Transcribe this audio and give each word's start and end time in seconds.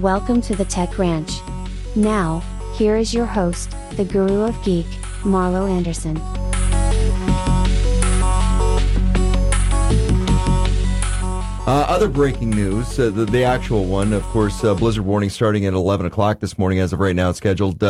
Welcome 0.00 0.40
to 0.40 0.56
the 0.56 0.66
Tech 0.68 0.98
Ranch. 0.98 1.30
Now, 1.94 2.42
here 2.74 2.96
is 2.96 3.14
your 3.14 3.26
host, 3.26 3.72
the 3.92 4.04
Guru 4.04 4.40
of 4.40 4.60
Geek, 4.64 4.86
Marlo 5.22 5.70
Anderson. 5.70 6.16
Uh, 11.68 11.86
other 11.88 12.08
breaking 12.08 12.50
news, 12.50 12.98
uh, 12.98 13.10
the, 13.10 13.26
the 13.26 13.44
actual 13.44 13.84
one, 13.84 14.12
of 14.12 14.24
course, 14.24 14.64
uh, 14.64 14.74
blizzard 14.74 15.04
warning 15.04 15.30
starting 15.30 15.66
at 15.66 15.72
11 15.72 16.06
o'clock 16.06 16.40
this 16.40 16.58
morning. 16.58 16.80
As 16.80 16.92
of 16.92 16.98
right 16.98 17.14
now, 17.14 17.30
it's 17.30 17.38
scheduled. 17.38 17.80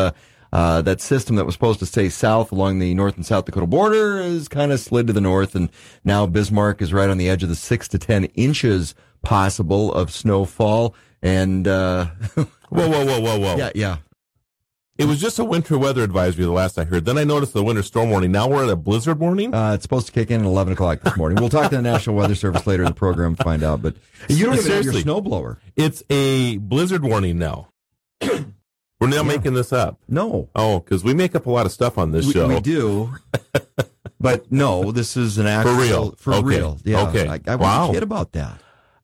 Uh, 0.53 0.81
that 0.83 1.01
system 1.01 1.37
that 1.37 1.45
was 1.45 1.55
supposed 1.55 1.81
to 1.81 1.87
stay 1.87 2.09
south 2.09 2.53
along 2.53 2.79
the 2.79 2.95
North 2.95 3.17
and 3.17 3.27
South 3.27 3.45
Dakota 3.45 3.67
border 3.67 4.23
has 4.23 4.49
kind 4.49 4.73
of 4.73 4.81
slid 4.81 5.07
to 5.09 5.13
the 5.13 5.21
north, 5.21 5.55
and 5.55 5.71
now 6.05 6.27
Bismarck 6.27 6.81
is 6.81 6.93
right 6.93 7.11
on 7.11 7.19
the 7.19 7.29
edge 7.29 7.43
of 7.43 7.49
the 7.49 7.57
six 7.57 7.89
to 7.89 7.99
10 7.99 8.25
inches 8.37 8.95
possible 9.23 9.93
of 9.93 10.11
snowfall. 10.11 10.95
And, 11.23 11.67
uh, 11.67 12.07
whoa, 12.35 12.47
whoa, 12.71 13.05
whoa, 13.05 13.21
whoa, 13.21 13.39
whoa. 13.39 13.57
Yeah, 13.57 13.71
yeah. 13.75 13.97
It 14.99 15.05
was 15.05 15.21
just 15.21 15.39
a 15.39 15.45
winter 15.45 15.77
weather 15.77 16.03
advisory 16.03 16.45
the 16.45 16.53
last 16.53 16.79
I 16.79 16.85
heard. 16.85 17.05
Then 17.05 17.19
I 17.19 17.25
noticed 17.25 17.53
the 17.53 17.63
winter 17.63 17.83
storm 17.83 18.09
warning. 18.09 18.33
Now 18.33 18.49
we're 18.49 18.65
at 18.65 18.71
a 18.71 18.77
blizzard 18.77 19.19
warning? 19.19 19.55
Uh, 19.55 19.75
it's 19.75 19.83
supposed 19.83 20.07
to 20.07 20.13
kick 20.13 20.31
in 20.31 20.41
at 20.41 20.47
11 20.47 20.73
o'clock 20.73 21.03
this 21.03 21.17
morning. 21.19 21.37
We'll 21.39 21.51
talk 21.51 21.69
to 21.69 21.77
the 21.77 21.83
National 21.83 22.17
Weather 22.17 22.35
Service 22.35 22.67
later 22.67 22.83
in 22.83 22.89
the 22.89 22.95
program 22.95 23.37
to 23.37 23.45
find 23.45 23.63
out. 23.63 23.83
But 23.83 23.97
you 24.29 24.47
don't 24.47 24.57
even 24.57 24.73
have 24.73 24.85
your 24.85 24.95
snowblower. 24.95 25.59
It's 25.77 26.03
a 26.09 26.57
blizzard 26.59 27.03
warning 27.03 27.39
now. 27.39 27.69
we're 29.01 29.09
not 29.09 29.27
making 29.27 29.55
this 29.55 29.73
up. 29.73 29.99
No. 30.09 30.49
Oh, 30.55 30.81
because 30.81 31.05
we 31.05 31.15
make 31.15 31.35
up 31.35 31.47
a 31.47 31.51
lot 31.51 31.67
of 31.67 31.73
stuff 31.73 31.99
on 31.99 32.13
this 32.13 32.27
We, 32.27 32.33
show. 32.33 32.49
we 32.49 32.61
do. 32.61 33.15
but 34.21 34.51
no, 34.51 34.93
this 34.93 35.17
is 35.17 35.39
an 35.39 35.47
actual. 35.47 35.75
real. 35.75 36.11
For 36.19 36.35
Okay. 36.35 36.47
real. 36.47 36.79
Yeah. 36.85 37.09
Okay. 37.09 37.29
I, 37.29 37.41
I 37.47 37.57
Wow. 37.57 37.93
kid 37.93 38.03
about 38.03 38.33
that. 38.33 38.61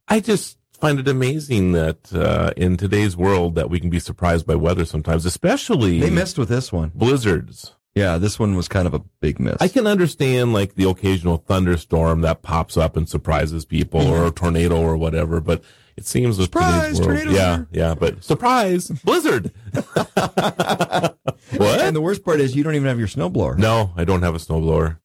I 0.08 0.20
just 0.20 0.58
find 0.81 0.98
it 0.98 1.06
amazing 1.08 1.72
that 1.72 2.12
uh, 2.12 2.53
in 2.56 2.77
today's 2.77 3.16
world 3.16 3.55
that 3.55 3.70
we 3.70 3.78
can 3.81 3.91
be 3.91 4.00
surprised 4.00 4.47
by 4.47 4.55
weather 4.55 4.84
sometimes, 4.84 5.25
especially 5.27 6.00
They 6.00 6.11
missed 6.11 6.38
with 6.38 6.48
this 6.48 6.72
one. 6.72 6.91
blizzards. 6.94 7.72
Yeah, 7.94 8.16
this 8.16 8.38
one 8.38 8.56
was 8.56 8.69
kind 8.69 8.86
of 8.86 8.94
a 8.94 9.00
big 9.20 9.38
miss. 9.38 9.56
I 9.61 9.69
can 9.69 9.86
understand 9.86 10.55
like 10.55 10.75
the 10.77 10.88
occasional 10.88 11.36
thunderstorm 11.36 12.22
that 12.22 12.41
pops 12.41 12.78
up 12.78 12.97
and 12.97 13.06
surprises 13.06 13.66
people, 13.66 14.00
or 14.00 14.27
a 14.27 14.31
tornado 14.31 14.81
or 14.81 14.97
whatever. 14.97 15.41
But 15.42 15.62
it 15.96 16.06
seems 16.06 16.38
with. 16.38 16.46
Surprise, 16.46 16.98
today's 16.98 17.00
world, 17.00 17.08
tornado's 17.18 17.34
yeah, 17.34 17.56
here. 17.56 17.66
yeah. 17.72 17.94
But 17.94 18.24
surprise, 18.24 18.88
blizzard. 18.88 19.52
what? 19.72 21.80
And 21.80 21.94
the 21.96 22.00
worst 22.00 22.24
part 22.24 22.40
is 22.40 22.54
you 22.56 22.62
don't 22.62 22.74
even 22.74 22.88
have 22.88 22.98
your 22.98 23.08
snowblower. 23.08 23.56
No, 23.58 23.92
I 23.96 24.04
don't 24.04 24.22
have 24.22 24.34
a 24.34 24.38
snowblower. 24.38 24.98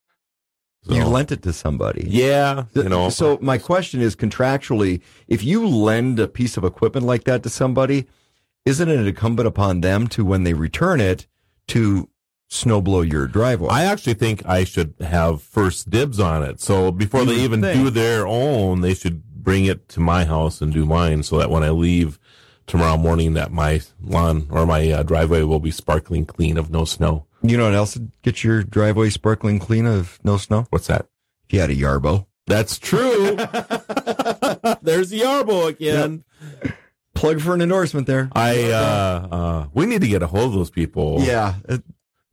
So, 0.84 0.96
You 0.96 1.06
lent 1.06 1.32
it 1.32 1.42
to 1.44 1.52
somebody. 1.54 2.06
yeah, 2.08 2.66
you 2.74 2.84
know. 2.88 3.10
So 3.10 3.38
my 3.42 3.58
question 3.58 4.02
is 4.02 4.16
contractually, 4.16 5.02
if 5.28 5.44
you 5.44 5.68
lend 5.68 6.20
a 6.20 6.28
piece 6.28 6.56
of 6.56 6.64
equipment 6.64 7.06
like 7.06 7.26
that 7.26 7.44
to 7.44 7.50
somebody, 7.50 8.08
isn't 8.66 8.88
it 8.88 9.06
incumbent 9.08 9.48
upon 9.48 9.82
them 9.82 10.08
to, 10.10 10.24
when 10.24 10.44
they 10.44 10.54
return 10.54 11.02
it, 11.02 11.28
to 11.70 12.08
snowblow 12.50 13.10
your 13.12 13.28
driveway? 13.28 13.68
I 13.70 13.84
actually 13.84 14.14
think 14.14 14.46
I 14.46 14.64
should 14.64 14.94
have 15.02 15.42
first 15.42 15.90
dibs 15.90 16.22
on 16.22 16.44
it. 16.44 16.62
So 16.62 16.92
before 16.94 17.22
You 17.22 17.26
they 17.36 17.42
even 17.42 17.62
think. 17.62 17.84
do 17.84 17.90
their 17.90 18.26
own, 18.26 18.80
they 18.80 18.94
should 18.94 19.37
bring 19.48 19.64
it 19.64 19.88
to 19.88 20.02
my 20.02 20.26
house 20.26 20.60
and 20.60 20.74
do 20.74 20.86
mine 20.86 21.24
so 21.24 21.38
that 21.38 21.50
when 21.50 21.64
I 21.64 21.70
leave 21.70 22.20
tomorrow 22.66 22.98
morning 22.98 23.32
that 23.36 23.50
my 23.50 23.80
lawn 24.04 24.46
or 24.52 24.66
my 24.66 24.92
uh, 24.92 25.04
driveway 25.04 25.44
will 25.44 25.62
be 25.62 25.72
sparkling 25.72 26.26
clean 26.26 26.58
of 26.58 26.70
no 26.70 26.84
snow. 26.84 27.26
you 27.42 27.56
know 27.56 27.64
what 27.64 27.74
else 27.74 27.96
would 27.96 28.12
get 28.24 28.44
your 28.44 28.62
driveway 28.62 29.10
sparkling 29.10 29.58
clean 29.58 29.86
of 29.86 30.20
no 30.22 30.36
snow? 30.36 30.68
What's 30.70 30.88
that? 30.88 31.08
If 31.48 31.54
you 31.54 31.62
had 31.62 31.70
a 31.70 31.76
Yarbo. 31.76 32.26
That's 32.46 32.78
true. 32.78 33.38
There's 34.82 35.14
Yarbo 35.14 35.70
again. 35.70 36.26
Plug 37.14 37.40
for 37.40 37.54
an 37.54 37.62
endorsement 37.62 38.06
there. 38.06 38.30
I 38.34 38.70
uh 38.72 39.28
uh 39.32 39.68
we 39.74 39.86
need 39.86 40.02
to 40.02 40.10
get 40.10 40.24
a 40.24 40.28
hold 40.28 40.48
of 40.48 40.54
those 40.56 40.70
people. 40.70 41.22
Yeah. 41.22 41.56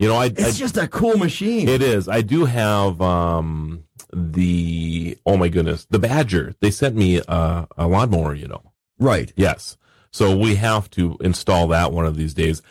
You 0.01 0.09
know, 0.09 0.17
I, 0.17 0.25
I 0.25 0.33
It's 0.37 0.59
just 0.59 0.77
a 0.77 0.89
cool 0.89 1.17
machine. 1.17 1.69
It 1.69 1.81
is. 1.81 2.09
I 2.09 2.23
do 2.23 2.45
have 2.45 3.01
um 3.01 3.85
the 4.15 5.19
oh 5.27 5.37
my 5.37 5.49
goodness, 5.49 5.87
the 5.91 5.99
Badger. 5.99 6.55
They 6.61 6.71
sent 6.71 6.95
me 6.97 7.21
a, 7.29 7.67
a 7.77 7.87
lawnmower, 7.87 8.35
you 8.35 8.49
know. 8.49 8.63
right. 8.99 9.33
Yes. 9.37 9.77
So 10.11 10.37
we 10.37 10.55
have 10.57 10.89
to 10.91 11.17
install 11.21 11.67
that 11.69 11.91
one 11.93 12.07
of 12.07 12.17
these 12.17 12.35
days. 12.35 12.63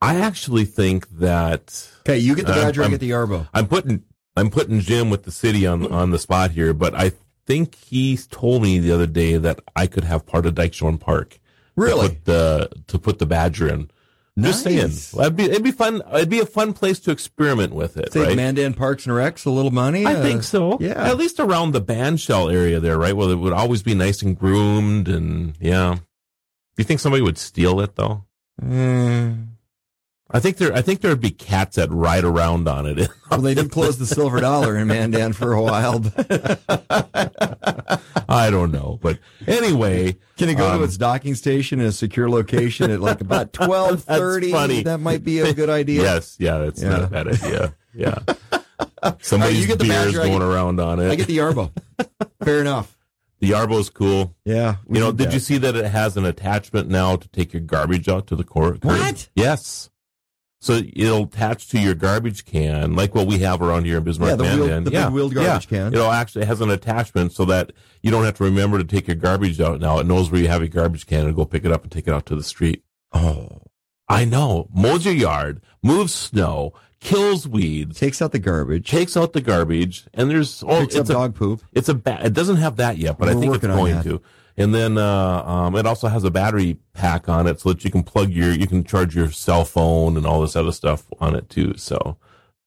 I 0.00 0.16
actually 0.20 0.64
think 0.64 1.08
that 1.18 1.88
Okay, 2.06 2.18
you 2.18 2.34
get 2.36 2.46
the 2.46 2.52
I'm- 2.52 2.62
Badger, 2.62 2.82
I 2.82 2.84
I'm- 2.84 2.90
get 2.92 3.00
the 3.00 3.10
Yarbo. 3.10 3.48
I'm 3.52 3.66
putting 3.66 4.02
I'm 4.36 4.50
putting 4.50 4.80
Jim 4.80 5.10
with 5.10 5.24
the 5.24 5.32
city 5.32 5.66
on 5.66 5.90
on 5.92 6.10
the 6.10 6.18
spot 6.18 6.52
here, 6.52 6.72
but 6.72 6.94
I 6.94 7.12
think 7.46 7.74
he 7.74 8.16
told 8.16 8.62
me 8.62 8.78
the 8.78 8.92
other 8.92 9.06
day 9.06 9.36
that 9.36 9.60
I 9.76 9.86
could 9.88 10.04
have 10.04 10.24
part 10.26 10.46
of 10.46 10.54
Dykshoorn 10.54 11.00
Park. 11.00 11.38
Really? 11.76 12.08
To 12.08 12.14
put 12.14 12.24
the 12.24 12.70
to 12.86 12.98
put 12.98 13.18
the 13.18 13.26
Badger 13.26 13.68
in. 13.68 13.90
Just 14.38 14.64
saying. 14.64 14.90
That'd 15.14 15.36
be 15.36 15.44
it'd 15.44 15.62
be 15.62 15.72
fun 15.72 16.00
it'd 16.14 16.30
be 16.30 16.40
a 16.40 16.46
fun 16.46 16.72
place 16.72 16.98
to 17.00 17.10
experiment 17.10 17.74
with 17.74 17.98
it. 17.98 18.12
Save 18.12 18.28
right? 18.28 18.36
Mandan 18.36 18.72
Parks 18.72 19.04
and 19.04 19.14
Recs 19.14 19.44
a 19.44 19.50
little 19.50 19.70
money. 19.70 20.06
I 20.06 20.14
uh, 20.14 20.22
think 20.22 20.42
so. 20.42 20.78
yeah. 20.80 21.06
At 21.06 21.18
least 21.18 21.38
around 21.38 21.72
the 21.72 21.82
band 21.82 22.18
shell 22.18 22.48
area 22.48 22.80
there, 22.80 22.98
right? 22.98 23.14
Well, 23.14 23.30
it 23.30 23.36
would 23.36 23.52
always 23.52 23.82
be 23.82 23.94
nice 23.94 24.22
and 24.22 24.38
groomed 24.38 25.08
and 25.08 25.54
yeah. 25.60 25.96
Do 25.96 26.00
you 26.78 26.84
think 26.84 27.00
somebody 27.00 27.22
would 27.22 27.36
steal 27.36 27.80
it 27.80 27.96
though? 27.96 28.24
Mm. 28.62 29.48
I 30.34 30.40
think 30.40 30.56
there 30.56 30.72
I 30.74 30.80
think 30.82 31.00
there'd 31.02 31.20
be 31.20 31.30
cats 31.30 31.76
that 31.76 31.90
ride 31.90 32.24
around 32.24 32.68
on 32.68 32.86
it. 32.86 33.08
Well, 33.32 33.40
they 33.40 33.54
did 33.54 33.70
close 33.70 33.96
the 33.96 34.04
Silver 34.04 34.40
Dollar 34.40 34.76
in 34.76 34.88
Mandan 34.88 35.32
for 35.32 35.54
a 35.54 35.62
while. 35.62 36.00
but- 36.00 36.60
I 38.28 38.50
don't 38.50 38.70
know. 38.72 38.98
But 39.00 39.18
anyway, 39.46 40.16
Can 40.36 40.48
it 40.50 40.54
go 40.56 40.70
Um, 40.70 40.78
to 40.78 40.84
its 40.84 40.96
docking 40.98 41.34
station 41.34 41.80
in 41.80 41.86
a 41.86 41.92
secure 41.92 42.28
location 42.28 42.90
at 42.90 43.00
like 43.00 43.20
about 43.22 43.52
twelve 43.54 44.04
thirty? 44.04 44.50
That's 44.52 44.60
funny. 44.60 44.82
That 44.82 44.98
might 45.00 45.24
be 45.24 45.38
a 45.40 45.52
good 45.54 45.70
idea. 45.70 46.02
yes, 46.02 46.36
yeah, 46.38 46.58
that's 46.58 46.82
not 46.82 47.02
a 47.04 47.06
bad 47.06 47.28
idea. 47.28 47.74
Yeah. 47.94 48.18
Somebody's 49.20 49.66
the 49.66 49.76
beers 49.76 49.88
Badger, 49.88 50.18
going 50.18 50.32
get- 50.32 50.42
around 50.42 50.80
on 50.80 51.00
it. 51.00 51.10
I 51.10 51.14
get 51.14 51.26
the 51.26 51.38
Yarbo. 51.38 51.70
Fair 52.44 52.60
enough. 52.60 52.96
the 53.40 53.50
Yarbo's 53.50 53.90
cool. 53.90 54.34
Yeah. 54.44 54.76
You 54.90 55.00
know, 55.00 55.10
did 55.12 55.28
that. 55.28 55.34
you 55.34 55.40
see 55.40 55.58
that 55.58 55.74
it 55.76 55.84
has 55.86 56.16
an 56.16 56.24
attachment 56.24 56.88
now 56.88 57.16
to 57.16 57.28
take 57.28 57.52
your 57.52 57.62
garbage 57.62 58.08
out 58.08 58.26
to 58.28 58.36
the 58.36 58.44
court? 58.44 58.84
What? 58.84 59.28
Yes. 59.34 59.88
So 60.62 60.80
it'll 60.94 61.24
attach 61.24 61.70
to 61.70 61.80
your 61.80 61.96
garbage 61.96 62.44
can, 62.44 62.94
like 62.94 63.16
what 63.16 63.26
we 63.26 63.40
have 63.40 63.60
around 63.60 63.84
here 63.84 63.98
in 63.98 64.04
Bismarck. 64.04 64.30
Yeah, 64.30 64.36
the 64.36 64.44
wheel- 64.44 64.80
the 64.82 64.90
big 64.92 65.08
wheeled 65.10 65.34
garbage 65.34 65.66
yeah. 65.68 65.78
can. 65.78 65.92
It'll 65.92 66.12
actually 66.12 66.42
it 66.42 66.48
has 66.48 66.60
an 66.60 66.70
attachment 66.70 67.32
so 67.32 67.44
that 67.46 67.72
you 68.00 68.12
don't 68.12 68.24
have 68.24 68.36
to 68.36 68.44
remember 68.44 68.78
to 68.78 68.84
take 68.84 69.08
your 69.08 69.16
garbage 69.16 69.60
out. 69.60 69.80
Now 69.80 69.98
it 69.98 70.06
knows 70.06 70.30
where 70.30 70.40
you 70.40 70.46
have 70.46 70.60
your 70.60 70.68
garbage 70.68 71.08
can 71.08 71.26
and 71.26 71.34
go 71.34 71.44
pick 71.44 71.64
it 71.64 71.72
up 71.72 71.82
and 71.82 71.90
take 71.90 72.06
it 72.06 72.14
out 72.14 72.26
to 72.26 72.36
the 72.36 72.44
street. 72.44 72.84
Oh, 73.12 73.62
I 74.08 74.24
know. 74.24 74.68
Mows 74.72 75.04
your 75.04 75.14
yard, 75.14 75.62
moves 75.82 76.14
snow, 76.14 76.74
kills 77.00 77.48
weeds, 77.48 77.98
takes 77.98 78.22
out 78.22 78.30
the 78.30 78.38
garbage. 78.38 78.88
takes 78.88 79.16
out 79.16 79.32
the 79.32 79.40
garbage, 79.40 80.06
and 80.14 80.30
there's 80.30 80.62
oh, 80.62 80.82
picks 80.82 80.94
it's 80.94 81.10
a 81.10 81.12
dog 81.12 81.34
poop. 81.34 81.60
it's 81.72 81.88
a 81.88 82.00
it 82.24 82.34
doesn't 82.34 82.58
have 82.58 82.76
that 82.76 82.98
yet, 82.98 83.18
but 83.18 83.28
I 83.28 83.34
We're 83.34 83.40
think 83.40 83.54
it's 83.56 83.66
going 83.66 84.02
to. 84.04 84.22
And 84.56 84.74
then 84.74 84.98
uh, 84.98 85.42
um, 85.44 85.76
it 85.76 85.86
also 85.86 86.08
has 86.08 86.24
a 86.24 86.30
battery 86.30 86.78
pack 86.92 87.28
on 87.28 87.46
it, 87.46 87.60
so 87.60 87.70
that 87.72 87.84
you 87.84 87.90
can 87.90 88.02
plug 88.02 88.30
your 88.30 88.52
you 88.52 88.66
can 88.66 88.84
charge 88.84 89.14
your 89.14 89.30
cell 89.30 89.64
phone 89.64 90.16
and 90.16 90.26
all 90.26 90.40
this 90.40 90.56
other 90.56 90.72
stuff 90.72 91.06
on 91.20 91.34
it 91.34 91.48
too. 91.48 91.76
So 91.76 92.16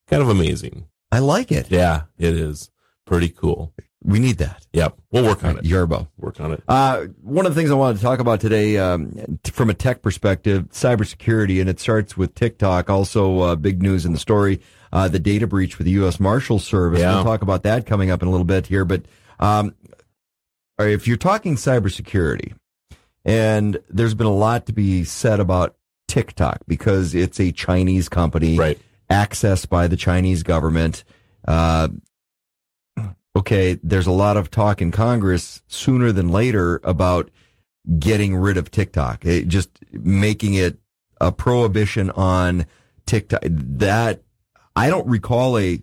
kind 0.07 0.21
of 0.21 0.29
amazing. 0.29 0.87
I 1.11 1.19
like 1.19 1.51
it. 1.51 1.69
Yeah, 1.69 2.03
it 2.17 2.35
is 2.35 2.71
pretty 3.05 3.29
cool. 3.29 3.73
We 4.03 4.19
need 4.19 4.37
that. 4.37 4.67
Yep, 4.73 4.97
we'll 5.11 5.23
work 5.23 5.43
on 5.43 5.57
it. 5.57 5.63
Yarbo. 5.63 6.07
Work 6.17 6.39
on 6.39 6.51
it. 6.51 6.63
Uh, 6.67 7.05
one 7.23 7.47
of 7.47 7.55
the 7.55 7.59
things 7.59 7.71
I 7.71 7.75
wanted 7.75 7.97
to 7.97 8.03
talk 8.03 8.19
about 8.19 8.39
today, 8.39 8.77
um, 8.77 9.39
t- 9.41 9.51
from 9.51 9.71
a 9.71 9.73
tech 9.73 10.03
perspective, 10.03 10.65
cybersecurity, 10.71 11.59
and 11.59 11.67
it 11.69 11.79
starts 11.79 12.15
with 12.15 12.35
TikTok. 12.35 12.89
Also, 12.89 13.39
uh, 13.39 13.55
big 13.55 13.81
news 13.81 14.05
in 14.05 14.13
the 14.13 14.19
story, 14.19 14.61
uh, 14.93 15.07
the 15.07 15.17
data 15.17 15.47
breach 15.47 15.79
with 15.79 15.85
the 15.85 15.91
U.S. 15.93 16.19
Marshal 16.19 16.59
Service. 16.59 16.99
Yeah. 16.99 17.15
We'll 17.15 17.23
talk 17.23 17.41
about 17.41 17.63
that 17.63 17.87
coming 17.87 18.11
up 18.11 18.21
in 18.21 18.27
a 18.27 18.31
little 18.31 18.45
bit 18.45 18.67
here. 18.67 18.85
But 18.85 19.05
um, 19.39 19.73
right, 20.79 20.89
if 20.89 21.07
you're 21.07 21.17
talking 21.17 21.55
cybersecurity, 21.55 22.53
and 23.23 23.77
there's 23.89 24.13
been 24.13 24.27
a 24.27 24.33
lot 24.33 24.65
to 24.67 24.73
be 24.73 25.03
said 25.03 25.39
about 25.39 25.75
TikTok 26.07 26.59
because 26.67 27.15
it's 27.15 27.39
a 27.39 27.51
Chinese 27.51 28.09
company, 28.09 28.57
Right. 28.57 28.79
accessed 29.09 29.69
by 29.69 29.87
the 29.87 29.97
Chinese 29.97 30.43
government. 30.43 31.03
Uh, 31.47 31.89
okay, 33.35 33.79
there's 33.83 34.07
a 34.07 34.11
lot 34.11 34.37
of 34.37 34.51
talk 34.51 34.81
in 34.81 34.91
Congress 34.91 35.61
sooner 35.67 36.11
than 36.11 36.29
later 36.29 36.79
about 36.83 37.29
getting 37.99 38.35
rid 38.35 38.57
of 38.57 38.71
TikTok, 38.71 39.25
it, 39.25 39.47
just 39.47 39.69
making 39.91 40.53
it 40.55 40.77
a 41.21 41.31
prohibition 41.31 42.09
on 42.11 42.65
TikTok. 43.05 43.41
That 43.43 44.21
I 44.75 44.89
don't 44.89 45.07
recall 45.07 45.57
a 45.57 45.81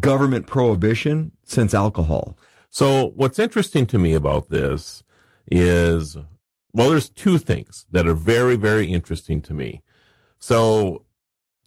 government 0.00 0.46
prohibition 0.46 1.32
since 1.44 1.74
alcohol. 1.74 2.36
So 2.74 3.12
what's 3.14 3.38
interesting 3.38 3.86
to 3.86 4.00
me 4.00 4.14
about 4.14 4.48
this 4.48 5.04
is, 5.48 6.16
well, 6.72 6.90
there's 6.90 7.08
two 7.08 7.38
things 7.38 7.86
that 7.92 8.08
are 8.08 8.14
very, 8.14 8.56
very 8.56 8.92
interesting 8.92 9.40
to 9.42 9.54
me. 9.54 9.84
So 10.40 11.04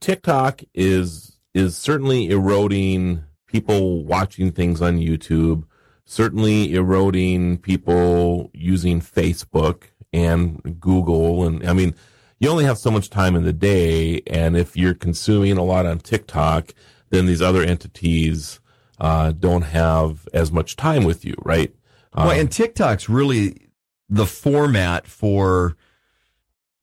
TikTok 0.01 0.63
is, 0.73 1.39
is 1.53 1.77
certainly 1.77 2.29
eroding 2.29 3.23
people 3.45 4.03
watching 4.03 4.51
things 4.51 4.81
on 4.81 4.97
YouTube, 4.97 5.63
certainly 6.03 6.73
eroding 6.73 7.59
people 7.59 8.51
using 8.53 8.99
Facebook 8.99 9.83
and 10.11 10.77
Google. 10.77 11.47
And 11.47 11.65
I 11.65 11.71
mean, 11.71 11.95
you 12.37 12.49
only 12.49 12.65
have 12.65 12.77
so 12.77 12.91
much 12.91 13.09
time 13.09 13.37
in 13.37 13.45
the 13.45 13.53
day. 13.53 14.23
And 14.27 14.57
if 14.57 14.75
you're 14.75 14.93
consuming 14.93 15.55
a 15.55 15.63
lot 15.63 15.85
on 15.85 15.99
TikTok, 15.99 16.73
then 17.11 17.27
these 17.27 17.41
other 17.41 17.63
entities 17.63 18.59
uh, 18.99 19.31
don't 19.31 19.61
have 19.63 20.27
as 20.33 20.51
much 20.51 20.75
time 20.75 21.03
with 21.03 21.23
you, 21.25 21.35
right? 21.43 21.73
well, 22.15 22.31
Um, 22.31 22.39
and 22.39 22.51
TikTok's 22.51 23.07
really 23.09 23.67
the 24.09 24.25
format 24.25 25.05
for, 25.07 25.75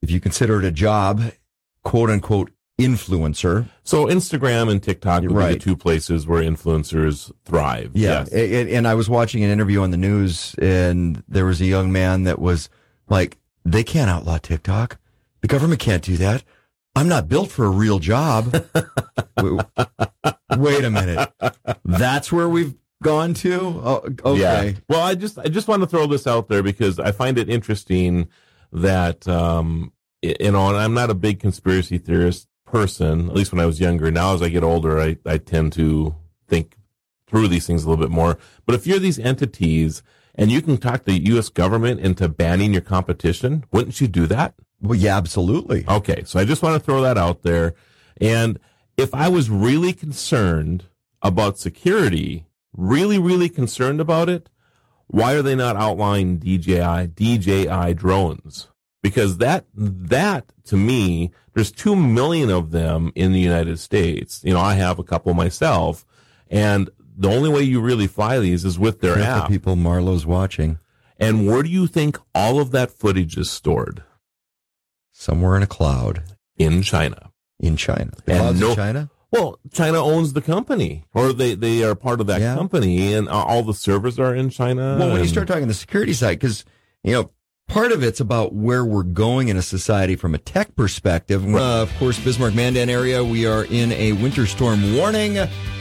if 0.03 0.11
you 0.11 0.21
consider 0.21 0.59
it 0.59 0.65
a 0.65 0.71
job, 0.71 1.23
quote 1.83 2.11
unquote 2.11 2.51
influencer. 2.79 3.69
so 3.85 4.07
Instagram 4.07 4.69
and 4.71 4.83
TikTok 4.83 5.23
would 5.23 5.29
be 5.31 5.35
the 5.55 5.59
two 5.59 5.77
places 5.77 6.27
where 6.27 6.43
influencers 6.43 7.31
thrive. 7.45 7.93
Yeah. 7.95 8.25
Yes. 8.31 8.33
And, 8.33 8.69
and 8.69 8.89
I 8.89 8.95
was 8.95 9.09
watching 9.09 9.45
an 9.45 9.51
interview 9.51 9.81
on 9.81 9.91
the 9.93 9.97
news 9.97 10.55
and 10.61 11.23
there 11.29 11.45
was 11.47 11.61
a 11.61 11.67
young 11.67 11.93
man 11.93 12.25
that 12.25 12.41
was 12.41 12.69
like, 13.09 13.39
they 13.65 13.85
can't 13.85 14.11
outlaw 14.11 14.39
TikTok. 14.39 14.99
The 15.41 15.47
government 15.49 15.81
can't 15.81 16.03
do 16.03 16.17
that. 16.17 16.43
I'm 16.97 17.09
not 17.09 17.29
built 17.29 17.51
for 17.51 17.65
a 17.65 17.71
real 17.71 17.99
job. 17.99 18.55
Wait, 19.41 19.61
wait 20.57 20.85
a 20.85 20.91
minute. 20.91 21.29
That's 21.85 22.31
where 22.31 22.49
we've 22.49 22.75
gone 23.03 23.35
to? 23.35 23.61
Oh, 23.85 24.09
okay. 24.25 24.69
Yeah. 24.69 24.73
Well, 24.89 25.01
I 25.01 25.15
just 25.15 25.39
I 25.39 25.49
just 25.49 25.69
want 25.69 25.83
to 25.83 25.89
throw 25.89 26.07
this 26.07 26.27
out 26.27 26.49
there 26.49 26.63
because 26.63 26.99
I 26.99 27.13
find 27.13 27.37
it 27.37 27.51
interesting 27.51 28.29
that 28.73 29.27
um 29.29 29.93
you 30.23 30.53
know, 30.53 30.69
and 30.69 30.77
I'm 30.77 30.95
not 30.95 31.11
a 31.11 31.15
big 31.15 31.41
conspiracy 31.41 31.99
theorist 31.99 32.49
person, 32.65 33.29
at 33.29 33.35
least 33.35 33.53
when 33.53 33.61
I 33.61 33.67
was 33.67 33.81
younger. 33.81 34.11
Now 34.11 34.35
as 34.35 34.41
I 34.41 34.49
get 34.49 34.63
older, 34.63 35.01
I 35.01 35.19
I 35.27 35.39
tend 35.39 35.73
to 35.75 36.15
think 36.49 36.77
through 37.27 37.49
these 37.49 37.67
things 37.67 37.85
a 37.85 37.89
little 37.91 38.03
bit 38.03 38.13
more. 38.13 38.39
But 38.67 38.77
if 38.77 38.87
you're 38.87 38.99
these 38.99 39.19
entities 39.19 40.03
and 40.37 40.51
you 40.51 40.63
can 40.63 40.77
talk 40.79 41.05
the 41.05 41.19
US 41.35 41.49
government 41.49 42.01
into 42.01 42.29
banning 42.29 42.73
your 42.73 42.83
competition, 42.83 43.65
wouldn't 43.73 44.01
you 44.01 44.09
do 44.09 44.27
that? 44.29 44.55
Well, 44.85 44.99
yeah, 44.99 45.17
absolutely. 45.17 45.85
Okay, 45.89 46.23
so 46.25 46.39
I 46.39 46.45
just 46.45 46.63
want 46.63 46.75
to 46.75 46.85
throw 46.85 47.01
that 47.03 47.17
out 47.17 47.43
there. 47.43 47.75
And 48.21 48.59
if 48.97 49.15
I 49.15 49.29
was 49.29 49.49
really 49.51 49.93
concerned 49.93 50.85
about 51.23 51.59
security, 51.59 52.45
really, 52.77 53.19
really 53.19 53.49
concerned 53.49 54.01
about 54.01 54.29
it, 54.29 54.51
why 55.07 55.33
are 55.33 55.43
they 55.43 55.55
not 55.55 55.77
outlawing 55.77 56.39
DJI, 56.39 57.09
DJI 57.15 57.95
drones? 57.95 58.69
Because 59.03 59.39
that, 59.39 59.65
that 59.75 60.53
to 60.65 60.77
me, 60.77 61.31
there's 61.55 61.71
two 61.73 61.97
million 61.97 62.51
of 62.51 62.71
them 62.71 63.11
in 63.15 63.33
the 63.33 63.41
United 63.41 63.79
States. 63.79 64.43
You 64.45 64.55
know, 64.55 64.61
I 64.61 64.75
have 64.75 64.99
a 64.99 65.05
couple 65.05 65.33
myself 65.35 66.05
and 66.51 66.91
the 67.17 67.31
only 67.31 67.49
way 67.49 67.63
you 67.63 67.81
really 67.81 68.07
fly 68.07 68.39
these 68.39 68.65
is 68.65 68.79
with 68.79 69.01
their 69.01 69.15
Careful, 69.15 69.43
app. 69.45 69.49
people, 69.49 69.77
Marlo's 69.77 70.27
watching 70.27 70.79
And 71.19 71.47
where 71.47 71.63
do 71.63 71.69
you 71.69 71.87
think 71.87 72.19
all 72.35 72.61
of 72.61 72.71
that 72.73 72.91
footage 72.91 73.37
is 73.37 73.51
stored? 73.51 74.03
Somewhere 75.15 75.57
in 75.57 75.63
a 75.63 75.67
cloud 75.67 76.23
In 76.59 76.83
China. 76.83 77.31
in 77.59 77.77
China. 77.77 78.11
The 78.27 78.33
And 78.35 78.61
no- 78.61 78.71
in 78.71 78.77
China? 78.77 79.11
Well, 79.33 79.59
China 79.73 79.99
owns 79.99 80.33
the 80.35 80.41
company, 80.43 81.05
or 81.15 81.33
they, 81.33 81.55
they 81.57 81.83
are 81.83 81.95
part 81.97 82.21
of 82.21 82.27
that 82.29 82.41
Yeah. 82.41 82.55
company, 82.55 83.13
and 83.15 83.29
all 83.29 83.63
the 83.65 83.75
servers 83.75 84.19
are 84.21 84.33
in 84.35 84.49
China. 84.51 84.97
Well, 84.99 85.11
when 85.13 85.23
you 85.23 85.27
start 85.29 85.49
talking 85.49 85.67
the 85.67 85.75
security 85.75 86.13
side, 86.13 86.39
because 86.39 86.65
you 87.03 87.13
know 87.13 87.31
part 87.67 87.91
of 87.91 88.03
it's 88.05 88.21
about 88.21 88.55
where 88.55 88.85
we're 88.85 89.03
going 89.03 89.49
in 89.49 89.57
a 89.57 89.63
society 89.63 90.15
from 90.15 90.35
a 90.37 90.39
tech 90.39 90.77
perspective. 90.77 91.43
Uh, 91.53 91.83
of 91.83 91.93
course, 91.99 92.17
Bismarck 92.21 92.55
Mandan 92.55 92.89
area, 92.91 93.25
we 93.25 93.45
are 93.47 93.65
in 93.65 93.91
a 93.93 94.13
winter 94.13 94.47
storm 94.47 94.95
warning. 94.95 95.37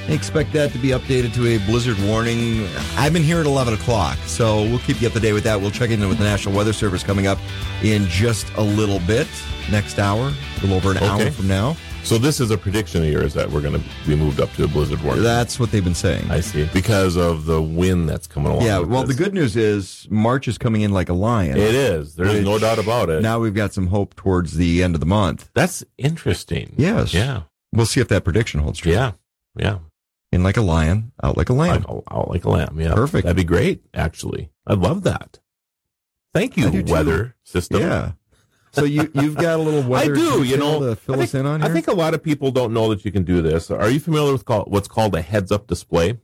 Expect 0.10 0.52
that 0.54 0.72
to 0.74 0.78
be 0.78 0.90
updated 0.90 1.34
to 1.36 1.48
a 1.48 1.58
blizzard 1.66 1.98
warning. 2.06 2.68
I've 2.98 3.14
been 3.14 3.24
here 3.24 3.40
at 3.40 3.46
eleven 3.46 3.74
o'clock, 3.74 4.18
so 4.26 4.64
we'll 4.64 4.80
keep 4.80 5.02
you 5.02 5.08
up 5.08 5.14
to 5.14 5.20
date 5.20 5.32
with 5.34 5.46
that. 5.46 5.60
We'll 5.60 5.72
check 5.72 5.92
in 5.92 6.08
with 6.10 6.18
the 6.18 6.26
National 6.26 6.54
Weather 6.56 6.74
Service 6.74 7.04
coming 7.04 7.26
up 7.26 7.38
in 7.84 8.06
just 8.08 8.52
a 8.56 8.62
little 8.62 9.00
bit. 9.00 9.28
Next 9.72 10.00
hour, 10.00 10.28
a 10.28 10.62
little 10.62 10.76
over 10.76 10.92
an 10.92 10.98
Okay. 10.98 11.08
hour 11.08 11.32
from 11.32 11.48
now. 11.48 11.78
so 12.04 12.18
this 12.18 12.42
is 12.42 12.52
a 12.52 12.58
prediction 12.58 13.02
of 13.02 13.08
yours 13.10 13.34
that 13.34 13.50
we're 13.50 13.62
going 13.62 13.82
to 13.82 13.90
be 14.06 14.14
moved 14.14 14.42
up 14.42 14.52
to 14.56 14.66
a 14.66 14.68
blizzard 14.68 15.02
warning. 15.02 15.24
That's 15.24 15.58
what 15.58 15.72
they've 15.72 15.84
been 15.84 15.96
saying. 15.96 16.30
I 16.30 16.42
see 16.42 16.70
because 16.74 17.16
of 17.16 17.46
the 17.46 17.62
wind 17.62 18.10
that's 18.10 18.28
coming 18.28 18.52
along. 18.52 18.66
yeah. 18.66 18.80
Well, 18.80 19.06
this. 19.06 19.16
the 19.16 19.24
good 19.24 19.34
news 19.34 19.56
is 19.56 20.06
March 20.12 20.50
is 20.50 20.58
coming 20.58 20.82
in 20.82 20.92
like 20.92 21.08
a 21.08 21.14
lion. 21.14 21.56
it 21.58 21.74
is. 21.74 22.16
There's 22.16 22.44
no 22.44 22.60
doubt 22.60 22.78
about 22.78 23.10
it. 23.10 23.22
Now 23.22 23.40
we've 23.40 23.56
got 23.56 23.72
some 23.74 23.88
hope 23.88 24.16
towards 24.18 24.58
the 24.58 24.84
end 24.84 24.96
of 24.96 25.00
the 25.00 25.06
month. 25.08 25.50
that's 25.54 25.82
interesting. 25.98 26.74
Yes. 26.78 27.14
Yeah. 27.14 27.44
We'll 27.72 27.86
see 27.86 28.02
if 28.02 28.10
that 28.10 28.26
prediction 28.26 28.60
holds 28.60 28.80
true. 28.80 28.92
Yeah. 28.92 29.14
Yeah. 29.58 29.78
In 30.34 30.44
like 30.44 30.58
a 30.58 30.62
lion, 30.62 31.12
out 31.24 31.38
like 31.38 31.50
a 31.50 31.54
lamb. 31.54 31.86
Like, 31.88 32.04
out 32.12 32.30
like 32.30 32.44
a 32.46 32.50
lamb. 32.50 32.80
Yeah. 32.80 32.94
Perfect. 32.96 33.24
That'd 33.26 33.38
be 33.38 33.44
great. 33.44 33.84
Actually, 33.94 34.50
I'd 34.68 34.80
love 34.80 35.04
that. 35.04 35.40
Thank 36.34 36.58
you, 36.58 36.70
do 36.72 36.82
too. 36.84 36.92
weather 36.92 37.36
system. 37.44 37.82
yeah. 37.82 38.12
So 38.72 38.86
you 38.86 39.12
you've 39.14 39.36
got 39.36 39.60
a 39.60 39.62
little 39.62 39.84
weather 39.90 40.14
I 40.14 40.16
do, 40.16 40.44
you 40.44 40.58
know. 40.58 40.80
to 40.80 40.96
fill 40.96 41.20
I 41.20 41.24
us 41.24 41.32
think, 41.32 41.42
in 41.42 41.46
on 41.46 41.62
I 41.62 41.70
think 41.70 41.88
a 41.88 41.94
lot 41.94 42.16
of 42.16 42.24
people 42.24 42.50
don't 42.52 42.74
know 42.74 42.90
that 42.90 43.06
you 43.06 43.12
can 43.12 43.24
do 43.24 43.42
this. 43.44 43.70
Are 43.70 43.90
you 43.90 44.00
familiar 44.00 44.32
with 44.32 44.46
call, 44.46 44.64
what's 44.66 44.88
called 44.88 45.14
a 45.16 45.22
heads-up 45.22 45.68
display? 45.68 46.20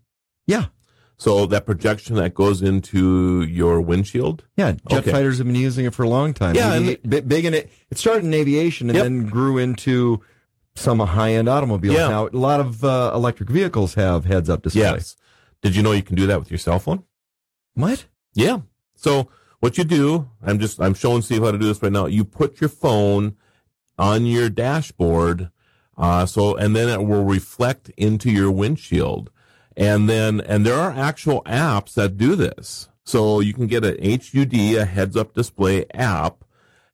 yeah. 0.48 0.66
So 1.22 1.46
that 1.48 1.66
projection 1.66 2.16
that 2.16 2.34
goes 2.34 2.62
into 2.62 3.42
your 3.44 3.82
windshield. 3.82 4.46
Yeah. 4.56 4.72
Jet 4.90 5.00
Okay. 5.00 5.12
fighters 5.12 5.38
have 5.40 5.48
been 5.48 5.56
using 5.58 5.86
it 5.86 5.94
for 5.94 6.04
a 6.04 6.08
long 6.08 6.34
time. 6.34 6.56
Yeah, 6.56 6.80
Maybe 6.80 6.98
and- 7.04 7.10
bi- 7.12 7.20
big 7.20 7.44
in 7.44 7.54
it. 7.54 7.70
It 7.92 7.98
started 7.98 8.24
in 8.24 8.34
aviation 8.34 8.90
and 8.90 8.96
Yep. 8.96 9.04
then 9.04 9.26
grew 9.28 9.58
into 9.58 10.22
some 10.80 11.00
high 11.00 11.34
end 11.34 11.50
automobiles. 11.50 11.96
Yeah. 11.96 12.10
Now 12.10 12.28
a 12.28 12.38
lot 12.38 12.60
of 12.60 12.84
uh, 12.84 13.12
electric 13.14 13.50
vehicles 13.50 13.96
have 13.96 14.26
heads 14.26 14.50
up 14.50 14.64
displays. 14.64 14.84
Yes. 14.84 15.16
Did 15.62 15.76
you 15.76 15.84
know 15.84 15.92
you 15.92 16.04
can 16.04 16.16
do 16.16 16.28
that 16.28 16.40
with 16.40 16.50
your 16.50 16.58
cell 16.58 16.80
phone? 16.80 17.04
What? 17.74 18.06
Yeah. 18.34 18.62
So 18.96 19.30
what 19.60 19.78
you 19.78 19.84
do, 19.84 20.30
I'm 20.42 20.60
just 20.60 20.80
I'm 20.80 20.94
showing 20.94 21.22
Steve 21.22 21.44
how 21.44 21.52
to 21.52 21.58
do 21.58 21.68
this 21.68 21.82
right 21.82 21.92
now. 21.92 22.06
You 22.06 22.24
put 22.24 22.62
your 22.62 22.70
phone 22.70 23.36
on 23.98 24.26
your 24.26 24.50
dashboard, 24.50 25.52
uh, 25.98 26.26
so 26.26 26.56
and 26.56 26.76
then 26.76 26.88
it 26.88 27.06
will 27.06 27.26
reflect 27.26 27.90
into 27.98 28.32
your 28.32 28.52
windshield, 28.52 29.30
and 29.76 30.10
then 30.10 30.40
and 30.42 30.66
there 30.66 30.80
are 30.80 30.92
actual 30.92 31.44
apps 31.44 31.94
that 31.96 32.18
do 32.18 32.36
this. 32.36 32.88
So 33.04 33.40
you 33.40 33.54
can 33.54 33.68
get 33.68 33.84
an 33.84 33.98
HUD, 34.02 34.54
a 34.54 34.86
heads-up 34.86 35.34
display 35.34 35.86
app, 35.94 36.44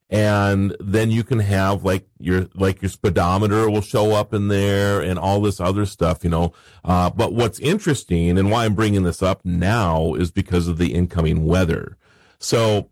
and 0.08 0.76
then 0.78 1.10
you 1.10 1.24
can 1.24 1.40
have 1.40 1.84
like 1.84 2.06
your 2.18 2.46
like 2.54 2.80
your 2.80 2.88
speedometer 2.88 3.68
will 3.68 3.80
show 3.80 4.12
up 4.12 4.32
in 4.32 4.48
there 4.48 5.00
and 5.00 5.18
all 5.18 5.40
this 5.40 5.60
other 5.60 5.84
stuff 5.84 6.22
you 6.22 6.30
know 6.30 6.52
uh, 6.84 7.10
but 7.10 7.32
what's 7.32 7.58
interesting 7.58 8.38
and 8.38 8.50
why 8.50 8.64
i'm 8.64 8.74
bringing 8.74 9.02
this 9.02 9.20
up 9.22 9.44
now 9.44 10.14
is 10.14 10.30
because 10.30 10.68
of 10.68 10.78
the 10.78 10.94
incoming 10.94 11.44
weather 11.44 11.96
so 12.38 12.88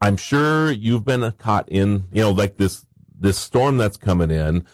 i'm 0.00 0.16
sure 0.16 0.72
you've 0.72 1.04
been 1.04 1.30
caught 1.38 1.68
in 1.68 2.04
you 2.12 2.22
know 2.22 2.32
like 2.32 2.56
this 2.56 2.84
this 3.16 3.38
storm 3.38 3.76
that's 3.76 3.96
coming 3.96 4.30
in 4.32 4.66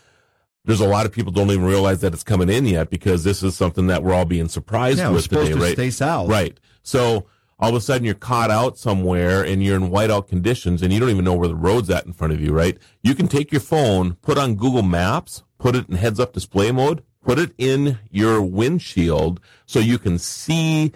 there's 0.65 0.81
a 0.81 0.89
lot 0.89 1.07
of 1.07 1.13
people 1.13 1.33
don't 1.33 1.51
even 1.51 1.65
realize 1.65 2.01
that 2.01 2.13
it's 2.13 2.23
coming 2.23 2.49
in 2.49 2.65
yet 2.67 2.91
because 2.91 3.25
this 3.25 3.43
is 3.43 3.55
something 3.57 3.87
that 3.89 4.03
we're 4.03 4.15
all 4.15 4.25
being 4.25 4.49
surprised 4.49 4.99
Yeah, 4.99 5.09
we're 5.09 5.17
with 5.17 5.25
supposed 5.25 5.49
today 5.49 5.59
to 5.59 5.65
right 5.65 5.73
stay 5.73 5.91
south. 5.91 6.29
Right. 6.29 6.59
So 6.83 7.27
all 7.61 7.69
of 7.69 7.75
a 7.75 7.81
sudden 7.81 8.05
you're 8.05 8.15
caught 8.15 8.51
out 8.51 8.79
somewhere 8.79 9.45
and 9.45 9.63
you're 9.63 9.77
in 9.77 9.91
whiteout 9.91 10.27
conditions 10.29 10.83
and 10.83 10.93
you 10.93 10.99
don't 10.99 11.11
even 11.11 11.25
know 11.25 11.35
where 11.35 11.49
the 11.49 11.55
road's 11.55 11.91
at 11.91 12.07
in 12.07 12.13
front 12.13 12.33
of 12.33 12.41
you, 12.41 12.53
right? 12.53 12.79
You 13.03 13.15
can 13.15 13.29
take 13.29 13.53
your 13.53 13.61
phone, 13.61 14.15
put 14.15 14.39
on 14.39 14.55
Google 14.57 14.83
Maps, 14.83 15.45
put 15.59 15.77
it 15.77 15.89
in 15.89 15.97
heads 15.97 16.19
up 16.19 16.33
display 16.33 16.73
mode, 16.73 17.03
put 17.23 17.39
it 17.39 17.53
in 17.59 17.99
your 18.11 18.41
windshield 18.41 19.41
so 19.67 19.79
you 19.79 19.99
can 19.99 20.19
see 20.19 20.93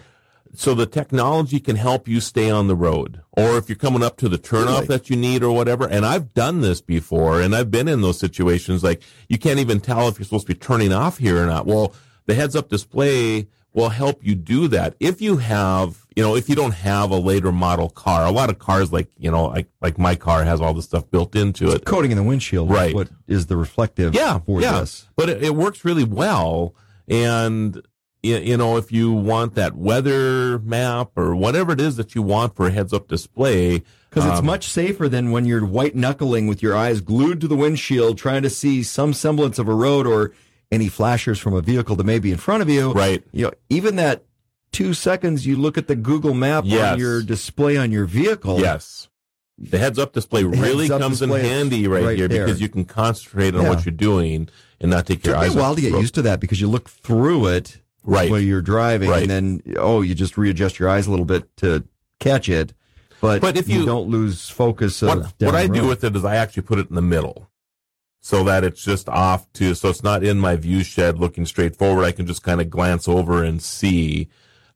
so 0.55 0.73
the 0.73 0.85
technology 0.85 1.59
can 1.59 1.75
help 1.75 2.07
you 2.07 2.19
stay 2.19 2.49
on 2.49 2.67
the 2.67 2.75
road. 2.75 3.21
Or 3.33 3.57
if 3.57 3.67
you're 3.69 3.75
coming 3.75 4.01
up 4.01 4.17
to 4.17 4.29
the 4.29 4.37
turnoff 4.37 4.81
Really? 4.81 4.87
that 4.87 5.09
you 5.09 5.17
need 5.17 5.43
or 5.43 5.53
whatever. 5.53 5.87
And 5.87 6.05
I've 6.05 6.33
done 6.33 6.61
this 6.61 6.81
before 6.81 7.41
and 7.41 7.55
I've 7.55 7.69
been 7.69 7.87
in 7.87 8.01
those 8.01 8.19
situations 8.19 8.83
like 8.83 9.03
you 9.27 9.37
can't 9.37 9.59
even 9.59 9.81
tell 9.81 10.07
if 10.07 10.17
you're 10.17 10.23
supposed 10.25 10.47
to 10.47 10.53
be 10.53 10.59
turning 10.59 10.93
off 10.93 11.17
here 11.17 11.43
or 11.43 11.45
not. 11.45 11.65
Well, 11.65 11.93
the 12.25 12.33
heads 12.35 12.55
up 12.55 12.69
display 12.69 13.47
will 13.73 13.89
help 13.89 14.25
you 14.25 14.33
do 14.33 14.67
that. 14.69 14.95
If 14.99 15.21
you 15.21 15.37
have, 15.37 16.04
you 16.15 16.23
know, 16.23 16.35
if 16.35 16.47
you 16.47 16.55
don't 16.55 16.73
have 16.73 17.11
a 17.11 17.17
later 17.17 17.51
model 17.51 17.89
car, 17.89 18.25
a 18.25 18.31
lot 18.31 18.49
of 18.49 18.57
cars 18.57 18.93
like, 18.93 19.09
you 19.17 19.29
know, 19.29 19.47
like, 19.47 19.67
like 19.81 19.97
my 19.97 20.15
car 20.15 20.43
has 20.43 20.61
all 20.61 20.73
this 20.73 20.85
stuff 20.85 21.09
built 21.11 21.35
into 21.35 21.69
it. 21.71 21.83
Coating 21.85 22.11
in 22.11 22.17
the 22.17 22.23
windshield. 22.23 22.69
is 22.71 22.75
Right. 22.75 22.95
What 22.95 23.09
is 23.27 23.47
the 23.47 23.57
reflective 23.57 24.15
Yeah, 24.15 24.39
for 24.39 24.61
yeah. 24.61 24.79
this? 24.79 25.07
But 25.17 25.29
it, 25.29 25.43
it 25.43 25.55
works 25.55 25.83
really 25.83 26.05
well. 26.05 26.73
And, 27.07 27.81
you 28.23 28.57
know, 28.57 28.77
if 28.77 28.91
you 28.91 29.11
want 29.11 29.55
that 29.55 29.75
weather 29.75 30.57
map 30.59 31.11
or 31.17 31.35
whatever 31.35 31.73
it 31.73 31.81
is 31.81 31.97
that 31.97 32.15
you 32.15 32.21
want 32.21 32.55
for 32.55 32.67
a 32.67 32.71
heads 32.71 32.93
up 32.93 33.07
display, 33.07 33.83
Because 34.09 34.25
it's 34.25 34.39
um, 34.39 34.45
much 34.45 34.67
safer 34.69 35.09
than 35.09 35.31
when 35.31 35.45
you're 35.45 35.65
white 35.65 35.95
knuckling 35.95 36.47
with 36.47 36.63
your 36.63 36.75
eyes 36.75 37.01
glued 37.01 37.41
to 37.41 37.47
the 37.47 37.55
windshield 37.57 38.17
trying 38.17 38.41
to 38.43 38.49
see 38.49 38.83
some 38.83 39.13
semblance 39.13 39.59
of 39.59 39.67
a 39.67 39.75
road 39.75 40.07
or 40.07 40.31
any 40.71 40.87
flashers 40.87 41.39
from 41.39 41.53
a 41.53 41.61
vehicle 41.61 41.95
that 41.97 42.05
may 42.05 42.19
be 42.19 42.31
in 42.31 42.37
front 42.37 42.61
of 42.63 42.69
you. 42.69 42.93
right. 42.93 43.21
You 43.31 43.45
know, 43.45 43.51
even 43.69 43.97
that 43.97 44.23
two 44.75 44.93
seconds 44.93 45.45
you 45.45 45.55
look 45.55 45.77
at 45.77 45.87
the 45.87 45.95
Google 45.95 46.33
map 46.33 46.63
Yes. 46.65 46.93
on 46.93 46.99
your 46.99 47.21
display 47.21 47.77
on 47.77 47.91
your 47.91 48.05
vehicle. 48.05 48.59
Yes. 48.59 49.07
The 49.57 49.77
heads 49.77 49.97
up 49.97 50.11
display 50.13 50.43
really 50.43 50.83
heads-up 50.87 50.99
comes 51.01 51.21
in 51.21 51.29
display 51.29 51.45
is 51.45 51.49
handy 51.49 51.87
right, 51.87 52.03
right 52.03 52.17
here 52.17 52.27
there. 52.27 52.45
because 52.45 52.59
you 52.61 52.67
can 52.67 52.83
concentrate 52.85 53.55
on 53.55 53.61
Yeah. 53.63 53.69
what 53.69 53.85
you're 53.85 53.93
doing 53.93 54.49
and 54.81 54.91
not 54.91 55.05
take 55.07 55.19
It 55.19 55.27
your 55.27 55.35
took 55.35 55.41
me 55.43 55.47
eyes 55.47 55.55
a 55.55 55.59
while 55.59 55.69
off 55.71 55.75
to 55.77 55.81
get 55.81 55.93
road. 55.93 56.01
used 56.01 56.15
to 56.15 56.21
that 56.23 56.39
because 56.41 56.59
you 56.59 56.67
look 56.67 56.89
through 56.89 57.47
it 57.47 57.77
Right. 58.03 58.29
while 58.29 58.39
you're 58.41 58.61
driving, 58.61 59.09
Right. 59.09 59.21
and 59.21 59.31
then 59.31 59.61
oh, 59.77 60.01
you 60.01 60.13
just 60.13 60.37
readjust 60.37 60.77
your 60.77 60.89
eyes 60.89 61.07
a 61.07 61.09
little 61.09 61.25
bit 61.25 61.55
to 61.57 61.85
catch 62.19 62.49
it. 62.49 62.73
But, 63.21 63.41
But 63.41 63.55
if 63.57 63.69
you- 63.69 63.85
don't 63.85 64.09
lose 64.09 64.49
focus 64.49 65.01
of 65.01 65.07
What, 65.07 65.33
what 65.39 65.55
I 65.55 65.67
do 65.67 65.87
with 65.87 66.03
it 66.03 66.15
is 66.17 66.25
I 66.25 66.35
actually 66.35 66.63
put 66.63 66.77
it 66.77 66.89
in 66.89 66.95
the 66.95 67.01
middle 67.01 67.49
so 68.21 68.43
that 68.43 68.63
it's 68.65 68.83
just 68.83 69.07
off 69.07 69.51
to, 69.53 69.73
so 69.73 69.89
it's 69.89 70.03
not 70.03 70.21
in 70.23 70.37
my 70.37 70.55
view 70.57 70.83
shed 70.83 71.17
looking 71.17 71.45
straight 71.45 71.75
forward. 71.77 72.03
I 72.03 72.11
can 72.11 72.27
just 72.27 72.43
kind 72.43 72.59
of 72.59 72.69
glance 72.69 73.07
over 73.07 73.41
and 73.43 73.61
see. 73.61 74.27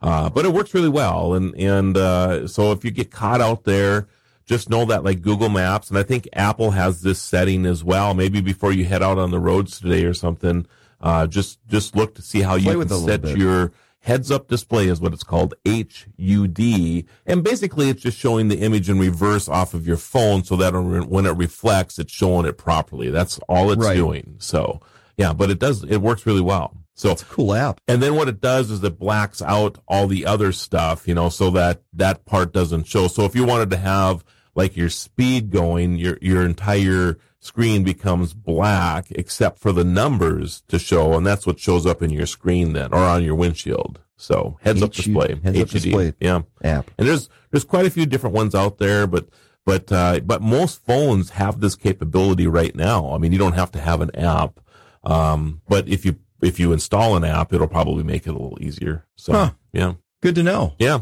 Uh, 0.02 0.30
but 0.30 0.46
it 0.46 0.54
works 0.54 0.74
really 0.74 0.90
well. 0.90 1.34
And, 1.34 1.54
and, 1.56 1.98
uh, 1.98 2.48
so 2.48 2.72
if 2.72 2.86
you 2.86 2.92
get 2.92 3.12
caught 3.12 3.42
out 3.42 3.66
there, 3.66 4.08
just 4.46 4.70
know 4.70 4.86
that 4.86 5.04
like 5.04 5.22
Google 5.22 5.50
Maps, 5.50 5.90
and 5.90 5.98
I 6.00 6.04
think 6.04 6.28
Apple 6.34 6.72
has 6.72 7.02
this 7.02 7.22
setting 7.22 7.66
as 7.66 7.84
well. 7.84 8.14
Maybe 8.14 8.42
before 8.42 8.72
you 8.72 8.86
head 8.86 9.04
out 9.04 9.18
on 9.18 9.32
the 9.32 9.40
roads 9.40 9.80
today 9.80 10.06
or 10.06 10.14
something, 10.14 10.66
uh, 11.02 11.28
just, 11.28 11.60
just 11.68 11.96
look 11.96 12.16
to 12.16 12.22
see 12.22 12.42
how 12.42 12.58
Play 12.58 12.74
you 12.74 12.80
can 12.80 12.82
it 12.82 12.92
a 12.92 12.96
little 12.96 13.08
set 13.08 13.38
your 13.38 13.72
heads 14.00 14.32
up 14.32 14.48
display 14.48 14.88
is 14.88 15.02
what 15.02 15.14
it's 15.14 15.24
called 15.24 15.54
HUD. 15.68 17.06
And 17.26 17.44
basically 17.44 17.90
it's 17.90 18.02
just 18.02 18.18
showing 18.18 18.48
the 18.48 18.60
image 18.60 18.90
in 18.90 18.98
reverse 19.00 19.50
off 19.50 19.74
of 19.74 19.86
your 19.86 19.98
phone 19.98 20.44
so 20.44 20.56
that 20.56 20.72
when 20.74 21.26
it 21.26 21.36
reflects, 21.36 22.00
it's 22.00 22.12
showing 22.14 22.46
it 22.46 22.58
properly. 22.58 23.10
That's 23.10 23.40
all 23.50 23.72
it's 23.72 23.84
Right. 23.84 23.96
doing. 23.96 24.36
So 24.40 24.80
yeah, 25.18 25.34
but 25.34 25.50
it 25.50 25.60
does, 25.60 25.84
it 25.84 25.98
works 25.98 26.26
really 26.26 26.42
well. 26.42 26.78
So 27.00 27.12
it's 27.12 27.22
a 27.22 27.26
cool 27.26 27.54
app. 27.54 27.80
and 27.88 28.04
then 28.04 28.16
what 28.16 28.28
it 28.28 28.42
does 28.42 28.70
is 28.70 28.84
it 28.84 29.00
blacks 29.00 29.42
out 29.42 29.78
all 29.88 30.06
the 30.08 30.26
other 30.26 30.52
stuff, 30.52 31.08
you 31.08 31.16
know, 31.16 31.30
so 31.30 31.50
that 31.52 31.82
that 31.94 32.26
part 32.26 32.52
doesn't 32.52 32.88
show. 32.88 33.08
So 33.08 33.24
if 33.24 33.36
you 33.36 33.46
wanted 33.46 33.70
to 33.70 33.78
have 33.78 34.26
like 34.54 34.76
your 34.76 34.90
speed 34.90 35.50
going, 35.50 35.96
your 35.96 36.18
your 36.22 36.46
entire 36.46 37.18
screen 37.40 37.86
becomes 37.86 38.34
black 38.34 39.08
except 39.12 39.60
for 39.60 39.72
the 39.72 39.86
numbers 39.86 40.62
to 40.68 40.78
show, 40.78 41.14
and 41.14 41.26
that's 41.26 41.48
what 41.48 41.58
shows 41.58 41.86
up 41.86 42.02
in 42.02 42.10
your 42.10 42.26
screen 42.26 42.74
then 42.74 42.94
or 42.94 43.00
on 43.00 43.24
your 43.24 43.36
windshield. 43.36 44.02
So 44.18 44.58
heads 44.62 44.84
up 44.84 44.92
display, 44.92 45.40
heads 45.42 45.58
up 45.58 45.70
display. 45.70 46.14
yeah. 46.20 46.42
App. 46.66 46.92
And 46.98 47.08
there's 47.08 47.30
there's 47.52 47.64
quite 47.64 47.86
a 47.86 47.90
few 47.90 48.08
different 48.08 48.36
ones 48.36 48.54
out 48.54 48.78
there, 48.78 49.08
but 49.08 49.30
but 49.66 49.90
uh, 49.90 50.20
but 50.20 50.42
most 50.42 50.86
phones 50.86 51.30
have 51.30 51.62
this 51.62 51.78
capability 51.78 52.46
right 52.46 52.76
now. 52.76 53.14
I 53.14 53.20
mean, 53.20 53.32
you 53.32 53.40
don't 53.40 53.54
have 53.54 53.72
to 53.72 53.80
have 53.80 54.02
an 54.02 54.14
app, 54.18 54.60
um, 55.06 55.62
but 55.70 55.88
if 55.88 56.04
you 56.04 56.18
if 56.42 56.60
you 56.60 56.72
install 56.74 57.16
an 57.16 57.24
app, 57.24 57.52
it'll 57.54 57.68
probably 57.68 58.04
make 58.04 58.26
it 58.28 58.30
a 58.30 58.34
little 58.34 58.58
easier. 58.62 59.06
So 59.16 59.34
Huh. 59.34 59.52
yeah, 59.74 59.94
Good 60.22 60.36
to 60.36 60.44
know. 60.44 60.76
yeah. 60.80 61.00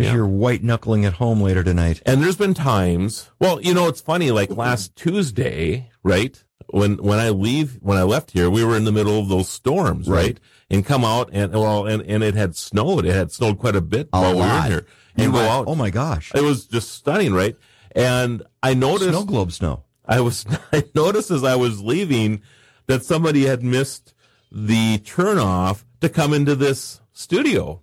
You're 0.00 0.26
white 0.28 0.62
knuckling 0.62 1.04
at 1.04 1.14
home 1.14 1.40
later 1.40 1.64
tonight. 1.64 2.00
And 2.06 2.22
there's 2.22 2.36
been 2.36 2.54
times, 2.54 3.30
well, 3.40 3.60
you 3.60 3.74
know, 3.74 3.88
it's 3.88 4.00
funny, 4.00 4.30
like 4.30 4.48
last 4.50 4.94
Tuesday, 4.94 5.90
right? 6.04 6.40
When, 6.68 6.98
when 6.98 7.18
I 7.18 7.30
leave, 7.30 7.78
when 7.82 7.98
I 7.98 8.04
left 8.04 8.30
here, 8.30 8.48
we 8.48 8.62
were 8.64 8.76
in 8.76 8.84
the 8.84 8.92
middle 8.92 9.18
of 9.18 9.28
those 9.28 9.48
storms, 9.48 10.06
right? 10.08 10.16
Right. 10.24 10.40
And 10.70 10.86
come 10.86 11.04
out 11.04 11.30
and, 11.32 11.52
well, 11.52 11.86
and, 11.86 12.00
and 12.02 12.22
it 12.22 12.34
had 12.36 12.54
snowed. 12.54 13.06
It 13.06 13.14
had 13.14 13.32
snowed 13.32 13.58
quite 13.58 13.74
a 13.74 13.80
bit 13.80 14.08
A 14.12 14.20
while 14.20 14.34
we 14.34 14.40
were 14.42 14.46
in 14.46 14.62
here. 14.70 14.86
And 15.16 15.24
You 15.24 15.32
go 15.32 15.40
out. 15.40 15.64
Oh 15.66 15.74
my 15.74 15.90
gosh. 15.90 16.30
It 16.32 16.42
was 16.44 16.66
just 16.66 16.92
stunning, 16.92 17.32
right? 17.34 17.56
And 17.96 18.44
I 18.62 18.74
noticed, 18.74 19.10
Snow 19.10 19.24
globe 19.24 19.50
snow. 19.50 19.82
I 20.06 20.20
was, 20.20 20.46
I 20.72 20.84
noticed 20.94 21.32
as 21.32 21.42
I 21.42 21.56
was 21.56 21.82
leaving 21.82 22.42
that 22.86 23.04
somebody 23.04 23.46
had 23.46 23.64
missed 23.64 24.14
the 24.50 24.98
turnoff 24.98 25.84
to 26.00 26.08
come 26.08 26.32
into 26.32 26.54
this 26.54 27.00
studio. 27.12 27.82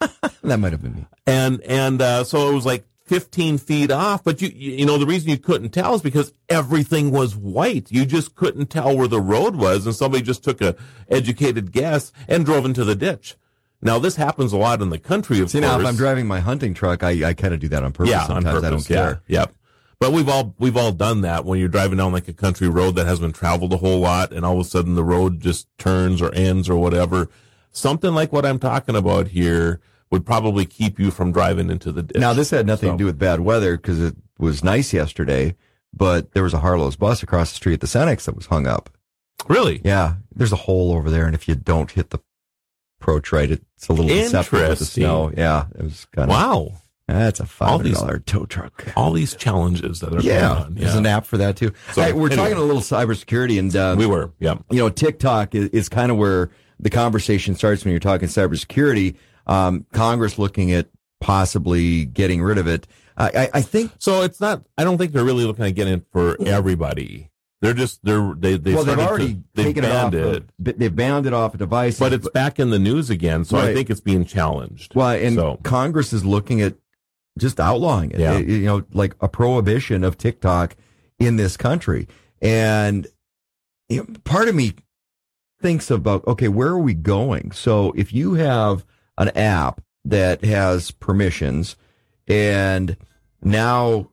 That 0.42 0.58
might 0.58 0.72
have 0.72 0.82
been 0.82 0.94
me. 0.96 1.06
and 1.26 1.62
and 1.62 2.02
uh, 2.02 2.24
so 2.24 2.50
it 2.50 2.54
was 2.54 2.66
like 2.66 2.84
15 3.06 3.56
feet 3.58 3.90
off. 3.90 4.22
But 4.22 4.42
you 4.42 4.48
you 4.48 4.84
know 4.84 4.98
the 4.98 5.06
reason 5.06 5.30
you 5.30 5.38
couldn't 5.38 5.70
tell 5.70 5.94
is 5.94 6.02
because 6.02 6.32
everything 6.50 7.10
was 7.10 7.34
white. 7.34 7.90
You 7.90 8.04
just 8.04 8.34
couldn't 8.34 8.66
tell 8.66 8.94
where 8.96 9.08
the 9.08 9.20
road 9.20 9.56
was, 9.56 9.86
and 9.86 9.94
somebody 9.94 10.22
just 10.22 10.44
took 10.44 10.60
a 10.60 10.76
educated 11.08 11.72
guess 11.72 12.12
and 12.28 12.44
drove 12.44 12.66
into 12.66 12.84
the 12.84 12.94
ditch. 12.94 13.36
Now 13.80 13.98
this 13.98 14.16
happens 14.16 14.52
a 14.52 14.58
lot 14.58 14.82
in 14.82 14.90
the 14.90 14.98
country, 14.98 15.40
of 15.40 15.48
See 15.50 15.60
course. 15.60 15.70
now, 15.70 15.80
if 15.80 15.86
I'm 15.86 15.96
driving 15.96 16.26
my 16.26 16.40
hunting 16.40 16.74
truck, 16.74 17.02
I, 17.02 17.28
I 17.28 17.34
kind 17.34 17.54
of 17.54 17.60
do 17.60 17.68
that 17.68 17.82
on 17.82 17.92
purpose. 17.92 18.10
yeah, 18.10 18.26
Sometimes 18.26 18.46
on 18.46 18.52
purpose. 18.52 18.66
I 18.66 18.70
don't 18.70 18.90
yeah, 18.90 18.96
care. 18.96 19.22
Yep. 19.28 19.54
But 20.00 20.12
we've 20.12 20.28
all 20.28 20.54
we've 20.58 20.76
all 20.76 20.92
done 20.92 21.20
that 21.22 21.44
when 21.44 21.58
you're 21.58 21.68
driving 21.68 21.98
down 21.98 22.12
like 22.12 22.28
a 22.28 22.32
country 22.32 22.68
road 22.68 22.96
that 22.96 23.06
hasn't 23.06 23.22
been 23.22 23.32
traveled 23.32 23.72
a 23.72 23.76
whole 23.78 24.00
lot, 24.00 24.32
and 24.32 24.44
all 24.44 24.54
of 24.60 24.66
a 24.66 24.68
sudden 24.68 24.94
the 24.94 25.04
road 25.04 25.40
just 25.40 25.66
turns 25.78 26.20
or 26.20 26.32
ends 26.34 26.68
or 26.68 26.76
whatever. 26.76 27.28
Something 27.70 28.14
like 28.14 28.32
what 28.32 28.44
I'm 28.46 28.58
talking 28.58 28.96
about 28.96 29.28
here 29.28 29.80
would 30.10 30.26
probably 30.26 30.64
keep 30.66 30.98
you 31.00 31.10
from 31.10 31.32
driving 31.32 31.70
into 31.70 31.90
the 31.92 32.02
ditch. 32.02 32.20
Now 32.20 32.32
this 32.32 32.50
had 32.50 32.66
nothing 32.66 32.88
So- 32.90 32.92
to 32.92 32.98
do 32.98 33.04
with 33.06 33.18
bad 33.18 33.40
weather 33.40 33.76
because 33.76 34.00
it 34.00 34.16
was 34.38 34.62
nice 34.62 34.92
yesterday, 34.92 35.56
but 35.92 36.32
there 36.32 36.42
was 36.42 36.54
a 36.54 36.58
Harlow's 36.60 36.96
bus 36.96 37.22
across 37.22 37.50
the 37.50 37.56
street 37.56 37.74
at 37.74 37.80
the 37.80 37.86
Cenex 37.86 38.24
that 38.24 38.36
was 38.36 38.46
hung 38.46 38.66
up. 38.66 38.90
Really? 39.48 39.80
Yeah, 39.84 40.14
there's 40.34 40.52
a 40.52 40.56
hole 40.56 40.92
over 40.92 41.10
there, 41.10 41.26
and 41.26 41.34
if 41.34 41.48
you 41.48 41.54
don't 41.54 41.90
hit 41.90 42.10
the 42.10 42.18
approach 43.00 43.32
right, 43.32 43.50
it's 43.50 43.88
a 43.88 43.92
little 43.92 44.08
deceptive 44.08 44.68
with 44.68 44.78
the 44.78 44.84
snow. 44.84 45.32
Yeah, 45.36 45.66
it 45.78 45.82
was 45.82 46.06
kind 46.12 46.30
of 46.30 46.36
Wow. 46.36 46.72
That's 47.06 47.38
a 47.40 47.46
five 47.46 47.68
hundred 47.82 47.84
these- 47.84 48.22
tow 48.24 48.46
truck. 48.46 48.84
All 48.96 49.12
these 49.12 49.34
challenges 49.36 50.00
that 50.00 50.14
are 50.14 50.20
Yeah, 50.20 50.48
going 50.48 50.62
on. 50.62 50.74
there's 50.74 50.94
an 50.94 51.04
app 51.06 51.26
for 51.26 51.36
that 51.36 51.56
too. 51.56 51.72
So, 51.92 52.02
Hey, 52.02 52.12
we're 52.12 52.28
anyway. 52.30 52.36
talking 52.50 52.56
a 52.56 52.62
little 52.62 52.80
cybersecurity, 52.80 53.58
and 53.58 53.74
uh, 53.76 53.94
We 53.98 54.06
were. 54.06 54.32
Yeah. 54.40 54.54
you 54.70 54.78
know, 54.78 54.88
TikTok 54.88 55.54
is, 55.54 55.68
is 55.70 55.88
kind 55.90 56.10
of 56.10 56.16
where 56.16 56.50
the 56.80 56.88
conversation 56.90 57.54
starts 57.56 57.84
when 57.84 57.90
you're 57.92 58.00
talking 58.00 58.28
cybersecurity. 58.28 59.16
Um, 59.46 59.84
Congress 59.92 60.38
looking 60.38 60.72
at 60.72 60.88
possibly 61.20 62.04
getting 62.06 62.42
rid 62.42 62.58
of 62.58 62.66
it. 62.66 62.86
I, 63.16 63.26
I, 63.28 63.50
I 63.54 63.60
think. 63.60 63.92
So 63.98 64.22
it's 64.22 64.40
not, 64.40 64.64
I 64.78 64.84
don't 64.84 64.98
think 64.98 65.12
they're 65.12 65.24
really 65.24 65.44
looking 65.44 65.64
at 65.64 65.74
getting 65.74 65.94
it 65.94 66.06
for 66.10 66.36
everybody. 66.40 67.30
They're 67.60 67.74
just, 67.74 68.04
they're, 68.04 68.34
they, 68.36 68.56
they 68.58 68.74
well, 68.74 68.84
they've 68.84 68.98
already 68.98 69.34
to, 69.34 69.40
they've 69.54 69.66
taken 69.66 69.84
it 69.84 69.90
off. 69.90 70.10
banned 70.12 70.14
Of, 70.26 70.34
it, 70.68 70.78
they've 70.78 70.94
banned 70.94 71.26
it 71.26 71.32
off 71.32 71.54
of 71.54 71.58
device, 71.60 71.98
but 71.98 72.12
it's 72.12 72.28
back 72.30 72.58
in 72.58 72.70
the 72.70 72.78
news 72.78 73.08
again. 73.10 73.44
So 73.44 73.56
I 73.58 73.72
think 73.72 73.88
it's 73.90 74.00
being 74.00 74.24
challenged. 74.24 74.94
well, 74.94 75.10
and 75.10 75.34
so, 75.36 75.58
Congress 75.62 76.12
is 76.12 76.24
looking 76.26 76.60
at 76.60 76.74
just 77.38 77.60
outlawing 77.60 78.10
it. 78.12 78.20
Yeah. 78.20 78.38
You 78.38 78.64
know, 78.64 78.84
like 78.92 79.14
a 79.20 79.28
prohibition 79.28 80.04
of 80.04 80.16
TikTok 80.16 80.76
in 81.18 81.36
this 81.36 81.56
country. 81.56 82.08
And 82.40 83.06
you 83.88 83.98
know, 83.98 84.06
part 84.24 84.48
of 84.48 84.54
me 84.54 84.74
thinks 85.60 85.90
about, 85.90 86.26
okay, 86.26 86.48
where 86.48 86.68
are 86.68 86.78
we 86.78 86.94
going? 86.94 87.52
So 87.52 87.92
if 87.96 88.12
you 88.12 88.34
have 88.34 88.84
an 89.18 89.28
app 89.30 89.80
that 90.04 90.44
has 90.44 90.90
permissions 90.90 91.76
and 92.26 92.96
now 93.42 94.10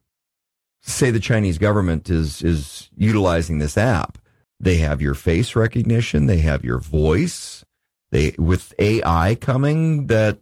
say 0.82 1.12
the 1.12 1.20
Chinese 1.20 1.58
government 1.58 2.10
is, 2.10 2.42
is 2.42 2.90
utilizing 2.96 3.60
this 3.60 3.78
app, 3.78 4.18
they 4.60 4.78
have 4.78 5.02
your 5.02 5.14
face 5.16 5.56
recognition, 5.56 6.26
they 6.26 6.38
have 6.38 6.64
your 6.64 6.80
voice, 6.80 7.66
they, 8.12 8.36
with 8.38 8.74
AI 8.80 9.36
coming 9.36 10.08
that, 10.08 10.40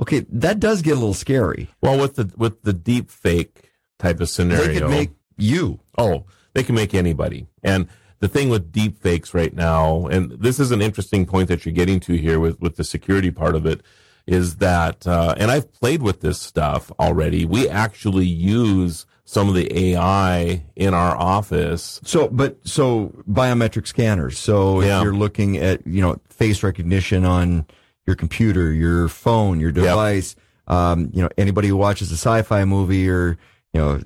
okay, 0.00 0.24
that 0.30 0.58
does 0.60 0.82
get 0.82 0.92
a 0.92 0.94
little 1.00 1.14
scary. 1.14 1.68
well, 1.82 1.98
with 2.00 2.16
the, 2.16 2.32
with 2.36 2.62
the 2.62 2.72
deep 2.72 3.10
fake 3.10 3.70
type 3.98 4.20
of 4.20 4.28
scenario. 4.28 4.66
They 4.66 4.80
could 4.80 4.90
make 4.90 5.10
you. 5.36 5.80
Oh, 5.98 6.24
they 6.54 6.62
can 6.62 6.74
make 6.74 6.94
anybody. 6.94 7.46
And 7.62 7.86
the 8.18 8.28
thing 8.28 8.48
with 8.48 8.72
deep 8.72 8.98
fakes 8.98 9.32
right 9.34 9.54
now, 9.54 10.06
and 10.06 10.32
this 10.32 10.58
is 10.60 10.70
an 10.70 10.82
interesting 10.82 11.26
point 11.26 11.48
that 11.48 11.64
you're 11.64 11.74
getting 11.74 12.00
to 12.00 12.14
here 12.16 12.40
with, 12.40 12.60
with 12.60 12.76
the 12.76 12.84
security 12.84 13.30
part 13.30 13.54
of 13.54 13.66
it, 13.66 13.82
is 14.26 14.56
that, 14.56 15.06
uh, 15.06 15.34
and 15.38 15.50
I've 15.50 15.72
played 15.72 16.02
with 16.02 16.20
this 16.20 16.38
stuff 16.40 16.92
already. 17.00 17.44
We 17.44 17.68
actually 17.68 18.26
use 18.26 19.06
some 19.24 19.48
of 19.48 19.54
the 19.54 19.72
AI 19.94 20.64
in 20.76 20.92
our 20.92 21.16
office. 21.16 22.00
So, 22.04 22.28
but 22.28 22.58
so 22.66 23.08
biometric 23.28 23.86
scanners. 23.86 24.38
So 24.38 24.80
if 24.80 24.86
Yeah. 24.88 25.02
you're 25.02 25.14
looking 25.14 25.56
at, 25.56 25.86
you 25.86 26.02
know, 26.02 26.20
face 26.28 26.62
recognition 26.62 27.24
on 27.24 27.66
your 28.10 28.16
computer, 28.16 28.72
your 28.72 29.08
phone, 29.08 29.60
your 29.60 29.70
device, 29.70 30.34
um, 30.66 31.10
you 31.14 31.22
know, 31.22 31.28
anybody 31.38 31.68
who 31.68 31.76
watches 31.76 32.10
a 32.10 32.16
sci-fi 32.16 32.64
movie 32.64 33.08
or, 33.08 33.38
you 33.72 33.80
know, 33.80 34.00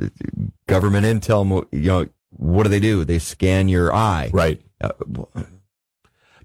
government 0.66 1.06
intel, 1.06 1.46
mo- 1.46 1.66
you 1.72 1.88
know, 1.88 2.06
what 2.36 2.64
do 2.64 2.68
they 2.68 2.80
do? 2.80 3.04
They 3.04 3.18
scan 3.18 3.68
your 3.68 3.94
eye. 3.94 4.30
Right. 4.32 4.60
Uh, 4.80 4.90
well, 5.06 5.30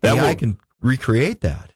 That 0.01 0.17
AI 0.17 0.29
will- 0.29 0.35
can 0.35 0.57
recreate 0.81 1.41
that. 1.41 1.73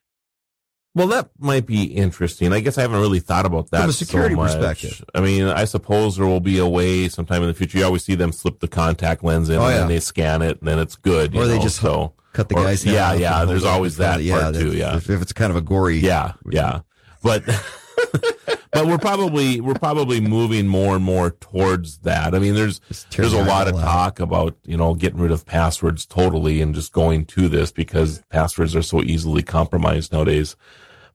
Well, 0.95 1.07
that 1.07 1.31
might 1.39 1.65
be 1.65 1.83
interesting. 1.85 2.53
I 2.53 2.59
guess 2.59 2.77
I 2.77 2.81
haven't 2.81 2.99
really 3.01 3.19
thought 3.19 3.47
about 3.47 3.71
that 3.71 3.81
From 3.81 3.89
a 3.89 3.93
security 3.93 4.35
so 4.35 4.41
perspective. 4.41 5.03
I 5.15 5.21
mean, 5.21 5.45
I 5.45 5.65
suppose 5.65 6.15
there 6.17 6.27
will 6.27 6.39
be 6.39 6.59
a 6.59 6.67
way 6.67 7.09
sometime 7.09 7.41
in 7.41 7.47
the 7.47 7.53
future. 7.55 7.79
You 7.79 7.85
always 7.85 8.05
see 8.05 8.13
them 8.15 8.31
slip 8.31 8.59
the 8.59 8.67
contact 8.67 9.23
lens 9.23 9.49
in, 9.49 9.57
Oh, 9.57 9.65
and 9.65 9.73
yeah. 9.75 9.87
they 9.87 9.99
scan 9.99 10.43
it, 10.43 10.59
and 10.59 10.67
then 10.67 10.77
it's 10.79 10.95
good. 10.95 11.33
you 11.33 11.41
Or 11.41 11.47
they 11.47 11.57
know, 11.57 11.63
just 11.63 11.77
so 11.81 12.13
Cut 12.33 12.49
the 12.49 12.55
Or- 12.55 12.63
guy's 12.63 12.83
head 12.83 12.93
yeah, 12.95 13.13
yeah, 13.13 13.45
there's 13.45 13.63
always 13.63 13.97
that 13.97 14.19
part 14.27 14.53
that- 14.53 14.59
too, 14.59 14.73
yeah. 14.75 14.97
If, 14.97 15.09
if 15.09 15.21
it's 15.21 15.33
kind 15.33 15.51
of 15.51 15.55
a 15.55 15.61
gory. 15.61 15.97
Yeah, 15.99 16.33
yeah. 16.49 16.79
But 17.21 17.43
but 18.71 18.87
we're 18.87 18.97
probably 18.97 19.61
we're 19.61 19.75
probably 19.75 20.19
moving 20.19 20.67
more 20.67 20.95
and 20.95 21.03
more 21.05 21.31
towards 21.31 21.99
that. 21.99 22.33
I 22.35 22.39
mean, 22.39 22.55
there's 22.55 22.81
there's 23.15 23.33
a 23.33 23.43
lot 23.43 23.67
of 23.67 23.75
talk 23.75 24.19
about 24.19 24.55
you 24.65 24.75
know 24.77 24.93
getting 24.95 25.19
rid 25.19 25.31
of 25.31 25.45
passwords 25.45 26.05
totally 26.05 26.61
and 26.61 26.73
just 26.75 26.91
going 26.91 27.25
to 27.27 27.47
this 27.47 27.71
because 27.71 28.23
passwords 28.29 28.75
are 28.75 28.81
so 28.81 29.01
easily 29.01 29.43
compromised 29.43 30.11
nowadays. 30.11 30.55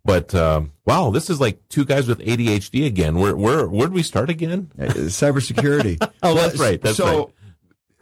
But 0.04 0.34
um, 0.34 0.72
wow, 0.86 1.10
this 1.10 1.28
is 1.28 1.40
like 1.40 1.60
two 1.68 1.84
guys 1.84 2.06
with 2.06 2.20
ADHD 2.20 2.86
again. 2.86 3.18
Where 3.18 3.36
where 3.36 3.66
where 3.66 3.88
would 3.88 3.92
we 3.92 4.02
start 4.04 4.30
again? 4.30 4.70
Uh, 4.78 4.84
cybersecurity. 4.86 5.98
Oh, 6.22 6.34
that's 6.34 6.58
right. 6.58 6.80
That's 6.80 6.96
so, 6.96 7.32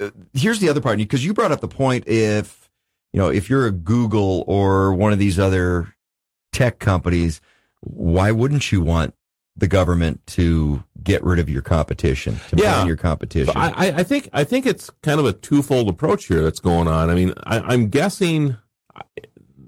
uh, 0.00 0.10
here's 0.32 0.58
the 0.58 0.68
other 0.70 0.80
part 0.80 0.96
because 0.98 1.24
you 1.24 1.34
brought 1.34 1.52
up 1.52 1.60
the 1.60 1.68
point 1.68 2.06
if 2.08 2.65
you 3.16 3.22
know 3.22 3.28
if 3.30 3.48
you're 3.48 3.66
a 3.66 3.70
Google 3.72 4.44
or 4.46 4.92
one 4.92 5.10
of 5.10 5.18
these 5.18 5.38
other 5.38 5.94
tech 6.52 6.78
companies, 6.78 7.40
why 7.80 8.30
wouldn't 8.30 8.70
you 8.70 8.82
want 8.82 9.14
the 9.56 9.66
government 9.66 10.20
to 10.26 10.84
get 11.02 11.24
rid 11.24 11.38
of 11.38 11.48
your 11.48 11.62
competition, 11.62 12.38
to 12.50 12.56
Yeah. 12.58 12.74
ban 12.74 12.86
your 12.86 12.96
competition? 12.98 13.54
I, 13.56 13.90
I- 13.96 14.02
think 14.02 14.28
I 14.34 14.44
think 14.44 14.66
it's 14.66 14.90
kind 15.02 15.18
of 15.18 15.24
a 15.24 15.32
twofold 15.32 15.88
approach 15.88 16.26
here 16.26 16.42
that's 16.42 16.60
going 16.60 16.88
on. 16.88 17.08
I 17.08 17.14
mean, 17.14 17.32
I, 17.44 17.60
I'm 17.60 17.88
guessing, 17.88 18.58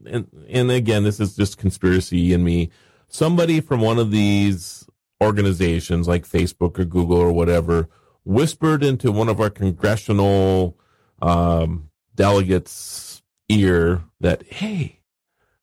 and, 0.04 0.26
and 0.50 0.70
again, 0.70 1.04
this 1.04 1.18
is 1.18 1.34
just 1.34 1.56
conspiracy 1.56 2.34
in 2.34 2.44
me. 2.44 2.68
Somebody 3.08 3.62
from 3.62 3.80
one 3.80 3.98
of 3.98 4.10
these 4.10 4.86
organizations, 5.22 6.06
like 6.06 6.28
Facebook 6.28 6.78
or 6.78 6.84
Google 6.84 7.16
or 7.16 7.32
whatever, 7.32 7.88
whispered 8.24 8.84
into 8.84 9.10
one 9.10 9.30
of 9.30 9.40
our 9.40 9.48
congressional 9.48 10.76
um, 11.22 11.88
delegates' 12.14 13.07
ear 13.48 14.04
that, 14.20 14.44
hey, 14.44 14.98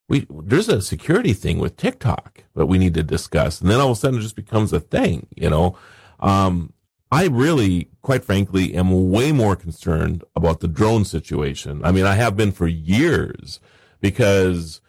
we 0.08 0.28
there's 0.30 0.70
a 0.70 0.82
security 0.82 1.34
thing 1.34 1.58
with 1.58 1.78
TikTok 1.78 2.44
that 2.56 2.68
we 2.68 2.78
need 2.78 2.94
to 2.94 3.04
discuss, 3.04 3.62
and 3.62 3.70
then 3.70 3.80
all 3.80 3.92
of 3.92 3.98
a 3.98 4.00
sudden 4.00 4.20
it 4.20 4.24
just 4.24 4.36
becomes 4.36 4.72
a 4.72 4.80
thing, 4.80 5.28
you 5.36 5.50
know. 5.50 5.78
Um, 6.20 6.74
I 7.12 7.28
really, 7.28 7.90
quite 8.02 8.24
frankly, 8.24 8.76
am 8.76 9.12
way 9.12 9.32
more 9.32 9.56
concerned 9.56 10.24
about 10.36 10.60
the 10.60 10.68
drone 10.68 11.06
situation. 11.06 11.84
I 11.84 11.92
mean, 11.92 12.06
I 12.06 12.16
have 12.16 12.36
been 12.36 12.52
for 12.52 12.68
years 12.68 13.60
because, 14.02 14.82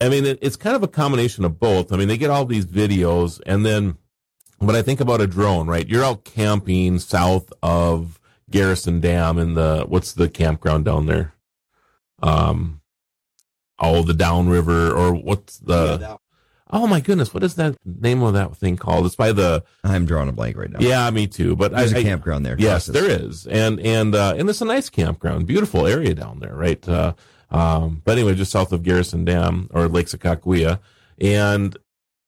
I 0.00 0.08
mean, 0.08 0.24
it, 0.24 0.38
it's 0.40 0.56
kind 0.56 0.76
of 0.76 0.82
a 0.82 0.88
combination 0.88 1.44
of 1.44 1.58
both. 1.58 1.92
I 1.92 1.96
mean, 1.96 2.08
they 2.08 2.18
get 2.18 2.30
all 2.30 2.44
these 2.44 2.66
videos, 2.66 3.40
and 3.46 3.64
then 3.64 3.96
when 4.58 4.76
I 4.76 4.82
think 4.82 5.00
about 5.00 5.20
a 5.20 5.26
drone, 5.26 5.66
right? 5.66 5.88
You're 5.88 6.04
out 6.04 6.24
camping 6.24 6.98
south 6.98 7.52
of 7.62 8.20
Garrison 8.50 9.00
Dam 9.00 9.38
in 9.38 9.54
the 9.54 9.84
what's 9.88 10.12
the 10.12 10.28
campground 10.28 10.84
down 10.84 11.06
there? 11.06 11.34
Um, 12.22 12.80
oh, 13.78 14.02
the 14.02 14.14
Downriver, 14.14 14.92
or 14.92 15.14
what's 15.14 15.58
the? 15.58 16.18
oh 16.72 16.86
my 16.86 17.00
goodness, 17.00 17.34
what 17.34 17.42
is 17.42 17.56
that 17.56 17.76
name 17.84 18.22
of 18.22 18.34
that 18.34 18.56
thing 18.56 18.76
called? 18.76 19.06
It's 19.06 19.16
by 19.16 19.32
the. 19.32 19.64
I'm 19.84 20.06
drawing 20.06 20.28
a 20.28 20.32
blank 20.32 20.56
right 20.56 20.70
now. 20.70 20.80
Yeah, 20.80 21.10
me 21.10 21.26
too. 21.26 21.56
But 21.56 21.72
There's 21.72 21.92
I, 21.92 21.98
a 21.98 22.02
campground 22.02 22.46
there. 22.46 22.56
Yes, 22.58 22.86
there 22.86 23.08
is, 23.08 23.46
and 23.46 23.80
and 23.80 24.14
uh, 24.14 24.34
and 24.36 24.48
it's 24.48 24.60
a 24.60 24.66
nice 24.66 24.88
campground, 24.88 25.46
beautiful 25.46 25.86
area 25.86 26.14
down 26.14 26.40
there, 26.40 26.54
right? 26.54 26.86
Uh, 26.88 27.14
um, 27.50 28.02
but 28.04 28.12
anyway, 28.12 28.34
just 28.34 28.52
south 28.52 28.72
of 28.72 28.82
Garrison 28.82 29.24
Dam 29.24 29.68
or 29.72 29.88
Lake 29.88 30.06
Sakakawea, 30.06 30.78
and 31.20 31.76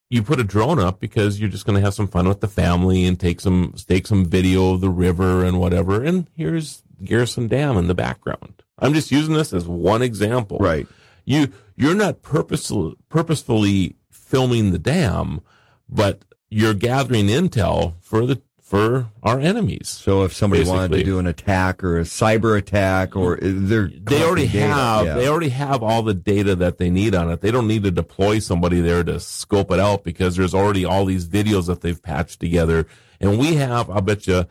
you 0.09 0.21
put 0.21 0.39
a 0.39 0.43
drone 0.43 0.79
up 0.79 0.99
because 0.99 1.39
you're 1.39 1.49
just 1.49 1.65
going 1.65 1.75
to 1.75 1.81
have 1.81 1.93
some 1.93 2.07
fun 2.07 2.27
with 2.27 2.41
the 2.41 2.47
family 2.47 3.05
and 3.05 3.19
take 3.19 3.39
some 3.39 3.73
take 3.87 4.05
some 4.07 4.25
video 4.25 4.73
of 4.73 4.81
the 4.81 4.89
river 4.89 5.43
and 5.43 5.59
whatever. 5.59 6.03
And 6.03 6.27
here's 6.35 6.83
Garrison 7.03 7.47
Dam 7.47 7.77
in 7.77 7.87
the 7.87 7.95
background. 7.95 8.62
I'm 8.79 8.93
just 8.93 9.11
using 9.11 9.33
this 9.35 9.53
as 9.53 9.67
one 9.67 10.01
example, 10.01 10.57
Right. 10.59 10.87
you 11.25 11.49
you're 11.75 11.95
not 11.95 12.21
purposeful, 12.21 12.93
purposefully 13.09 13.95
filming 14.11 14.71
the 14.71 14.79
dam, 14.79 15.41
but 15.89 16.23
you're 16.49 16.73
gathering 16.75 17.27
intel 17.27 17.93
for 18.01 18.25
the 18.25 18.41
for 18.61 19.07
our 19.21 19.39
enemies. 19.39 19.87
So 19.89 20.23
if 20.23 20.33
somebody 20.33 20.63
wanted 20.63 20.97
to 20.97 21.03
do 21.03 21.19
an 21.19 21.27
attack 21.27 21.83
or 21.83 21.99
a 21.99 22.03
cyber 22.03 22.57
attack 22.57 23.15
or 23.15 23.35
uh, 23.35 23.39
they're 23.43 23.87
They 23.87 24.23
already 24.23 24.47
data. 24.47 24.65
have 24.67 25.05
Yeah. 25.05 25.15
they 25.15 25.27
already 25.27 25.49
have 25.49 25.83
all 25.83 26.01
the 26.01 26.15
data 26.15 26.55
that 26.55 26.79
they 26.79 26.89
need 26.89 27.13
on 27.13 27.29
it. 27.29 27.41
They 27.41 27.51
don't 27.51 27.67
need 27.67 27.83
to 27.83 27.91
deploy 27.91 28.39
somebody 28.39 28.81
there 28.81 29.03
to 29.03 29.19
scope 29.19 29.69
it 29.71 29.79
out 29.79 30.03
because 30.03 30.35
there's 30.37 30.55
already 30.55 30.85
all 30.85 31.05
these 31.05 31.27
videos 31.27 31.67
that 31.67 31.81
they've 31.81 32.01
patched 32.01 32.39
together. 32.39 32.87
And 33.19 33.37
we 33.37 33.55
have, 33.55 33.89
I 33.91 33.99
bet 33.99 34.25
you, 34.25 34.45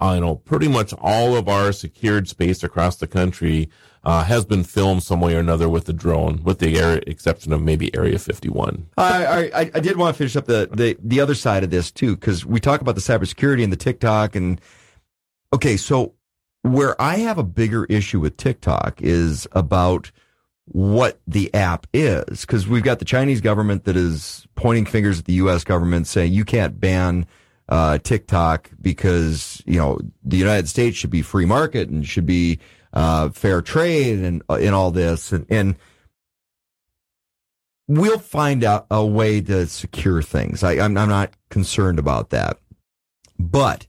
I 0.00 0.18
know 0.18 0.36
pretty 0.36 0.68
much 0.68 0.92
all 0.98 1.36
of 1.36 1.48
our 1.48 1.72
secured 1.72 2.28
space 2.28 2.62
across 2.62 2.96
the 2.96 3.06
country 3.06 3.70
uh, 4.02 4.24
has 4.24 4.44
been 4.44 4.64
filmed 4.64 5.02
some 5.02 5.20
way 5.20 5.34
or 5.34 5.40
another 5.40 5.68
with 5.68 5.86
the 5.86 5.92
drone, 5.92 6.42
with 6.42 6.58
the 6.58 6.78
area, 6.78 7.00
exception 7.06 7.52
of 7.52 7.62
maybe 7.62 7.94
Area 7.96 8.18
51. 8.18 8.86
I, 8.98 9.50
I 9.54 9.70
I 9.74 9.80
did 9.80 9.96
want 9.96 10.14
to 10.14 10.18
finish 10.18 10.36
up 10.36 10.46
the, 10.46 10.68
the, 10.70 10.96
the 11.02 11.20
other 11.20 11.34
side 11.34 11.64
of 11.64 11.70
this 11.70 11.90
too, 11.90 12.16
because 12.16 12.44
we 12.44 12.60
talk 12.60 12.80
about 12.80 12.96
the 12.96 13.00
cybersecurity 13.00 13.62
and 13.62 13.72
the 13.72 13.76
TikTok 13.76 14.34
and 14.34 14.60
okay, 15.52 15.76
so 15.76 16.14
where 16.62 17.00
I 17.00 17.16
have 17.16 17.38
a 17.38 17.44
bigger 17.44 17.84
issue 17.84 18.20
with 18.20 18.36
TikTok 18.36 19.00
is 19.00 19.46
about 19.52 20.10
what 20.66 21.20
the 21.26 21.52
app 21.54 21.86
is, 21.92 22.40
because 22.40 22.66
we've 22.66 22.82
got 22.82 22.98
the 22.98 23.04
Chinese 23.04 23.40
government 23.40 23.84
that 23.84 23.96
is 23.96 24.46
pointing 24.54 24.86
fingers 24.86 25.18
at 25.18 25.26
the 25.26 25.34
U.S. 25.34 25.62
government 25.62 26.06
saying 26.06 26.32
you 26.32 26.44
can't 26.44 26.80
ban 26.80 27.26
uh, 27.68 27.98
TikTok 27.98 28.70
because 28.80 29.62
you 29.66 29.78
know 29.78 29.98
the 30.22 30.36
United 30.36 30.68
States 30.68 30.96
should 30.96 31.10
be 31.10 31.22
free 31.22 31.46
market 31.46 31.88
and 31.88 32.06
should 32.06 32.26
be 32.26 32.58
uh, 32.92 33.30
fair 33.30 33.62
trade 33.62 34.20
and 34.20 34.42
in 34.60 34.74
all 34.74 34.90
this 34.90 35.32
and 35.32 35.46
and 35.48 35.76
we'll 37.86 38.18
find 38.18 38.64
out 38.64 38.86
a 38.90 39.04
way 39.04 39.40
to 39.40 39.66
secure 39.66 40.22
things. 40.22 40.62
I, 40.62 40.72
I'm, 40.72 40.96
I'm 40.96 41.08
not 41.08 41.34
concerned 41.50 41.98
about 41.98 42.30
that. 42.30 42.58
But 43.38 43.86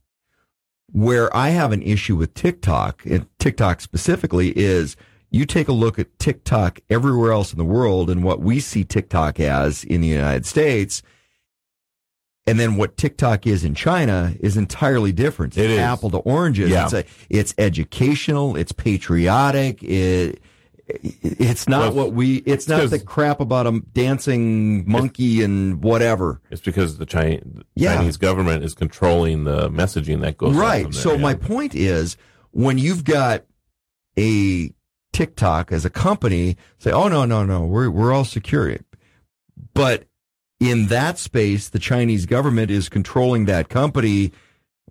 where 0.91 1.35
I 1.35 1.49
have 1.49 1.71
an 1.71 1.81
issue 1.81 2.15
with 2.15 2.33
TikTok, 2.33 3.05
and 3.05 3.27
TikTok 3.39 3.81
specifically, 3.81 4.57
is 4.57 4.95
you 5.29 5.45
take 5.45 5.67
a 5.67 5.73
look 5.73 5.99
at 5.99 6.17
TikTok 6.19 6.79
everywhere 6.89 7.31
else 7.31 7.51
in 7.51 7.57
the 7.57 7.65
world 7.65 8.09
and 8.09 8.23
what 8.23 8.39
we 8.39 8.59
see 8.59 8.83
TikTok 8.83 9.39
as 9.39 9.83
in 9.83 10.01
the 10.01 10.07
United 10.07 10.45
States. 10.45 11.01
And 12.47 12.59
then 12.59 12.75
what 12.75 12.95
TikTok 12.95 13.47
is 13.47 13.63
in 13.63 13.73
China 13.73 14.35
is 14.39 14.55
entirely 14.55 15.11
different. 15.11 15.57
It 15.57 15.63
It's 15.63 15.73
is. 15.73 15.79
apple 15.79 16.11
to 16.11 16.17
oranges. 16.17 16.69
Yeah. 16.69 16.83
It's, 16.83 16.93
a, 16.93 17.05
it's 17.29 17.55
educational. 17.57 18.55
It's 18.55 18.71
patriotic. 18.71 19.81
It, 19.81 20.39
it's 20.87 21.67
not 21.67 21.95
Well, 21.95 22.05
what 22.05 22.13
we. 22.13 22.35
It's 22.45 22.67
not 22.67 22.87
the 22.91 22.99
crap 22.99 23.39
about 23.39 23.65
a 23.65 23.79
dancing 23.93 24.87
monkey 24.87 25.41
and 25.41 25.83
whatever. 25.83 26.39
It's 26.51 26.61
because 26.61 26.99
the 26.99 27.07
Chi- 27.07 27.41
Yeah. 27.73 27.95
Chinese 27.95 28.17
government 28.17 28.63
is 28.63 28.75
controlling 28.75 29.45
the 29.45 29.67
messaging 29.71 30.21
that 30.21 30.37
goes 30.37 30.53
right. 30.55 30.83
there, 30.83 30.91
So 30.91 31.13
yeah. 31.13 31.17
my 31.21 31.33
point 31.33 31.73
is, 31.73 32.17
when 32.51 32.77
you've 32.77 33.03
got 33.03 33.45
a 34.15 34.71
TikTok 35.11 35.71
as 35.71 35.85
a 35.85 35.89
company, 35.89 36.55
say, 36.77 36.91
"Oh 36.91 37.07
no, 37.07 37.25
no, 37.25 37.43
no, 37.43 37.65
we're 37.65 37.89
we're 37.89 38.13
all 38.13 38.23
secure," 38.25 38.77
but 39.73 40.05
in 40.59 40.87
that 40.87 41.17
space, 41.17 41.69
the 41.69 41.79
Chinese 41.79 42.25
government 42.25 42.71
is 42.71 42.89
controlling 42.89 43.45
that 43.45 43.69
company. 43.69 44.31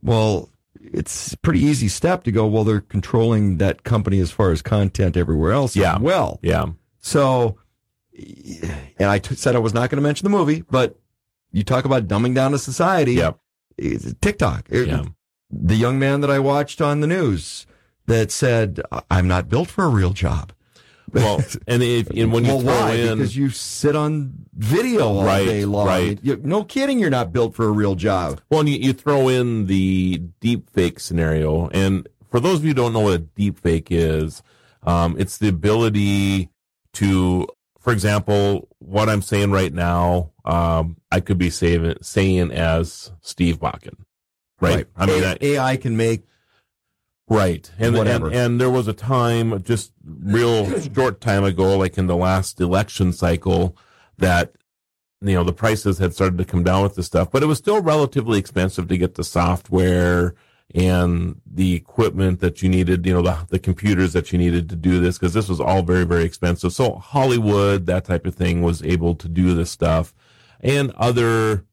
Well, 0.03 0.51
it's 0.81 1.33
a 1.33 1.39
pretty 1.39 1.61
easy 1.61 1.89
step 1.89 2.25
to 2.25 2.33
go. 2.33 2.47
Well, 2.47 2.65
they're 2.65 2.81
controlling 2.81 3.59
that 3.59 3.83
company 3.85 4.19
as 4.21 4.31
far 4.31 4.51
as 4.53 4.61
content 4.63 5.17
everywhere 5.17 5.53
else. 5.53 5.73
as 5.73 5.77
Yeah. 5.81 5.99
Well, 5.99 6.39
yeah, 6.43 6.67
So, 7.01 7.57
and 8.99 9.09
I 9.09 9.19
t- 9.19 9.35
said 9.35 9.57
I 9.57 9.59
was 9.61 9.75
not 9.75 9.91
going 9.91 9.97
to 9.97 10.03
mention 10.03 10.25
the 10.25 10.37
movie, 10.37 10.63
but 10.71 10.99
you 11.53 11.63
talk 11.65 11.85
about 11.85 12.07
dumbing 12.07 12.35
down 12.35 12.53
a 12.55 12.59
society. 12.59 13.15
yeah, 13.15 13.33
TikTok. 14.21 14.67
It- 14.71 14.89
yeah. 14.89 15.05
The 15.51 15.77
young 15.77 15.99
man 15.99 16.21
that 16.21 16.31
I 16.31 16.39
watched 16.41 16.81
on 16.81 17.01
the 17.01 17.07
news 17.07 17.65
that 18.07 18.33
said, 18.33 18.81
"I'm 19.11 19.29
not 19.29 19.49
built 19.49 19.69
for 19.69 19.85
a 19.85 19.89
real 19.89 20.11
job." 20.11 20.53
Well, 21.15 21.43
and 21.67 21.83
if 21.83 22.11
and 22.11 22.33
when 22.33 22.45
you 22.45 22.51
well, 22.57 22.61
throw 22.61 22.73
why? 22.75 22.93
in 22.95 23.19
because 23.19 23.37
you 23.37 23.49
sit 23.51 23.95
on 23.97 24.33
video 24.55 25.07
all 25.07 25.25
Right, 25.25 25.47
day 25.47 25.65
long. 25.65 25.87
right. 25.87 26.19
You- 26.23 26.41
no 26.43 26.65
kidding, 26.65 26.99
you're 26.99 27.11
not 27.11 27.33
built 27.33 27.55
for 27.55 27.67
a 27.67 27.71
real 27.73 27.95
job. 27.95 28.41
Well, 28.51 28.61
and 28.61 28.69
you, 28.69 28.77
you 28.79 28.93
throw 28.93 29.29
in 29.29 29.67
the 29.67 30.23
deep 30.41 30.69
fake 30.71 31.01
scenario. 31.01 31.69
And 31.69 32.09
for 32.31 32.41
those 32.41 32.59
of 32.59 32.65
you 32.65 32.71
who 32.71 32.75
don't 32.75 32.93
know 32.93 33.01
what 33.01 33.13
a 33.15 33.19
deep 33.19 33.61
fake 33.61 33.89
is, 33.91 34.43
um, 34.83 35.17
it's 35.19 35.39
the 35.39 35.49
ability 35.49 36.51
to, 36.95 37.47
for 37.79 37.93
example, 37.93 38.69
what 38.81 39.09
I'm 39.09 39.23
saying 39.23 39.51
right 39.51 39.73
now, 39.73 40.33
um, 40.45 40.97
I 41.11 41.21
could 41.21 41.39
be 41.39 41.49
saying, 41.51 41.95
saying 42.03 42.51
as 42.51 43.13
Steve 43.21 43.59
Bakken. 43.61 43.95
Right. 44.61 44.87
I 44.97 45.07
mean, 45.07 45.23
A- 45.23 45.37
AI 45.55 45.77
can 45.77 45.97
make 45.97 46.23
Right. 47.29 47.71
And, 47.79 47.87
and 47.87 47.97
Whatever. 47.97 48.33
and 48.33 48.61
there 48.61 48.71
was 48.71 48.87
a 48.87 48.93
time 48.93 49.63
just 49.63 49.93
real 50.05 50.79
short 50.81 51.21
time 51.21 51.45
ago, 51.45 51.79
like 51.79 51.97
in 51.97 52.07
the 52.07 52.17
last 52.17 52.61
election 52.61 53.13
cycle, 53.13 53.77
that 54.19 54.53
you 55.23 55.35
know 55.35 55.45
the 55.45 55.53
prices 55.53 55.99
had 55.99 56.13
started 56.13 56.37
to 56.39 56.45
come 56.45 56.63
down 56.63 56.83
with 56.83 56.97
the 56.97 57.03
stuff, 57.03 57.31
but 57.31 57.43
it 57.43 57.47
was 57.47 57.59
still 57.59 57.81
relatively 57.81 58.39
expensive 58.39 58.89
to 58.89 58.99
get 58.99 59.15
the 59.15 59.25
software 59.25 60.35
and 60.75 61.41
the 61.47 61.75
equipment 61.75 62.41
that 62.41 62.63
you 62.63 62.69
needed, 62.69 63.07
you 63.07 63.13
know, 63.13 63.23
the, 63.23 63.47
the 63.51 63.59
computers 63.59 64.13
that 64.13 64.33
you 64.33 64.39
needed 64.39 64.69
to 64.69 64.77
do 64.77 65.01
this, 65.01 65.19
because 65.19 65.35
this 65.35 65.49
was 65.49 65.61
all 65.61 65.83
very, 65.83 66.05
very 66.05 66.25
expensive. 66.25 66.73
So 66.73 66.97
Hollywood, 66.97 67.87
that 67.87 68.05
type 68.05 68.27
of 68.27 68.35
thing, 68.35 68.63
was 68.63 68.83
able 68.83 69.15
to 69.17 69.29
do 69.29 69.55
this 69.55 69.71
stuff, 69.71 70.15
and 70.61 70.91
other 70.93 71.65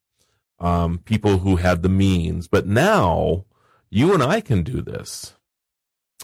um, 0.60 1.00
people 1.00 1.40
who 1.40 1.58
had 1.58 1.82
the 1.82 1.90
means. 1.90 2.48
But 2.48 2.68
now 2.68 3.46
you 3.90 4.14
and 4.14 4.24
I 4.24 4.40
can 4.40 4.64
do 4.64 4.82
this. 4.82 5.34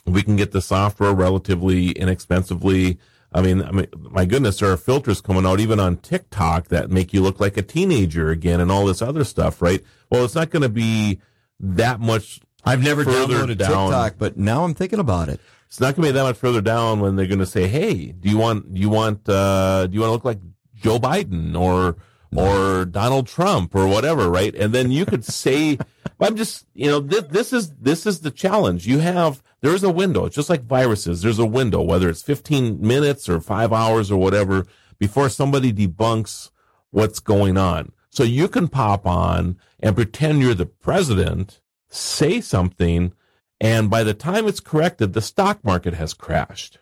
We 0.05 0.23
can 0.23 0.35
get 0.35 0.51
the 0.51 0.61
software 0.61 1.13
relatively 1.13 1.91
inexpensively. 1.91 2.97
I 3.33 3.41
mean, 3.41 3.61
I 3.61 3.71
mean, 3.71 3.87
my 3.97 4.25
goodness, 4.25 4.59
there 4.59 4.71
are 4.71 4.77
filters 4.77 5.21
coming 5.21 5.45
out 5.45 5.59
even 5.59 5.79
on 5.79 5.97
TikTok 5.97 6.69
that 6.69 6.89
make 6.89 7.13
you 7.13 7.21
look 7.21 7.39
like 7.39 7.57
a 7.57 7.61
teenager 7.61 8.29
again, 8.29 8.59
and 8.59 8.71
all 8.71 8.85
this 8.85 9.01
other 9.01 9.23
stuff, 9.23 9.61
right? 9.61 9.83
Well, 10.09 10.23
it's 10.23 10.35
not 10.35 10.49
going 10.49 10.63
to 10.63 10.69
be 10.69 11.19
that 11.59 11.99
much. 11.99 12.39
I've 12.63 12.81
never 12.81 13.03
Further 13.03 13.33
downloaded 13.33 13.57
down. 13.57 13.89
TikTok, 13.89 14.15
but 14.17 14.37
now 14.37 14.63
I'm 14.63 14.73
thinking 14.73 14.99
about 14.99 15.29
it. 15.29 15.39
It's 15.67 15.81
not 15.81 15.95
going 15.95 16.07
to 16.07 16.13
be 16.13 16.17
that 16.17 16.23
much 16.23 16.37
further 16.37 16.61
down 16.61 17.01
when 17.01 17.17
they're 17.17 17.27
going 17.27 17.39
to 17.39 17.45
say, 17.45 17.67
"Hey, 17.67 18.13
do 18.13 18.29
you 18.29 18.37
want 18.37 18.73
do 18.73 18.79
you 18.79 18.89
want 18.89 19.27
uh, 19.27 19.87
do 19.87 19.93
you 19.93 19.99
want 19.99 20.09
to 20.09 20.13
look 20.13 20.25
like 20.25 20.39
Joe 20.75 20.99
Biden 20.99 21.59
or 21.59 21.97
or 22.35 22.85
Donald 22.85 23.27
Trump 23.27 23.75
or 23.75 23.87
whatever, 23.87 24.29
right? 24.29 24.53
And 24.55 24.73
then 24.73 24.91
you 24.91 25.05
could 25.05 25.23
say, 25.23 25.77
I'm 26.19 26.35
just, 26.35 26.65
you 26.73 26.87
know, 26.87 26.99
this, 26.99 27.23
this 27.25 27.53
is 27.53 27.71
this 27.75 28.05
is 28.05 28.21
the 28.21 28.31
challenge. 28.31 28.87
You 28.87 28.99
have 28.99 29.43
there 29.61 29.73
is 29.73 29.83
a 29.83 29.91
window. 29.91 30.25
It's 30.25 30.35
just 30.35 30.49
like 30.49 30.63
viruses. 30.63 31.21
There's 31.21 31.39
a 31.39 31.45
window, 31.45 31.81
whether 31.81 32.09
it's 32.09 32.23
15 32.23 32.81
minutes 32.81 33.29
or 33.29 33.39
five 33.39 33.71
hours 33.73 34.11
or 34.11 34.17
whatever, 34.17 34.65
before 34.99 35.29
somebody 35.29 35.71
debunks 35.73 36.49
what's 36.91 37.19
going 37.19 37.57
on. 37.57 37.91
So 38.09 38.23
you 38.23 38.47
can 38.47 38.67
pop 38.67 39.05
on 39.05 39.57
and 39.79 39.95
pretend 39.95 40.41
you're 40.41 40.53
the 40.53 40.65
president, 40.65 41.61
say 41.89 42.41
something, 42.41 43.13
and 43.59 43.89
by 43.89 44.03
the 44.03 44.13
time 44.13 44.47
it's 44.47 44.59
corrected, 44.59 45.13
the 45.13 45.21
stock 45.21 45.63
market 45.63 45.93
has 45.93 46.13
crashed. 46.13 46.79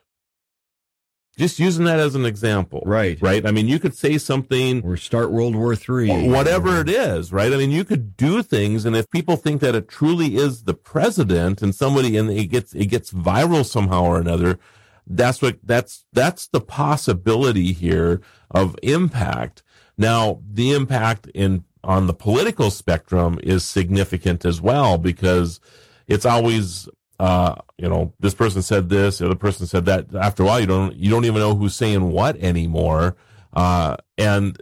Just 1.38 1.60
using 1.60 1.84
that 1.86 2.00
as 2.00 2.16
an 2.16 2.26
example. 2.26 2.82
Right. 2.86 3.22
Right. 3.22 3.46
I 3.46 3.52
mean, 3.52 3.68
you 3.68 3.78
could 3.78 3.96
say 3.96 4.18
something 4.18 4.82
or 4.84 4.96
start 4.96 5.32
World 5.32 5.56
War 5.56 5.76
Three, 5.76 6.30
whatever 6.30 6.80
it 6.80 6.90
is, 6.90 7.34
right? 7.34 7.52
I 7.52 7.58
mean, 7.58 7.72
you 7.72 7.84
could 7.84 8.16
do 8.16 8.42
things, 8.42 8.86
and 8.86 8.96
if 8.96 9.10
people 9.10 9.36
think 9.36 9.60
that 9.62 9.76
it 9.76 9.90
truly 9.90 10.38
is 10.38 10.64
the 10.64 10.74
president 10.74 11.62
and 11.62 11.76
somebody, 11.76 12.16
and 12.16 12.30
it 12.30 12.46
gets 12.46 12.74
it 12.74 12.86
gets 12.86 13.12
viral 13.12 13.66
somehow 13.66 14.04
or 14.04 14.20
another, 14.20 14.60
that's 15.06 15.42
what 15.42 15.60
that's 15.62 16.06
that's 16.14 16.48
the 16.48 16.62
possibility 16.62 17.74
here 17.74 18.22
of 18.50 18.76
impact. 18.82 19.62
Now, 19.98 20.42
the 20.50 20.72
impact 20.72 21.28
in 21.34 21.66
on 21.84 22.08
the 22.08 22.14
political 22.14 22.72
spectrum 22.72 23.40
is 23.44 23.64
significant 23.64 24.46
as 24.46 24.62
well 24.62 24.98
because 24.98 25.60
it's 26.08 26.26
always 26.26 26.90
uh, 27.20 27.56
you 27.78 27.88
know, 27.88 28.14
this 28.20 28.34
person 28.34 28.62
said 28.62 28.90
this, 28.90 29.20
the 29.20 29.26
other 29.26 29.36
person 29.36 29.68
said 29.68 29.86
that. 29.86 30.14
After 30.16 30.44
a 30.44 30.46
while, 30.46 30.60
you 30.60 30.66
don't 30.66 30.96
you 30.96 31.10
don't 31.10 31.26
even 31.26 31.40
know 31.40 31.56
who's 31.56 31.76
saying 31.76 32.12
what 32.12 32.38
anymore, 32.38 33.16
uh, 33.54 33.98
and 34.18 34.62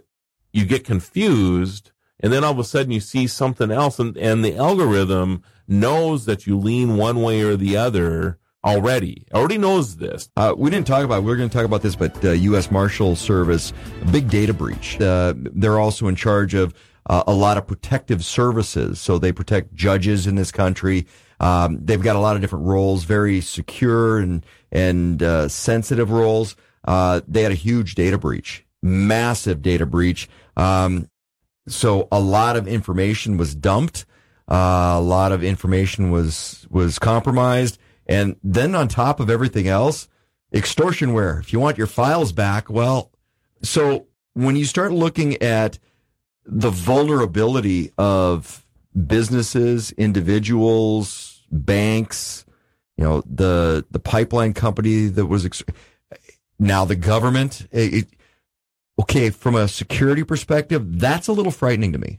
you 0.52 0.64
get 0.64 0.84
confused. 0.84 1.90
And 2.20 2.32
then 2.32 2.44
all 2.44 2.52
of 2.52 2.58
a 2.58 2.64
sudden, 2.64 2.92
you 2.92 3.00
see 3.00 3.26
something 3.26 3.70
else, 3.70 3.98
and 3.98 4.16
and 4.16 4.44
the 4.44 4.56
algorithm 4.56 5.42
knows 5.66 6.26
that 6.26 6.46
you 6.46 6.56
lean 6.56 6.96
one 6.96 7.22
way 7.22 7.40
or 7.42 7.56
the 7.56 7.76
other 7.76 8.38
already. 8.64 9.26
Already 9.32 9.58
knows 9.58 9.96
this. 9.96 10.30
Uh, 10.36 10.54
we 10.56 10.70
didn't 10.70 10.86
talk 10.86 11.04
about. 11.04 11.22
We 11.22 11.26
we're 11.26 11.36
going 11.36 11.48
to 11.48 11.54
talk 11.54 11.66
about 11.66 11.82
this, 11.82 11.96
but 11.96 12.24
uh, 12.24 12.32
U.S. 12.32 12.70
Marshal 12.70 13.16
Service 13.16 13.72
big 14.10 14.30
data 14.30 14.54
breach. 14.54 15.00
Uh, 15.00 15.34
they're 15.36 15.78
also 15.78 16.08
in 16.08 16.14
charge 16.14 16.54
of 16.54 16.72
uh, 17.06 17.24
a 17.26 17.34
lot 17.34 17.58
of 17.58 17.66
protective 17.66 18.24
services, 18.24 19.00
so 19.00 19.18
they 19.18 19.32
protect 19.32 19.74
judges 19.74 20.26
in 20.26 20.36
this 20.36 20.50
country. 20.50 21.06
Um, 21.40 21.84
they've 21.84 22.02
got 22.02 22.16
a 22.16 22.20
lot 22.20 22.36
of 22.36 22.42
different 22.42 22.66
roles, 22.66 23.04
very 23.04 23.40
secure 23.40 24.18
and 24.18 24.44
and 24.70 25.22
uh, 25.22 25.48
sensitive 25.48 26.10
roles. 26.10 26.56
Uh, 26.84 27.20
they 27.26 27.42
had 27.42 27.52
a 27.52 27.56
huge 27.56 27.94
data 27.94 28.18
breach, 28.18 28.64
massive 28.82 29.62
data 29.62 29.86
breach. 29.86 30.28
Um, 30.56 31.08
so 31.66 32.08
a 32.12 32.20
lot 32.20 32.56
of 32.56 32.68
information 32.68 33.36
was 33.36 33.54
dumped. 33.54 34.04
Uh, 34.50 34.94
a 34.96 35.00
lot 35.00 35.32
of 35.32 35.42
information 35.42 36.10
was 36.10 36.66
was 36.70 36.98
compromised, 36.98 37.78
and 38.06 38.36
then 38.42 38.74
on 38.74 38.88
top 38.88 39.20
of 39.20 39.30
everything 39.30 39.66
else, 39.66 40.08
extortionware. 40.54 41.40
If 41.40 41.52
you 41.52 41.60
want 41.60 41.78
your 41.78 41.86
files 41.86 42.32
back, 42.32 42.68
well, 42.68 43.10
so 43.62 44.08
when 44.34 44.56
you 44.56 44.66
start 44.66 44.92
looking 44.92 45.40
at 45.42 45.78
the 46.44 46.70
vulnerability 46.70 47.90
of 47.96 48.63
businesses, 49.06 49.92
individuals, 49.92 51.42
banks, 51.50 52.44
you 52.96 53.04
know, 53.04 53.22
the 53.26 53.84
the 53.90 53.98
pipeline 53.98 54.54
company 54.54 55.06
that 55.06 55.26
was 55.26 55.44
ex- 55.44 55.64
now 56.58 56.84
the 56.84 56.96
government. 56.96 57.66
It, 57.72 58.06
okay, 59.00 59.30
from 59.30 59.56
a 59.56 59.68
security 59.68 60.24
perspective, 60.24 60.98
that's 60.98 61.28
a 61.28 61.32
little 61.32 61.52
frightening 61.52 61.92
to 61.92 61.98
me. 61.98 62.18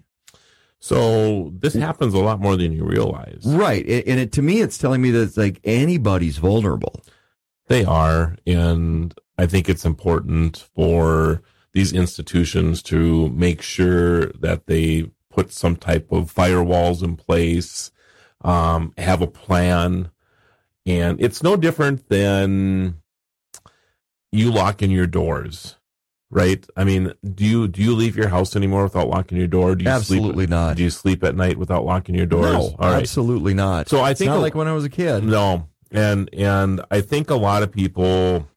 So 0.79 1.51
this 1.57 1.73
happens 1.73 2.13
a 2.13 2.19
lot 2.19 2.39
more 2.39 2.55
than 2.57 2.73
you 2.73 2.83
realize, 2.83 3.41
right? 3.45 3.83
And 3.85 4.19
it, 4.19 4.31
to 4.33 4.41
me, 4.41 4.61
it's 4.61 4.77
telling 4.77 5.01
me 5.01 5.09
that 5.11 5.21
it's 5.21 5.37
like 5.37 5.59
anybody's 5.63 6.37
vulnerable. 6.37 7.01
They 7.67 7.85
are, 7.85 8.35
and 8.45 9.13
I 9.37 9.47
think 9.47 9.67
it's 9.67 9.85
important 9.85 10.67
for 10.75 11.41
these 11.73 11.91
institutions 11.91 12.83
to 12.83 13.29
make 13.29 13.61
sure 13.61 14.27
that 14.33 14.67
they 14.67 15.09
put 15.35 15.51
some 15.51 15.75
type 15.75 16.11
of 16.11 16.33
firewalls 16.33 17.03
in 17.03 17.17
place, 17.17 17.91
um, 18.41 18.93
have 18.97 19.21
a 19.21 19.27
plan. 19.27 20.09
And 20.85 21.19
it's 21.19 21.43
no 21.43 21.57
different 21.57 22.09
than 22.09 23.01
you 24.31 24.51
locking 24.51 24.91
your 24.91 25.07
doors, 25.07 25.75
right? 26.29 26.65
I 26.77 26.83
mean, 26.83 27.13
do 27.33 27.43
you 27.43 27.67
do 27.67 27.81
you 27.81 27.95
leave 27.95 28.15
your 28.15 28.29
house 28.29 28.55
anymore 28.55 28.83
without 28.83 29.09
locking 29.09 29.37
your 29.37 29.47
door? 29.47 29.75
Do 29.75 29.83
you 29.83 29.89
absolutely 29.89 30.45
sleep, 30.45 30.49
not. 30.49 30.77
Do 30.77 30.83
you 30.83 30.89
sleep 30.89 31.23
at 31.23 31.35
night 31.35 31.57
without 31.57 31.85
locking 31.85 32.15
your 32.15 32.27
doors? 32.27 32.53
No, 32.53 32.75
absolutely 32.79 33.53
not. 33.53 33.89
So 33.89 34.01
I 34.01 34.13
think 34.13 34.31
a, 34.31 34.35
like 34.35 34.55
when 34.55 34.67
I 34.67 34.73
was 34.73 34.85
a 34.85 34.89
kid. 34.89 35.23
No, 35.23 35.67
and 35.91 36.29
and 36.33 36.81
I 36.91 37.01
think 37.01 37.29
a 37.29 37.35
lot 37.35 37.63
of 37.63 37.71
people 37.71 38.47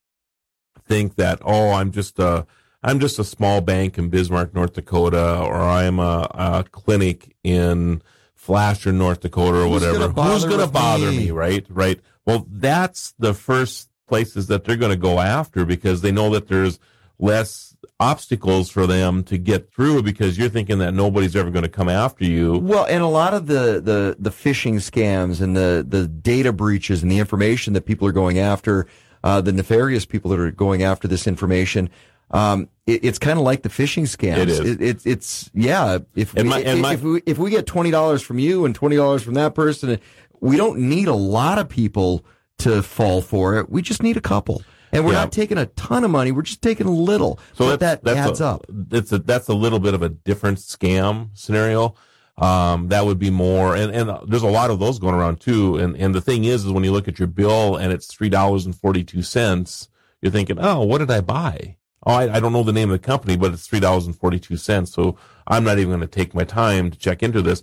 think 0.87 1.17
that 1.17 1.41
oh, 1.43 1.73
I'm 1.73 1.93
just 1.93 2.19
a 2.19 2.47
I'm 2.83 3.01
just 3.01 3.19
a 3.19 3.25
small 3.25 3.61
bank 3.61 3.99
in 3.99 4.09
Bismarck, 4.09 4.55
North 4.55 4.75
Dakota, 4.75 5.41
or 5.41 5.57
I'm 5.57 5.99
a, 5.99 6.29
a 6.33 6.65
clinic 6.71 7.35
in 7.43 8.03
Flasher, 8.35 8.93
North 8.93 9.21
Dakota, 9.21 9.59
or 9.59 9.69
whatever. 9.69 10.09
Who's 10.09 10.45
going 10.45 10.61
to 10.61 10.69
bother 10.69 11.11
me? 11.11 11.19
me? 11.19 11.31
Right, 11.31 11.67
right. 11.69 12.01
Well, 12.25 12.47
that's 12.51 13.15
the 13.19 13.35
first 13.35 13.89
places 14.07 14.47
that 14.47 14.65
they're 14.65 14.77
going 14.77 14.93
to 14.93 14.97
go 14.97 15.19
after 15.19 15.65
because 15.65 16.03
they 16.03 16.13
know 16.13 16.31
that 16.31 16.49
there's 16.49 16.79
less 17.19 17.77
obstacles 18.01 18.71
for 18.71 18.87
them 18.87 19.25
to 19.25 19.37
get 19.37 19.73
through 19.73 20.03
because 20.03 20.39
you're 20.39 20.49
thinking 20.49 20.79
that 20.79 20.95
nobody's 20.95 21.35
ever 21.35 21.51
going 21.51 21.65
to 21.65 21.69
come 21.69 21.89
after 21.89 22.25
you. 22.25 22.59
Well, 22.59 22.85
and 22.85 23.03
a 23.03 23.09
lot 23.09 23.35
of 23.35 23.49
the, 23.49 23.81
the, 23.81 24.17
the 24.19 24.31
phishing 24.31 24.75
scams 24.75 25.41
and 25.41 25.57
the, 25.57 25.85
the 25.87 26.07
data 26.07 26.53
breaches 26.53 27.03
and 27.03 27.11
the 27.11 27.19
information 27.19 27.73
that 27.73 27.87
people 27.87 28.07
are 28.07 28.13
going 28.13 28.39
after, 28.39 28.87
uh, 29.25 29.41
the 29.41 29.53
nefarious 29.53 30.07
people 30.07 30.31
that 30.31 30.39
are 30.39 30.53
going 30.53 30.85
after 30.85 31.09
this 31.09 31.27
information, 31.27 31.91
um, 32.31 32.69
it, 32.87 33.05
it's 33.05 33.19
kind 33.19 33.39
of 33.39 33.45
like 33.45 33.63
the 33.63 33.69
phishing 33.69 34.03
scams. 34.05 34.39
It 34.39 34.49
is. 34.49 34.61
It, 34.61 34.81
it, 34.83 35.07
it's 35.07 35.51
yeah. 35.55 35.99
If 36.15 36.35
we, 36.35 36.43
my- 36.45 36.61
and 36.61 36.83
my- 36.83 36.95
if 36.95 37.03
we 37.03 37.23
if 37.27 37.39
we 37.39 37.51
get 37.51 37.67
twenty 37.67 37.91
dollars 37.91 38.23
from 38.23 38.39
you 38.39 38.65
and 38.65 38.75
twenty 38.75 38.97
dollars 38.97 39.23
from 39.23 39.35
that 39.35 39.55
person, 39.55 39.99
we 40.41 40.57
don't 40.57 40.79
need 40.79 41.09
a 41.09 41.15
lot 41.15 41.59
of 41.59 41.69
people 41.69 42.25
to 42.59 42.83
fall 42.83 43.21
for 43.23 43.59
it. 43.59 43.71
We 43.71 43.83
just 43.83 44.03
need 44.03 44.17
a 44.17 44.21
couple, 44.21 44.63
and 44.93 45.05
we're 45.05 45.13
Yeah. 45.13 45.21
not 45.21 45.33
taking 45.33 45.59
a 45.59 45.67
ton 45.67 46.05
of 46.05 46.11
money. 46.11 46.33
We're 46.33 46.43
just 46.43 46.61
taking 46.63 46.87
a 46.87 46.93
little. 46.93 47.39
So 47.55 47.67
but 47.67 47.81
that's, 47.81 48.03
that 48.03 48.15
that's 48.15 48.29
adds 48.31 48.41
a, 48.41 48.47
up. 48.47 48.67
That's 48.69 49.13
a 49.13 49.19
that's 49.19 49.49
a 49.49 49.55
little 49.55 49.79
bit 49.79 49.95
of 49.95 50.03
a 50.03 50.09
different 50.09 50.59
scam 50.59 51.31
scenario. 51.35 51.95
Um, 52.37 52.89
that 52.89 53.05
would 53.05 53.19
be 53.19 53.31
more, 53.31 53.75
and 53.75 53.93
and 53.93 54.11
there's 54.29 54.43
a 54.45 54.49
lot 54.49 54.71
of 54.71 54.79
those 54.79 54.99
going 55.01 55.15
around 55.15 55.41
too. 55.41 55.77
And 55.77 55.97
and 55.97 56.15
the 56.15 56.21
thing 56.21 56.45
is, 56.45 56.65
is 56.65 56.71
when 56.73 56.85
you 56.85 56.93
look 56.93 57.09
at 57.09 57.19
your 57.19 57.27
bill 57.29 57.77
and 57.77 57.93
it's 57.93 58.07
three 58.07 58.29
dollars 58.29 58.65
and 58.65 58.75
forty 58.77 59.03
two 59.03 59.23
cents, 59.23 59.89
you're 60.23 60.31
thinking, 60.33 60.57
oh, 60.61 60.85
what 60.85 60.99
did 60.99 61.11
I 61.11 61.21
buy? 61.21 61.77
Oh, 62.09 62.15
I, 62.15 62.37
I 62.37 62.41
don't 62.41 62.55
know 62.55 62.63
the 62.63 62.73
name 62.73 62.91
of 62.91 63.01
the 63.01 63.07
company, 63.07 63.37
but 63.37 63.53
it's 63.53 63.67
three 63.67 63.81
dollars 63.81 64.07
and 64.07 64.17
forty 64.17 64.41
two 64.41 64.57
cents. 64.57 64.93
So 64.93 65.19
I'm 65.47 65.63
not 65.63 65.79
even 65.79 65.91
going 65.91 66.01
to 66.01 66.07
take 66.07 66.35
my 66.35 66.45
time 66.45 66.91
to 66.91 66.99
check 66.99 67.23
into 67.23 67.43
this. 67.43 67.63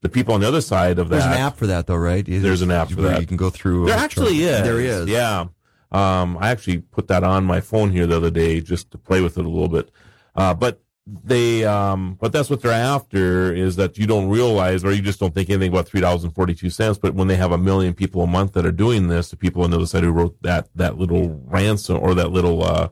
The 0.00 0.08
people 0.08 0.34
on 0.34 0.40
the 0.40 0.48
other 0.48 0.62
side 0.62 0.98
of 0.98 1.10
that, 1.10 1.16
There's 1.16 1.26
an 1.26 1.40
app 1.40 1.56
for 1.56 1.66
that, 1.68 1.86
though, 1.86 1.96
right? 1.96 2.24
There's 2.26 2.62
an 2.62 2.72
app 2.72 2.90
for 2.90 3.02
that. 3.02 3.20
You 3.20 3.26
can 3.26 3.36
go 3.36 3.50
through. 3.50 3.86
There 3.86 3.96
actually 3.96 4.40
chart. 4.40 4.60
is. 4.60 4.62
There 4.62 4.80
is. 4.80 5.08
Yeah. 5.08 5.46
Um, 5.92 6.38
I 6.40 6.50
actually 6.50 6.78
put 6.78 7.08
that 7.08 7.22
on 7.22 7.44
my 7.44 7.60
phone 7.60 7.90
here 7.90 8.06
the 8.06 8.16
other 8.16 8.30
day 8.30 8.60
just 8.62 8.90
to 8.92 8.98
play 8.98 9.20
with 9.20 9.36
it 9.36 9.44
a 9.44 9.48
little 9.48 9.68
bit. 9.68 9.90
Uh, 10.34 10.54
but 10.54 10.80
they, 11.06 11.64
um, 11.64 12.16
but 12.18 12.32
that's 12.32 12.48
what 12.48 12.62
they're 12.62 12.72
after 12.72 13.52
is 13.52 13.76
that 13.76 13.98
you 13.98 14.06
don't 14.06 14.28
realize 14.30 14.84
or 14.84 14.92
you 14.92 15.02
just 15.02 15.20
don't 15.20 15.34
think 15.34 15.50
anything 15.50 15.70
about 15.70 15.86
three 15.86 16.00
dollars 16.00 16.24
and 16.24 16.34
forty 16.34 16.54
two 16.54 16.70
cents. 16.70 16.98
But 16.98 17.14
when 17.14 17.28
they 17.28 17.36
have 17.36 17.52
a 17.52 17.58
million 17.58 17.92
people 17.92 18.22
a 18.22 18.26
month 18.26 18.54
that 18.54 18.64
are 18.64 18.72
doing 18.72 19.08
this, 19.08 19.28
the 19.28 19.36
people 19.36 19.62
on 19.62 19.70
the 19.70 19.76
other 19.76 19.86
side 19.86 20.02
who 20.02 20.10
wrote 20.10 20.40
that 20.42 20.68
that 20.76 20.96
little 20.96 21.42
ransom 21.44 21.98
or 22.00 22.14
that 22.14 22.30
little 22.30 22.64
uh, 22.64 22.88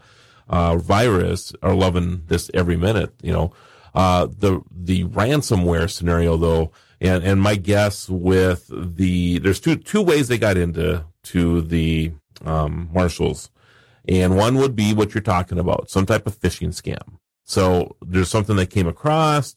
uh, 0.51 0.77
virus 0.77 1.55
are 1.63 1.75
loving 1.75 2.25
this 2.27 2.51
every 2.53 2.77
minute. 2.77 3.15
You 3.23 3.33
know, 3.33 3.53
uh, 3.95 4.27
the 4.27 4.61
the 4.71 5.05
ransomware 5.05 5.89
scenario 5.89 6.37
though, 6.37 6.73
and 7.01 7.25
and 7.25 7.41
my 7.41 7.57
guess 7.57 8.09
with 8.11 8.67
the 8.69 9.39
there's 9.39 9.61
two 9.61 9.77
two 9.77 10.03
ways 10.03 10.29
they 10.29 10.37
got 10.39 10.59
into 10.59 11.07
to 11.23 11.63
the 11.63 12.13
um, 12.45 12.91
marshals, 12.93 13.51
and 14.07 14.37
one 14.37 14.57
would 14.57 14.77
be 14.77 14.93
what 14.93 15.15
you're 15.15 15.23
talking 15.23 15.59
about, 15.59 15.89
some 15.89 16.05
type 16.05 16.27
of 16.27 16.39
phishing 16.39 16.75
scam. 16.75 17.19
So 17.45 17.97
there's 18.03 18.29
something 18.29 18.57
they 18.57 18.67
came 18.67 18.87
across. 18.89 19.57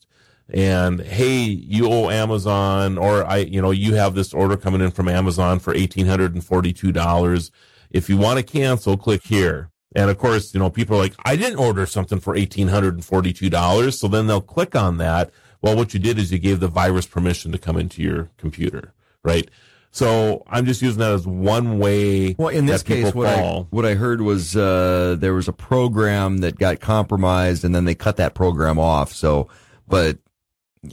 And 0.52 1.00
hey, 1.00 1.38
you 1.38 1.90
owe 1.90 2.10
Amazon, 2.10 2.98
or 2.98 3.24
I, 3.24 3.38
you 3.38 3.62
know, 3.62 3.70
you 3.70 3.94
have 3.94 4.14
this 4.14 4.34
order 4.34 4.58
coming 4.58 4.82
in 4.82 4.90
from 4.90 5.08
Amazon 5.08 5.58
for 5.58 5.74
eighteen 5.74 6.06
hundred 6.06 6.34
and 6.34 6.44
forty-two 6.44 6.92
dollars. 6.92 7.50
If 7.90 8.10
you 8.10 8.18
want 8.18 8.36
to 8.38 8.42
cancel, 8.44 8.98
click 8.98 9.22
here. 9.24 9.70
And 9.94 10.10
of 10.10 10.18
course, 10.18 10.52
you 10.54 10.60
know, 10.60 10.70
people 10.70 10.96
are 10.96 11.00
like, 11.00 11.14
I 11.24 11.36
didn't 11.36 11.58
order 11.58 11.86
something 11.86 12.18
for 12.20 12.34
$1,842. 12.34 13.94
So 13.94 14.08
then 14.08 14.26
they'll 14.26 14.40
click 14.40 14.74
on 14.74 14.98
that. 14.98 15.30
Well, 15.62 15.76
what 15.76 15.94
you 15.94 16.00
did 16.00 16.18
is 16.18 16.32
you 16.32 16.38
gave 16.38 16.60
the 16.60 16.68
virus 16.68 17.06
permission 17.06 17.52
to 17.52 17.58
come 17.58 17.76
into 17.76 18.02
your 18.02 18.30
computer, 18.36 18.92
right? 19.22 19.48
So 19.90 20.42
I'm 20.48 20.66
just 20.66 20.82
using 20.82 20.98
that 20.98 21.12
as 21.12 21.26
one 21.26 21.78
way. 21.78 22.34
Well, 22.36 22.48
in 22.48 22.66
this 22.66 22.82
case, 22.82 23.14
what 23.14 23.28
I, 23.28 23.40
what 23.70 23.86
I 23.86 23.94
heard 23.94 24.20
was 24.20 24.56
uh, 24.56 25.16
there 25.18 25.32
was 25.34 25.46
a 25.46 25.52
program 25.52 26.38
that 26.38 26.58
got 26.58 26.80
compromised, 26.80 27.64
and 27.64 27.72
then 27.74 27.84
they 27.84 27.94
cut 27.94 28.16
that 28.16 28.34
program 28.34 28.78
off. 28.78 29.12
So, 29.12 29.48
but 29.86 30.18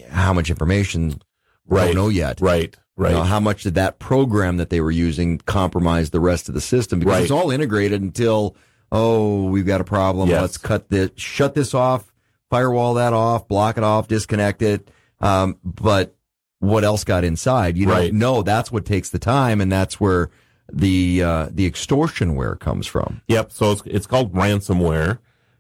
how 0.09 0.33
much 0.33 0.49
information? 0.51 1.19
Right. 1.65 1.87
Don't 1.87 1.95
know 1.95 2.09
yet. 2.09 2.39
right, 2.41 2.77
right. 2.95 3.09
You 3.09 3.15
know, 3.17 3.23
how 3.23 3.39
much 3.39 3.63
did 3.63 3.73
that 3.75 3.97
program 3.97 4.57
that 4.57 4.69
they 4.69 4.81
were 4.81 4.91
using 4.91 5.39
compromise 5.39 6.11
the 6.11 6.19
rest 6.19 6.47
of 6.47 6.53
the 6.53 6.61
system? 6.61 6.99
Because 6.99 7.11
Right. 7.13 7.21
it's 7.23 7.31
all 7.31 7.49
integrated 7.49 8.01
until 8.01 8.55
oh, 8.91 9.45
we've 9.45 9.65
got 9.65 9.82
a 9.82 9.86
problem. 9.86 10.30
Yes. 10.30 10.41
Let's 10.41 10.58
cut 10.58 10.89
this, 10.89 11.12
shut 11.15 11.54
this 11.56 11.73
off, 11.73 12.12
firewall 12.49 12.95
that 12.95 13.13
off, 13.13 13.47
block 13.47 13.77
it 13.77 13.84
off, 13.84 14.08
disconnect 14.08 14.62
it. 14.62 14.89
Um, 15.19 15.58
but 15.63 16.15
what 16.60 16.84
else 16.84 17.04
got 17.04 17.23
inside? 17.23 17.77
You 17.77 17.89
Right. 17.89 18.10
don't 18.12 18.19
know. 18.19 18.41
That's 18.43 18.71
what 18.71 18.86
takes 18.86 19.10
the 19.10 19.19
time, 19.19 19.62
and 19.62 19.71
that's 19.71 19.99
where 19.99 20.30
the 20.71 21.21
uh, 21.23 21.49
the 21.51 21.69
extortionware 21.69 22.60
comes 22.60 22.88
from. 22.88 23.21
Yep. 23.27 23.51
So 23.51 23.71
it's 23.71 23.82
it's 23.86 24.08
called 24.08 24.34
ransomware, 24.34 25.19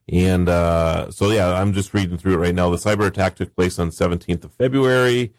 and 0.09 0.47
uh, 0.49 1.11
so 1.11 1.31
yeah, 1.31 1.53
I'm 1.53 1.73
just 1.73 1.93
reading 1.93 2.17
through 2.17 2.33
it 2.33 2.37
right 2.37 2.55
now. 2.55 2.69
The 2.69 2.77
cyber 2.77 3.05
attack 3.07 3.35
took 3.35 3.55
place 3.55 3.77
on 3.79 3.89
17th 3.89 4.43
of 4.45 4.53
February, 4.53 5.33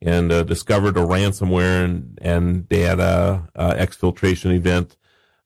and 0.00 0.30
uh, 0.32 0.44
discovered 0.44 0.96
a 0.96 1.00
ransomware 1.00 1.84
and 1.84 2.18
and 2.22 2.68
data 2.68 3.48
uh, 3.54 3.74
exfiltration 3.74 4.54
event 4.54 4.96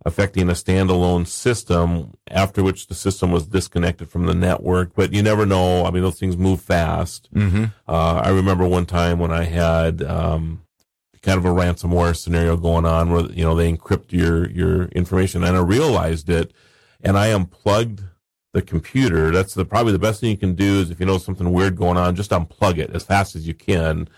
affecting 0.04 0.48
a 0.48 0.52
standalone 0.52 1.26
system. 1.26 2.14
After 2.28 2.62
which 2.62 2.86
the 2.86 2.94
system 2.94 3.30
was 3.30 3.46
disconnected 3.46 4.10
from 4.10 4.26
the 4.26 4.34
network. 4.34 4.94
But 4.94 5.12
you 5.12 5.22
never 5.22 5.46
know. 5.46 5.84
I 5.84 5.90
mean, 5.90 6.02
those 6.02 6.18
things 6.18 6.36
move 6.36 6.60
fast. 6.60 7.28
Mm-hmm. 7.34 7.64
Uh, 7.86 8.22
I 8.24 8.30
remember 8.30 8.66
one 8.66 8.86
time 8.86 9.18
when 9.18 9.30
I 9.30 9.44
had 9.44 10.02
um, 10.02 10.62
kind 11.22 11.38
of 11.38 11.44
a 11.44 11.48
ransomware 11.48 12.16
scenario 12.16 12.56
going 12.56 12.84
on 12.84 13.10
where 13.10 13.26
you 13.26 13.44
know 13.44 13.54
they 13.54 13.72
encrypt 13.72 14.12
your 14.12 14.48
your 14.50 14.84
information, 14.86 15.44
and 15.44 15.56
I 15.56 15.60
realized 15.60 16.28
it, 16.28 16.52
and 17.00 17.16
I 17.16 17.32
unplugged 17.32 18.02
the 18.52 18.62
computer. 18.62 19.30
That's 19.30 19.54
the 19.54 19.64
probably 19.64 19.92
the 19.92 19.98
best 19.98 20.20
thing 20.20 20.30
you 20.30 20.36
can 20.36 20.54
do 20.54 20.80
is 20.80 20.90
if 20.90 21.00
you 21.00 21.06
know 21.06 21.18
something 21.18 21.52
weird 21.52 21.76
going 21.76 21.96
on, 21.96 22.16
just 22.16 22.30
unplug 22.30 22.78
it 22.78 22.90
as 22.94 23.04
fast 23.04 23.34
as 23.36 23.46
you 23.46 23.54
can, 23.54 24.08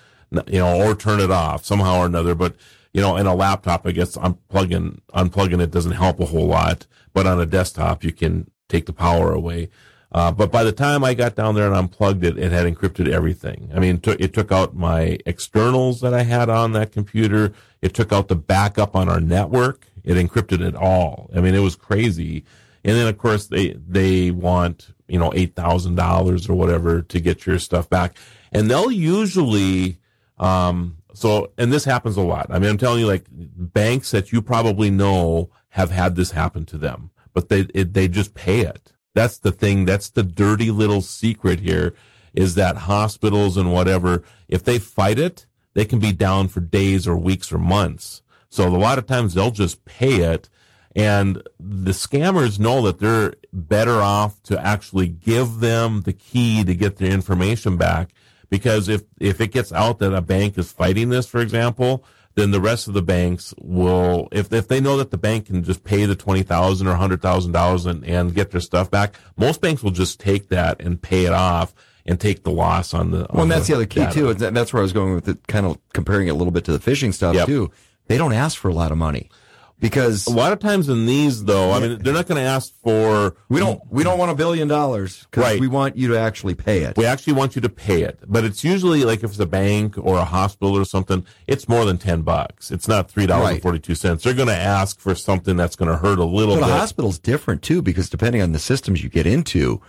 you 0.46 0.58
know, 0.58 0.82
or 0.82 0.94
turn 0.94 1.20
it 1.20 1.30
off 1.30 1.64
somehow 1.64 2.00
or 2.00 2.06
another. 2.06 2.34
But 2.34 2.56
you 2.94 3.02
know, 3.02 3.16
in 3.16 3.26
a 3.26 3.34
laptop, 3.34 3.86
I 3.86 3.92
guess 3.92 4.16
unplugging 4.16 5.00
unplugging 5.12 5.60
it 5.60 5.72
doesn't 5.72 5.92
help 5.92 6.20
a 6.20 6.26
whole 6.26 6.46
lot. 6.46 6.86
But 7.12 7.26
on 7.26 7.40
a 7.40 7.46
desktop, 7.46 8.02
you 8.02 8.12
can 8.12 8.50
take 8.68 8.86
the 8.86 8.92
power 8.92 9.32
away. 9.32 9.68
Uh, 10.12 10.30
but 10.30 10.52
by 10.52 10.62
the 10.62 10.72
time 10.72 11.02
I 11.02 11.12
got 11.12 11.34
down 11.34 11.56
there 11.56 11.66
and 11.66 11.74
unplugged 11.74 12.24
it, 12.24 12.38
it 12.38 12.52
had 12.52 12.72
encrypted 12.72 13.08
everything. 13.08 13.68
I 13.74 13.80
mean, 13.80 13.96
it 13.96 14.02
took, 14.04 14.20
it 14.20 14.32
took 14.32 14.52
out 14.52 14.76
my 14.76 15.18
externals 15.26 16.00
that 16.02 16.14
I 16.14 16.22
had 16.22 16.48
on 16.48 16.72
that 16.72 16.92
computer. 16.92 17.52
It 17.82 17.94
took 17.94 18.12
out 18.12 18.28
the 18.28 18.36
backup 18.36 18.94
on 18.94 19.08
our 19.08 19.20
network. 19.20 19.88
It 20.04 20.14
encrypted 20.14 20.60
it 20.60 20.76
all. 20.76 21.30
I 21.34 21.40
mean, 21.40 21.56
it 21.56 21.60
was 21.60 21.74
crazy. 21.74 22.44
And 22.84 22.96
then 22.96 23.08
of 23.08 23.18
course 23.18 23.48
they, 23.48 23.70
they 23.72 24.30
want, 24.30 24.90
you 25.08 25.18
know, 25.18 25.30
$8,000 25.30 26.48
or 26.48 26.54
whatever 26.54 27.02
to 27.02 27.20
get 27.20 27.44
your 27.44 27.58
stuff 27.58 27.90
back. 27.90 28.16
And 28.52 28.70
they'll 28.70 28.92
usually, 28.92 29.98
um, 30.38 30.98
so, 31.14 31.52
and 31.56 31.72
this 31.72 31.84
happens 31.84 32.16
a 32.16 32.22
lot. 32.22 32.46
I 32.50 32.58
mean, 32.58 32.70
I'm 32.70 32.78
telling 32.78 33.00
you, 33.00 33.06
like 33.06 33.26
banks 33.30 34.10
that 34.10 34.32
you 34.32 34.42
probably 34.42 34.90
know 34.90 35.50
have 35.70 35.90
had 35.90 36.16
this 36.16 36.32
happen 36.32 36.66
to 36.66 36.78
them, 36.78 37.10
but 37.32 37.48
they, 37.48 37.60
it, 37.74 37.94
they 37.94 38.08
just 38.08 38.34
pay 38.34 38.60
it. 38.60 38.92
That's 39.14 39.38
the 39.38 39.52
thing. 39.52 39.84
That's 39.84 40.10
the 40.10 40.24
dirty 40.24 40.70
little 40.70 41.00
secret 41.00 41.60
here 41.60 41.94
is 42.34 42.56
that 42.56 42.76
hospitals 42.76 43.56
and 43.56 43.72
whatever, 43.72 44.24
if 44.48 44.64
they 44.64 44.78
fight 44.78 45.18
it, 45.18 45.46
they 45.74 45.84
can 45.84 46.00
be 46.00 46.12
down 46.12 46.48
for 46.48 46.60
days 46.60 47.06
or 47.06 47.16
weeks 47.16 47.52
or 47.52 47.58
months. 47.58 48.22
So 48.48 48.68
a 48.68 48.70
lot 48.76 48.98
of 48.98 49.06
times 49.06 49.34
they'll 49.34 49.50
just 49.50 49.84
pay 49.84 50.16
it. 50.16 50.48
And 50.96 51.42
the 51.58 51.92
scammers 51.92 52.58
know 52.58 52.82
that 52.82 53.00
they're 53.00 53.34
better 53.52 54.00
off 54.00 54.40
to 54.44 54.60
actually 54.64 55.08
give 55.08 55.58
them 55.58 56.02
the 56.02 56.12
key 56.12 56.62
to 56.64 56.74
get 56.74 56.96
their 56.96 57.10
information 57.10 57.76
back. 57.76 58.10
Because 58.54 58.88
if, 58.88 59.02
if 59.18 59.40
it 59.40 59.48
gets 59.48 59.72
out 59.72 59.98
that 59.98 60.14
a 60.14 60.20
bank 60.20 60.56
is 60.56 60.70
fighting 60.70 61.08
this, 61.08 61.26
for 61.26 61.40
example, 61.40 62.04
then 62.36 62.52
the 62.52 62.60
rest 62.60 62.86
of 62.86 62.94
the 62.94 63.02
banks 63.02 63.52
will, 63.58 64.28
if, 64.30 64.52
if 64.52 64.68
they 64.68 64.80
know 64.80 64.96
that 64.96 65.10
the 65.10 65.18
bank 65.18 65.46
can 65.46 65.64
just 65.64 65.82
pay 65.82 66.04
the 66.06 66.14
20000 66.14 66.86
or 66.86 66.94
$100,000 66.96 67.86
and, 67.90 68.04
and 68.04 68.32
get 68.32 68.52
their 68.52 68.60
stuff 68.60 68.88
back, 68.92 69.16
most 69.36 69.60
banks 69.60 69.82
will 69.82 69.90
just 69.90 70.20
take 70.20 70.50
that 70.50 70.80
and 70.80 71.02
pay 71.02 71.24
it 71.24 71.32
off 71.32 71.74
and 72.06 72.20
take 72.20 72.44
the 72.44 72.50
loss 72.52 72.94
on 72.94 73.10
the. 73.10 73.18
Well, 73.18 73.28
on 73.32 73.40
and 73.42 73.50
that's 73.50 73.66
the 73.66 73.74
other 73.74 73.86
key 73.86 74.00
data. 74.00 74.12
too. 74.14 74.28
and 74.30 74.56
That's 74.56 74.72
where 74.72 74.80
I 74.80 74.84
was 74.84 74.92
going 74.92 75.14
with 75.16 75.26
it, 75.28 75.44
kind 75.48 75.66
of 75.66 75.78
comparing 75.92 76.28
it 76.28 76.30
a 76.30 76.34
little 76.34 76.52
bit 76.52 76.64
to 76.66 76.76
the 76.76 76.78
phishing 76.90 77.12
stuff 77.12 77.34
Yep. 77.34 77.46
too. 77.46 77.72
They 78.06 78.16
don't 78.18 78.32
ask 78.34 78.56
for 78.56 78.68
a 78.68 78.74
lot 78.74 78.92
of 78.92 78.98
money 78.98 79.30
because 79.80 80.26
A 80.26 80.30
lot 80.30 80.52
of 80.52 80.60
times 80.60 80.88
in 80.88 81.04
these, 81.06 81.44
though, 81.44 81.72
I 81.72 81.80
mean, 81.80 81.98
they're 82.00 82.14
not 82.14 82.26
going 82.26 82.42
to 82.42 82.48
ask 82.48 82.72
for. 82.82 83.36
we 83.48 83.60
don't 83.60 83.80
we 83.90 84.02
don't 84.04 84.18
want 84.18 84.30
a 84.30 84.34
billion 84.34 84.66
dollars 84.68 85.26
because 85.30 85.42
Right. 85.42 85.60
we 85.60 85.66
want 85.68 85.96
you 85.96 86.08
to 86.08 86.18
actually 86.18 86.54
pay 86.54 86.82
it. 86.82 86.96
We 86.96 87.04
actually 87.06 87.34
want 87.34 87.54
you 87.54 87.60
to 87.62 87.68
pay 87.68 88.02
it, 88.02 88.20
but 88.26 88.44
it's 88.44 88.64
usually 88.64 89.04
like 89.04 89.22
if 89.24 89.30
it's 89.30 89.38
a 89.40 89.46
bank 89.46 89.96
or 89.98 90.16
a 90.16 90.24
hospital 90.24 90.76
or 90.78 90.84
something, 90.84 91.26
it's 91.46 91.68
more 91.68 91.84
than 91.84 91.98
ten 91.98 92.22
bucks. 92.22 92.70
It's 92.70 92.88
not 92.88 93.10
three 93.10 93.26
dollars 93.26 93.48
and 93.48 93.54
Right. 93.56 93.62
forty 93.62 93.78
two. 93.78 93.94
They're 93.94 94.32
going 94.34 94.48
to 94.48 94.56
ask 94.56 95.00
for 95.00 95.14
something 95.14 95.56
that's 95.56 95.76
going 95.76 95.90
to 95.90 95.98
hurt 95.98 96.18
a 96.18 96.24
little 96.24 96.54
But 96.56 96.62
a 96.62 96.66
bit. 96.66 96.72
hospital's 96.78 97.18
different 97.18 97.62
too 97.62 97.82
because 97.82 98.08
depending 98.08 98.40
on 98.42 98.52
the 98.52 98.58
systems 98.58 99.02
you 99.02 99.08
get 99.10 99.26
into, 99.26 99.80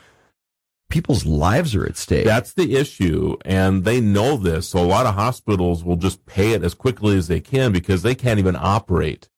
people's 0.89 1.25
lives 1.25 1.73
are 1.75 1.85
at 1.85 1.97
stake. 1.97 2.25
That's 2.25 2.53
the 2.53 2.75
issue, 2.75 3.37
and 3.45 3.83
they 3.85 3.99
know 4.01 4.37
this. 4.37 4.69
So 4.69 4.79
a 4.79 4.85
lot 4.85 5.05
of 5.05 5.15
hospitals 5.15 5.83
will 5.83 5.95
just 5.95 6.25
pay 6.25 6.51
it 6.51 6.63
as 6.63 6.73
quickly 6.73 7.17
as 7.17 7.27
they 7.27 7.39
can 7.39 7.71
because 7.71 8.01
they 8.03 8.15
can't 8.15 8.39
even 8.39 8.55
operate. 8.59 9.29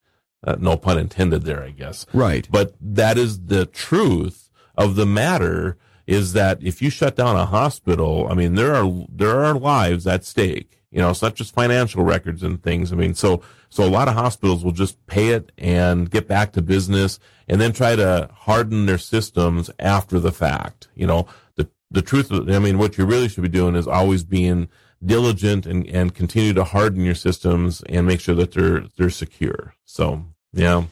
Uh, 0.48 0.56
no 0.60 0.78
pun 0.78 0.98
intended 0.98 1.44
there, 1.44 1.62
I 1.62 1.72
guess. 1.72 2.06
right. 2.14 2.48
But 2.50 2.74
that 2.80 3.18
is 3.18 3.48
the 3.48 3.66
truth 3.66 4.50
of 4.78 4.96
the 4.96 5.06
matter 5.06 5.78
is 6.06 6.32
that 6.34 6.64
if 6.64 6.82
you 6.82 6.90
shut 6.90 7.18
down 7.18 7.36
a 7.36 7.46
hospital, 7.46 8.28
I 8.32 8.34
mean, 8.34 8.56
there 8.56 8.74
are, 8.74 8.90
there 9.12 9.44
are 9.44 9.54
lives 9.60 10.08
at 10.08 10.24
stake. 10.24 10.82
You 10.90 11.00
know, 11.00 11.10
it's 11.10 11.22
not 11.22 11.36
just 11.36 11.54
financial 11.54 12.02
records 12.04 12.44
and 12.44 12.64
things. 12.64 12.94
I 12.94 12.96
mean, 12.96 13.14
so, 13.14 13.42
so 13.70 13.84
a 13.84 13.92
lot 13.92 14.08
of 14.08 14.14
hospitals 14.14 14.64
will 14.64 14.72
just 14.72 15.06
pay 15.06 15.30
it 15.30 15.52
and 15.58 16.10
get 16.10 16.30
back 16.30 16.54
to 16.54 16.62
business 16.62 17.20
and 17.50 17.60
then 17.60 17.74
try 17.74 17.98
to 17.98 18.30
harden 18.34 18.86
their 18.86 18.98
systems 18.98 19.70
after 19.80 20.18
the 20.18 20.32
fact. 20.32 20.88
You 20.96 21.08
know, 21.08 21.28
the, 21.56 21.70
the 21.92 22.02
truth, 22.02 22.32
of- 22.32 22.50
I 22.50 22.60
mean, 22.60 22.78
what 22.78 22.98
you 22.98 23.06
really 23.06 23.28
should 23.28 23.44
be 23.44 23.50
doing 23.50 23.76
is 23.76 23.86
always 23.88 24.24
being 24.24 24.70
diligent 25.06 25.66
and, 25.66 25.86
and 25.88 26.16
continue 26.16 26.54
to 26.54 26.64
harden 26.64 27.04
your 27.04 27.16
systems 27.16 27.84
and 27.90 28.08
make 28.08 28.22
sure 28.22 28.36
that 28.36 28.54
they're, 28.54 28.86
they're 28.98 29.10
secure. 29.10 29.74
So, 29.84 30.26
yeah. 30.54 30.84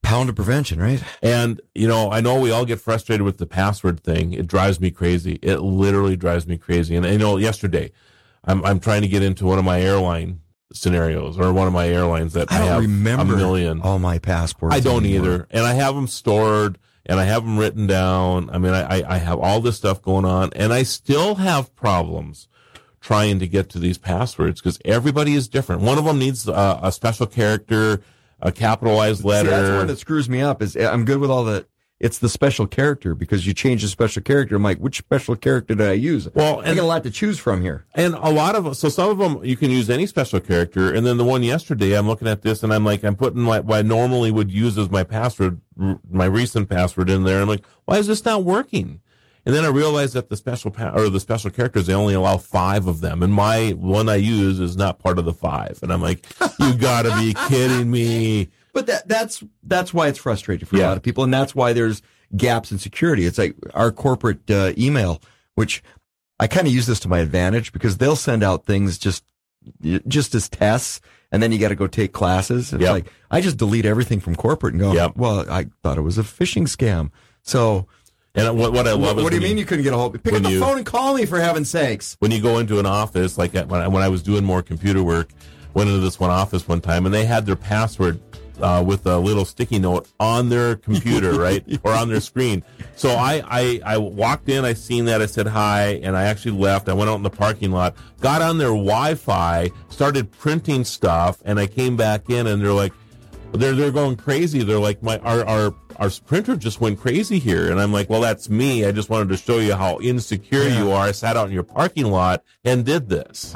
Pound 0.00 0.28
of 0.28 0.36
prevention, 0.36 0.80
right? 0.80 1.02
And, 1.22 1.60
you 1.74 1.88
know, 1.88 2.10
I 2.12 2.20
know 2.20 2.40
we 2.40 2.50
all 2.52 2.64
get 2.64 2.80
frustrated 2.80 3.22
with 3.22 3.38
the 3.38 3.46
password 3.46 4.00
thing. 4.02 4.32
It 4.32 4.46
drives 4.46 4.80
me 4.80 4.90
crazy. 4.92 5.38
It 5.42 5.58
literally 5.58 6.16
drives 6.16 6.46
me 6.46 6.56
crazy. 6.56 6.94
And, 6.94 7.04
you 7.04 7.18
know, 7.18 7.36
yesterday, 7.36 7.90
I'm, 8.44 8.64
I'm 8.64 8.78
trying 8.78 9.02
to 9.02 9.08
get 9.08 9.22
into 9.24 9.44
one 9.44 9.58
of 9.58 9.64
my 9.64 9.80
airline 9.82 10.40
scenarios 10.72 11.38
or 11.38 11.52
one 11.52 11.66
of 11.66 11.72
my 11.72 11.88
airlines 11.88 12.34
that 12.34 12.50
I, 12.52 12.56
I 12.56 12.58
don't 12.60 12.68
have 12.68 12.80
remember 12.82 13.34
a 13.34 13.36
million. 13.36 13.80
all 13.82 13.98
my 13.98 14.18
passports. 14.18 14.74
I 14.74 14.80
don't 14.80 15.04
anymore. 15.04 15.26
either. 15.26 15.46
And 15.50 15.66
I 15.66 15.74
have 15.74 15.94
them 15.96 16.06
stored 16.06 16.78
and 17.04 17.18
I 17.18 17.24
have 17.24 17.42
them 17.42 17.58
written 17.58 17.86
down. 17.88 18.50
I 18.50 18.58
mean, 18.58 18.72
I, 18.72 19.00
I- 19.00 19.14
I 19.16 19.18
have 19.18 19.40
all 19.40 19.60
this 19.60 19.76
stuff 19.76 20.00
going 20.00 20.24
on 20.24 20.50
and 20.54 20.72
I 20.72 20.84
still 20.84 21.34
have 21.36 21.74
problems 21.74 22.46
trying 23.00 23.40
to 23.40 23.48
get 23.48 23.68
to 23.70 23.78
these 23.80 23.98
passwords 23.98 24.60
because 24.60 24.78
everybody 24.84 25.34
is 25.34 25.48
different. 25.48 25.82
One 25.82 25.98
of 25.98 26.04
them 26.04 26.18
needs 26.20 26.46
a, 26.46 26.78
a 26.82 26.92
special 26.92 27.26
character, 27.26 28.00
a 28.40 28.52
capitalized 28.52 29.22
See, 29.22 29.28
letter. 29.28 29.50
that's 29.50 29.68
the 29.68 29.76
one 29.76 29.86
that 29.88 29.98
screws 29.98 30.28
me 30.28 30.40
up. 30.40 30.62
Is 30.62 30.76
I'm 30.76 31.04
good 31.04 31.18
with 31.18 31.30
all 31.30 31.44
the. 31.44 31.66
It's 32.00 32.18
the 32.18 32.28
special 32.28 32.68
character 32.68 33.16
because 33.16 33.44
you 33.44 33.52
change 33.52 33.82
the 33.82 33.88
special 33.88 34.22
character. 34.22 34.54
I'm 34.54 34.62
like, 34.62 34.78
which 34.78 34.98
special 34.98 35.34
character 35.34 35.74
did 35.74 35.84
I 35.88 35.94
use? 35.94 36.28
Well, 36.32 36.60
I 36.60 36.76
got 36.76 36.84
a 36.84 36.86
lot 36.86 37.02
to 37.02 37.10
choose 37.10 37.40
from 37.40 37.60
here. 37.60 37.86
And 37.92 38.14
a 38.14 38.30
lot 38.30 38.54
of 38.54 38.76
so 38.76 38.88
some 38.88 39.10
of 39.10 39.18
them 39.18 39.44
you 39.44 39.56
can 39.56 39.72
use 39.72 39.90
any 39.90 40.06
special 40.06 40.38
character, 40.38 40.94
and 40.94 41.04
then 41.04 41.16
the 41.16 41.24
one 41.24 41.42
yesterday 41.42 41.98
I'm 41.98 42.06
looking 42.06 42.28
at 42.28 42.42
this 42.42 42.62
and 42.62 42.72
I'm 42.72 42.84
like 42.84 43.02
I'm 43.02 43.16
putting 43.16 43.40
my, 43.42 43.58
what 43.58 43.78
I 43.78 43.82
normally 43.82 44.30
would 44.30 44.52
use 44.52 44.78
as 44.78 44.90
my 44.90 45.02
password, 45.02 45.60
my 46.08 46.26
recent 46.26 46.68
password 46.68 47.10
in 47.10 47.24
there. 47.24 47.42
I'm 47.42 47.48
like, 47.48 47.64
why 47.86 47.98
is 47.98 48.06
this 48.06 48.24
not 48.24 48.44
working? 48.44 49.00
And 49.48 49.56
then 49.56 49.64
I 49.64 49.68
realized 49.68 50.12
that 50.12 50.28
the 50.28 50.36
special 50.36 50.70
pa- 50.70 50.92
or 50.94 51.08
the 51.08 51.20
special 51.20 51.50
characters 51.50 51.86
they 51.86 51.94
only 51.94 52.12
allow 52.12 52.36
five 52.36 52.86
of 52.86 53.00
them, 53.00 53.22
and 53.22 53.32
my 53.32 53.70
one 53.70 54.06
I 54.10 54.16
use 54.16 54.60
is 54.60 54.76
not 54.76 54.98
part 54.98 55.18
of 55.18 55.24
the 55.24 55.32
five. 55.32 55.78
And 55.82 55.90
I'm 55.90 56.02
like, 56.02 56.26
you 56.60 56.74
gotta 56.74 57.16
be 57.18 57.32
kidding 57.48 57.90
me! 57.90 58.48
But 58.74 58.86
that 58.88 59.08
that's 59.08 59.42
that's 59.62 59.94
why 59.94 60.08
it's 60.08 60.18
frustrating 60.18 60.66
for 60.66 60.76
a 60.76 60.80
lot 60.80 60.98
of 60.98 61.02
people, 61.02 61.24
and 61.24 61.32
that's 61.32 61.54
why 61.54 61.72
there's 61.72 62.02
gaps 62.36 62.70
in 62.70 62.78
security. 62.78 63.24
It's 63.24 63.38
like 63.38 63.56
our 63.72 63.90
corporate 63.90 64.50
uh, 64.50 64.74
email, 64.76 65.22
which 65.54 65.82
I 66.38 66.46
kind 66.46 66.66
of 66.66 66.72
use 66.74 66.86
this 66.86 67.00
to 67.00 67.08
my 67.08 67.20
advantage 67.20 67.72
because 67.72 67.96
they'll 67.96 68.16
send 68.16 68.42
out 68.42 68.66
things 68.66 68.98
just 68.98 69.24
just 70.06 70.34
as 70.34 70.50
tests, 70.50 71.00
and 71.32 71.42
then 71.42 71.52
you 71.52 71.58
got 71.58 71.68
to 71.68 71.74
go 71.74 71.86
take 71.86 72.12
classes. 72.12 72.74
It's 72.74 72.82
Yep. 72.82 72.92
like 72.92 73.12
I 73.30 73.40
just 73.40 73.56
delete 73.56 73.86
everything 73.86 74.20
from 74.20 74.36
corporate 74.36 74.74
and 74.74 74.80
go. 74.82 74.92
Yep. 74.92 75.16
Well, 75.16 75.50
I 75.50 75.68
thought 75.82 75.96
it 75.96 76.02
was 76.02 76.18
a 76.18 76.22
phishing 76.22 76.64
scam. 76.64 77.10
So 77.42 77.86
And 78.34 78.56
what, 78.58 78.72
what 78.72 78.86
I 78.86 78.92
love 78.92 79.00
what, 79.00 79.18
is 79.18 79.22
what 79.24 79.30
do 79.30 79.36
you 79.36 79.42
mean 79.42 79.58
you 79.58 79.64
couldn't 79.64 79.84
get 79.84 79.92
a 79.92 79.96
hold? 79.96 80.22
Pick 80.22 80.34
up 80.34 80.42
the 80.42 80.50
you- 80.50 80.60
phone 80.60 80.76
and 80.76 80.86
call 80.86 81.14
me 81.14 81.26
for 81.26 81.40
heaven's 81.40 81.70
sakes. 81.70 82.16
when 82.20 82.30
you 82.30 82.40
go 82.40 82.58
into 82.58 82.78
an 82.78 82.86
office, 82.86 83.36
like 83.38 83.54
at- 83.54 83.68
when 83.68 83.80
I, 83.80 83.88
when 83.88 84.02
I 84.02 84.08
was 84.08 84.22
doing 84.22 84.44
more 84.44 84.62
computer 84.62 85.02
work, 85.02 85.30
went 85.74 85.88
into 85.88 86.00
this 86.00 86.20
one 86.20 86.30
office 86.30 86.68
one 86.68 86.80
time, 86.80 87.04
and 87.06 87.14
they 87.14 87.24
had 87.24 87.46
their 87.46 87.56
password 87.56 88.20
uh, 88.60 88.82
with 88.84 89.06
a 89.06 89.16
little 89.18 89.44
sticky 89.44 89.78
note 89.78 90.08
on 90.18 90.48
their 90.48 90.74
computer, 90.76 91.32
right, 91.38 91.64
or 91.84 91.92
on 91.92 92.08
their 92.08 92.20
screen. 92.20 92.62
So 92.96 93.10
I, 93.10 93.42
I 93.46 93.80
I 93.84 93.98
walked 93.98 94.48
in, 94.48 94.64
I 94.64 94.72
seen 94.72 95.04
that, 95.06 95.22
I 95.22 95.26
said 95.26 95.46
hi, 95.46 96.00
and 96.02 96.16
I 96.16 96.24
actually 96.24 96.58
left. 96.58 96.88
I 96.88 96.92
went 96.92 97.08
out 97.10 97.14
in 97.16 97.22
the 97.22 97.30
parking 97.30 97.70
lot, 97.70 97.94
got 98.20 98.42
on 98.42 98.58
their 98.58 98.68
Wi-Fi, 98.68 99.70
started 99.88 100.30
printing 100.32 100.84
stuff, 100.84 101.40
and 101.44 101.58
I 101.60 101.66
came 101.66 101.96
back 101.96 102.30
in, 102.30 102.46
and 102.48 102.60
they're 102.60 102.72
like, 102.72 102.92
they're 103.52 103.74
they're 103.74 103.92
going 103.92 104.16
crazy. 104.16 104.62
They're 104.64 104.80
like, 104.80 105.02
my 105.02 105.18
our 105.18 105.44
our 105.46 105.70
our 105.98 106.10
printer 106.26 106.56
just 106.56 106.80
went 106.80 107.00
crazy 107.00 107.38
here, 107.38 107.70
and 107.70 107.80
I'm 107.80 107.92
like, 107.92 108.08
well, 108.08 108.20
that's 108.20 108.48
me. 108.48 108.84
I 108.84 108.92
just 108.92 109.10
wanted 109.10 109.28
to 109.30 109.36
show 109.36 109.58
you 109.58 109.74
how 109.74 109.98
insecure 110.00 110.62
Yeah. 110.68 110.78
you 110.84 110.90
are. 110.92 111.04
I 111.06 111.12
sat 111.12 111.36
out 111.36 111.48
in 111.48 111.52
your 111.54 111.62
parking 111.64 112.06
lot 112.06 112.44
and 112.64 112.84
did 112.84 113.08
this, 113.08 113.54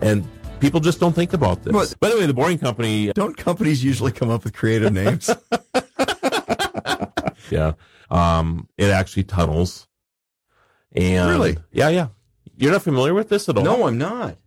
and 0.00 0.26
people 0.60 0.80
just 0.80 0.98
don't 1.00 1.14
think 1.14 1.32
about 1.32 1.62
this. 1.62 1.72
But- 1.72 1.94
By 2.00 2.08
the 2.10 2.16
way, 2.18 2.26
the 2.26 2.34
Boring 2.34 2.58
Company 2.58 3.12
Don't 3.12 3.36
companies 3.36 3.84
usually 3.84 4.12
come 4.12 4.30
up 4.30 4.44
with 4.44 4.54
creative 4.54 4.92
names? 4.92 5.28
Yeah. 7.50 7.72
Um, 8.10 8.68
it 8.78 8.90
actually 8.90 9.24
tunnels. 9.24 9.86
And 10.92 11.28
Really? 11.30 11.58
Yeah, 11.70 11.88
yeah. 11.88 12.08
You're 12.56 12.72
not 12.72 12.82
familiar 12.82 13.12
with 13.14 13.28
this 13.28 13.48
at 13.48 13.56
all? 13.58 13.64
no, 13.64 13.86
I'm 13.86 13.98
not. 13.98 14.38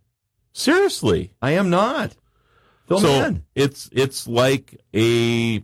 Seriously. 0.52 1.32
I 1.40 1.52
am 1.52 1.70
not. 1.70 2.16
Fill 2.88 3.00
so 3.00 3.36
it's 3.54 3.88
it's 3.92 4.26
like 4.28 4.80
a 4.94 5.62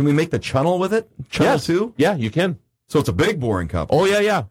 Can 0.00 0.06
we 0.06 0.14
make 0.14 0.30
the 0.30 0.38
channel 0.38 0.78
with 0.78 0.94
it? 0.94 1.10
Channel 1.28 1.52
yes. 1.56 1.66
two? 1.66 1.92
Yeah, 1.98 2.14
you 2.14 2.30
can. 2.30 2.58
So 2.88 3.00
it's 3.00 3.10
a 3.10 3.12
big 3.12 3.38
boring 3.38 3.68
company. 3.68 4.00
Oh 4.00 4.06
yeah, 4.06 4.20
yeah. 4.20 4.44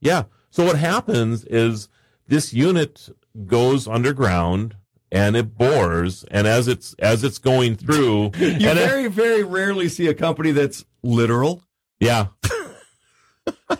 Yeah. 0.00 0.24
So 0.50 0.64
what 0.64 0.76
happens 0.76 1.44
is 1.44 1.88
this 2.26 2.52
unit 2.52 3.08
goes 3.46 3.86
underground 3.86 4.74
and 5.12 5.36
it 5.36 5.56
bores 5.56 6.24
and 6.32 6.48
as 6.48 6.66
it's 6.66 6.94
as 6.94 7.22
it's 7.22 7.38
going 7.38 7.76
through 7.76 8.32
You 8.40 8.48
and 8.68 8.80
it- 8.80 8.88
very, 8.88 9.06
very 9.06 9.44
rarely 9.44 9.88
see 9.88 10.08
a 10.08 10.14
company 10.14 10.50
that's 10.50 10.84
literal. 11.04 11.62
Yeah. 12.00 12.26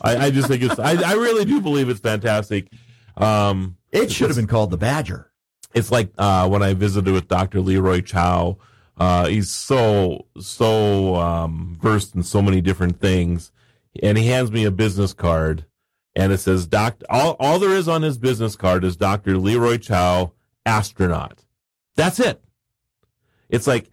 I, 0.00 0.26
I 0.26 0.30
just 0.30 0.46
think 0.46 0.62
it's 0.62 0.78
I, 0.78 0.92
I 1.10 1.14
really 1.14 1.44
do 1.44 1.60
believe 1.60 1.88
it's 1.88 1.98
fantastic. 1.98 2.68
Um 3.16 3.78
It 3.90 4.12
should 4.12 4.28
have 4.28 4.36
been 4.36 4.46
called 4.46 4.70
the 4.70 4.78
Badger. 4.78 5.32
it's 5.74 5.90
like 5.90 6.12
uh, 6.18 6.48
when 6.48 6.62
I 6.62 6.74
visited 6.74 7.12
with 7.12 7.26
Dr. 7.26 7.60
Leroy 7.62 8.00
Chiao. 8.00 8.58
Uh, 8.96 9.26
he's 9.26 9.50
so 9.50 10.26
so 10.40 11.16
um, 11.16 11.76
versed 11.80 12.14
in 12.14 12.22
so 12.22 12.40
many 12.40 12.60
different 12.60 13.00
things, 13.00 13.52
and 14.02 14.16
he 14.16 14.26
hands 14.26 14.50
me 14.50 14.64
a 14.64 14.70
business 14.70 15.12
card, 15.12 15.66
and 16.14 16.32
it 16.32 16.38
says 16.38 16.66
"Doc." 16.66 17.02
All 17.10 17.36
all 17.38 17.58
there 17.58 17.76
is 17.76 17.88
on 17.88 18.02
his 18.02 18.16
business 18.16 18.56
card 18.56 18.84
is 18.84 18.96
Dr. 18.96 19.36
Leroy 19.36 19.76
Chiao, 19.76 20.32
astronaut. 20.64 21.44
That's 21.94 22.18
it. 22.18 22.42
It's 23.50 23.66
like 23.66 23.90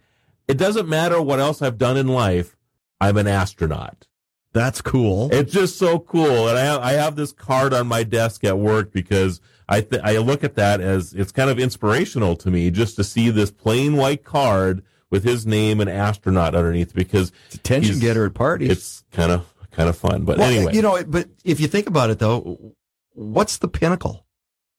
it 0.48 0.56
doesn't 0.56 0.88
matter 0.88 1.20
what 1.20 1.40
else 1.40 1.60
I've 1.60 1.78
done 1.78 1.96
in 1.96 2.08
life. 2.08 2.56
I'm 3.00 3.18
an 3.18 3.26
astronaut. 3.26 4.06
That's 4.54 4.80
cool. 4.80 5.28
It's 5.32 5.52
just 5.52 5.78
so 5.78 5.98
cool, 5.98 6.48
and 6.48 6.56
I 6.56 6.62
have, 6.62 6.80
I 6.80 6.92
have 6.92 7.16
this 7.16 7.32
card 7.32 7.74
on 7.74 7.88
my 7.88 8.04
desk 8.04 8.44
at 8.44 8.56
work 8.56 8.92
because 8.92 9.40
I 9.68 9.80
th- 9.80 10.02
I 10.02 10.16
look 10.18 10.44
at 10.44 10.54
that 10.54 10.80
as 10.80 11.12
it's 11.12 11.32
kind 11.32 11.50
of 11.50 11.58
inspirational 11.58 12.36
to 12.36 12.50
me 12.50 12.70
just 12.70 12.96
to 12.96 13.04
see 13.04 13.30
this 13.30 13.50
plain 13.50 13.96
white 13.96 14.24
card 14.24 14.82
with 15.14 15.22
his 15.24 15.46
name 15.46 15.80
and 15.80 15.88
astronaut 15.88 16.56
underneath 16.56 16.92
because 16.92 17.30
It's 17.46 17.54
attention 17.54 18.00
getter 18.00 18.26
at 18.26 18.34
parties. 18.34 18.68
it's 18.70 19.04
kind 19.12 19.30
of 19.30 19.46
kind 19.70 19.88
of 19.88 19.96
fun. 19.96 20.24
But 20.24 20.38
Well, 20.38 20.50
anyway, 20.50 20.74
you 20.74 20.82
know, 20.82 21.02
but 21.04 21.28
if 21.44 21.60
you 21.60 21.68
think 21.68 21.86
about 21.86 22.10
it, 22.10 22.18
though, 22.18 22.74
what's 23.12 23.58
the 23.58 23.68
pinnacle? 23.68 24.26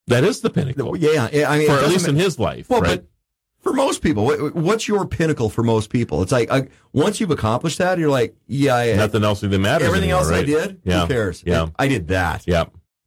that 0.07 0.23
is 0.23 0.41
the 0.41 0.49
pinnacle 0.51 0.95
Yeah, 0.97 1.29
I 1.47 1.57
mean, 1.57 1.67
for 1.67 1.73
at 1.79 1.87
least 1.89 2.07
in 2.07 2.15
his 2.15 2.37
life, 2.37 2.69
well, 2.69 2.81
right? 2.81 2.99
but 3.01 3.05
for 3.63 3.73
most 3.73 4.03
people, 4.03 4.29
what's 4.53 4.87
your 4.87 5.07
pinnacle 5.07 5.49
for 5.49 5.63
most 5.63 5.89
people? 5.89 6.21
It's 6.21 6.31
like 6.31 6.51
uh, 6.51 6.63
once 6.93 7.19
you've 7.19 7.31
accomplished 7.31 7.77
that, 7.79 7.97
you're 7.97 8.11
like, 8.11 8.35
yeah, 8.45 8.75
I, 8.75 8.93
Nothing 8.93 9.23
else 9.23 9.43
even 9.43 9.61
matters. 9.63 9.87
everything 9.87 10.11
anymore, 10.11 10.31
else 10.31 10.31
I 10.31 10.43
did, 10.43 10.81
Yeah. 10.83 11.01
who 11.01 11.07
cares? 11.07 11.43
Yeah. 11.45 11.67
I 11.79 11.87
did 11.87 12.09
that. 12.09 12.43
Yeah, 12.45 12.65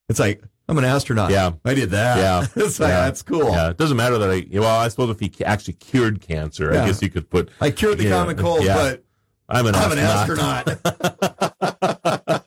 It's 0.09 0.19
like 0.19 0.43
I'm 0.69 0.77
an 0.79 0.85
astronaut. 0.85 1.31
Yeah. 1.31 1.53
I 1.65 1.75
did 1.75 1.91
that. 1.91 2.19
Yeah. 2.19 2.47
it's 2.65 2.79
like, 2.79 2.89
Yeah. 2.91 3.05
that's 3.07 3.23
cool. 3.23 3.51
yeah. 3.51 3.71
It 3.71 3.77
doesn't 3.79 3.97
matter 3.97 4.19
that 4.19 4.31
I. 4.31 4.47
Well, 4.59 4.79
I 4.81 4.89
suppose 4.89 5.11
if 5.11 5.21
he 5.21 5.45
actually 5.45 5.75
cured 5.75 6.21
cancer, 6.21 6.73
Yeah. 6.73 6.83
I 6.83 6.87
guess 6.87 7.01
you 7.03 7.09
could 7.11 7.31
put. 7.31 7.49
I 7.61 7.71
cured 7.71 7.99
the 7.99 8.05
Yeah, 8.05 8.11
common 8.11 8.37
cold, 8.37 8.65
yeah. 8.65 8.75
but 8.77 9.05
I'm 9.49 9.67
an 9.67 9.75
I'm 9.75 9.93
an 9.93 9.99
astronaut. 9.99 10.69
astronaut. 10.69 12.45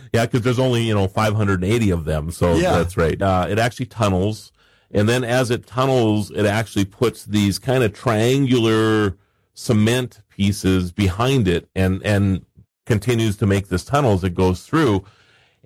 yeah, 0.12 0.24
because 0.26 0.42
there's 0.42 0.58
only 0.58 0.82
you 0.84 0.94
know 0.94 1.08
580 1.08 1.90
of 1.90 2.04
them, 2.04 2.30
so 2.30 2.54
Yeah. 2.56 2.78
that's 2.78 2.96
right. 2.96 3.20
Uh, 3.20 3.46
it 3.50 3.58
actually 3.58 3.86
tunnels, 3.86 4.50
and 4.90 5.08
then 5.08 5.24
as 5.24 5.50
it 5.50 5.66
tunnels, 5.66 6.30
it 6.30 6.46
actually 6.46 6.86
puts 6.86 7.24
these 7.26 7.58
kind 7.58 7.82
of 7.84 7.92
triangular 7.92 9.16
cement 9.54 10.20
pieces 10.30 10.92
behind 10.92 11.46
it, 11.48 11.68
and 11.74 12.02
and 12.02 12.44
continues 12.86 13.36
to 13.36 13.46
make 13.46 13.68
this 13.68 13.84
tunnel 13.84 14.14
as 14.14 14.24
it 14.24 14.34
goes 14.34 14.62
through, 14.62 15.04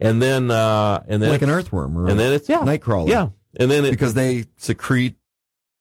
and 0.03 0.21
then 0.21 0.51
uh, 0.51 1.03
and 1.09 1.23
then 1.23 1.31
like 1.31 1.43
an 1.43 1.51
earthworm 1.51 1.97
or 1.97 2.09
and 2.09 2.19
then 2.19 2.33
it's 2.33 2.49
yeah, 2.49 2.59
nightcrawler. 2.59 3.09
yeah, 3.09 3.29
and 3.57 3.71
then 3.71 3.85
it, 3.85 3.91
because 3.91 4.15
they 4.15 4.45
secrete 4.57 5.17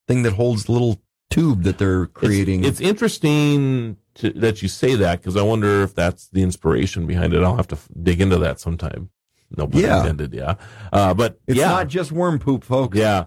thing 0.07 0.23
that 0.23 0.33
holds 0.33 0.65
the 0.65 0.71
little 0.71 1.01
tube 1.29 1.63
that 1.63 1.77
they're 1.77 2.05
creating. 2.07 2.63
It's, 2.63 2.79
interesting 2.81 3.97
to, 4.15 4.29
that 4.31 4.61
you 4.61 4.67
say 4.67 4.95
that 4.95 5.19
because 5.21 5.35
I 5.37 5.41
wonder 5.41 5.81
if 5.83 5.95
that's 5.95 6.27
the 6.29 6.41
inspiration 6.43 7.07
behind 7.07 7.33
it. 7.33 7.41
I'll 7.43 7.55
have 7.55 7.67
to 7.69 7.75
f- 7.75 7.87
dig 8.01 8.21
into 8.21 8.37
that 8.39 8.59
sometime. 8.59 9.09
No 9.57 9.67
pun 9.67 9.81
Yeah. 9.81 9.99
intended. 10.01 10.33
Yeah, 10.33 10.55
uh, 10.93 11.13
but 11.13 11.39
It's 11.47 11.57
yeah, 11.57 11.67
not 11.69 11.87
just 11.87 12.11
worm 12.11 12.39
poop, 12.39 12.63
folks. 12.63 12.97
yeah, 12.97 13.25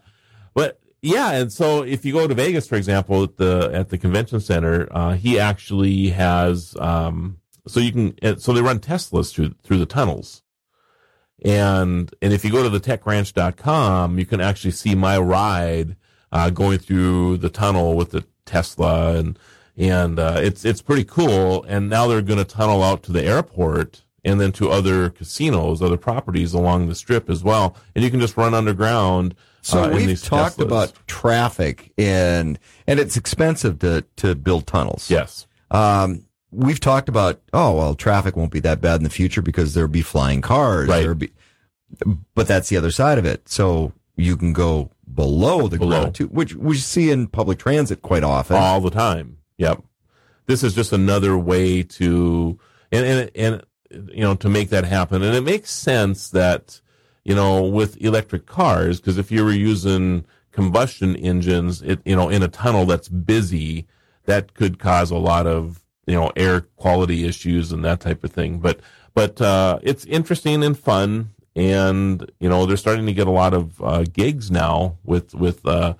but 0.54 0.80
yeah, 1.02 1.32
and 1.32 1.52
so 1.52 1.82
if 1.82 2.04
you 2.04 2.12
go 2.14 2.26
to 2.26 2.34
Vegas, 2.34 2.66
for 2.66 2.76
example, 2.76 3.24
at 3.24 3.36
the 3.36 3.70
at 3.74 3.88
the 3.90 3.98
convention 3.98 4.40
center, 4.40 4.88
uh, 4.90 5.14
he 5.14 5.38
actually 5.40 6.10
has 6.10 6.74
um, 6.78 7.38
so 7.66 7.80
you 7.80 7.92
can 7.92 8.38
so 8.38 8.52
they 8.52 8.62
run 8.62 8.78
Teslas 8.78 9.32
through 9.32 9.54
through 9.62 9.78
the 9.78 9.86
tunnels. 9.86 10.42
And 11.44 12.12
and 12.22 12.32
if 12.32 12.44
you 12.44 12.50
go 12.50 12.62
to 12.62 12.68
the 12.70 12.80
techranch.com, 12.80 14.18
you 14.18 14.26
can 14.26 14.40
actually 14.40 14.70
see 14.70 14.94
my 14.94 15.18
ride 15.18 15.96
uh, 16.32 16.50
going 16.50 16.78
through 16.78 17.36
the 17.38 17.50
tunnel 17.50 17.94
with 17.94 18.10
the 18.10 18.24
Tesla 18.46 19.16
and 19.16 19.38
and 19.76 20.18
uh, 20.18 20.36
it's 20.38 20.64
it's 20.64 20.80
pretty 20.80 21.04
cool. 21.04 21.64
And 21.64 21.90
now 21.90 22.06
they're 22.06 22.22
going 22.22 22.38
to 22.38 22.44
tunnel 22.44 22.82
out 22.82 23.02
to 23.04 23.12
the 23.12 23.22
airport 23.22 24.02
and 24.24 24.40
then 24.40 24.52
to 24.52 24.70
other 24.70 25.10
casinos, 25.10 25.82
other 25.82 25.98
properties 25.98 26.54
along 26.54 26.88
the 26.88 26.94
strip 26.94 27.28
as 27.28 27.44
well. 27.44 27.76
And 27.94 28.02
you 28.02 28.10
can 28.10 28.20
just 28.20 28.36
run 28.36 28.54
underground. 28.54 29.34
So 29.62 29.84
uh, 29.84 29.88
we've 29.90 30.22
talked 30.22 30.58
Teslas. 30.58 30.64
about 30.66 30.92
traffic 31.06 31.92
and 31.98 32.58
and 32.86 33.00
it's 33.00 33.16
expensive 33.16 33.78
to 33.80 34.04
to 34.16 34.34
build 34.34 34.66
tunnels. 34.66 35.10
yes, 35.10 35.46
Um, 35.70 36.23
we've 36.54 36.80
talked 36.80 37.08
about 37.08 37.40
oh 37.52 37.76
well, 37.76 37.94
traffic 37.94 38.36
won't 38.36 38.52
be 38.52 38.60
that 38.60 38.80
bad 38.80 38.96
in 38.96 39.04
the 39.04 39.10
future 39.10 39.42
because 39.42 39.74
there'll 39.74 39.88
be 39.88 40.02
flying 40.02 40.40
cars. 40.40 40.88
Right. 40.88 41.18
Be, 41.18 41.32
but 42.34 42.46
that's 42.48 42.68
the 42.68 42.76
other 42.76 42.90
side 42.90 43.18
of 43.18 43.24
it. 43.24 43.48
So 43.48 43.92
you 44.16 44.36
can 44.36 44.52
go 44.52 44.90
below 45.12 45.68
the 45.68 45.78
Below. 45.78 46.00
ground 46.00 46.14
too, 46.14 46.26
which 46.28 46.54
we 46.54 46.76
see 46.76 47.10
in 47.10 47.26
public 47.26 47.58
transit 47.58 48.02
quite 48.02 48.24
often. 48.24 48.56
all 48.56 48.80
the 48.80 48.90
time. 48.90 49.38
Yep. 49.58 49.82
This 50.46 50.62
is 50.62 50.74
just 50.74 50.92
another 50.92 51.38
way 51.38 51.82
to 51.82 52.58
and 52.92 53.04
and 53.06 53.30
and 53.34 54.10
you 54.12 54.22
know 54.22 54.34
to 54.36 54.48
make 54.48 54.70
that 54.70 54.84
happen. 54.84 55.22
And 55.22 55.34
it 55.36 55.42
makes 55.42 55.70
sense 55.70 56.30
that 56.30 56.80
you 57.24 57.34
know 57.34 57.62
with 57.64 58.00
electric 58.02 58.46
cars 58.46 59.00
because 59.00 59.18
if 59.18 59.30
you 59.30 59.44
were 59.44 59.52
using 59.52 60.24
combustion 60.52 61.16
engines, 61.16 61.82
it 61.82 62.00
you 62.04 62.16
know 62.16 62.28
in 62.28 62.42
a 62.42 62.48
tunnel 62.48 62.86
that's 62.86 63.08
busy, 63.08 63.86
that 64.26 64.54
could 64.54 64.78
cause 64.78 65.10
a 65.10 65.16
lot 65.16 65.46
of 65.46 65.83
you 66.06 66.14
know 66.14 66.32
air 66.36 66.62
quality 66.76 67.24
issues 67.24 67.72
and 67.72 67.84
that 67.84 68.00
type 68.00 68.24
of 68.24 68.32
thing. 68.32 68.58
But 68.58 68.80
but 69.14 69.40
uh, 69.40 69.78
it's 69.82 70.04
interesting 70.04 70.62
and 70.62 70.78
fun. 70.78 71.30
And 71.56 72.30
you 72.40 72.48
know 72.48 72.66
they're 72.66 72.76
starting 72.76 73.06
to 73.06 73.12
get 73.12 73.28
a 73.28 73.30
lot 73.30 73.54
of 73.54 73.80
uh, 73.80 74.04
gigs 74.12 74.50
now 74.50 74.98
with 75.04 75.34
with 75.34 75.64
uh, 75.64 75.94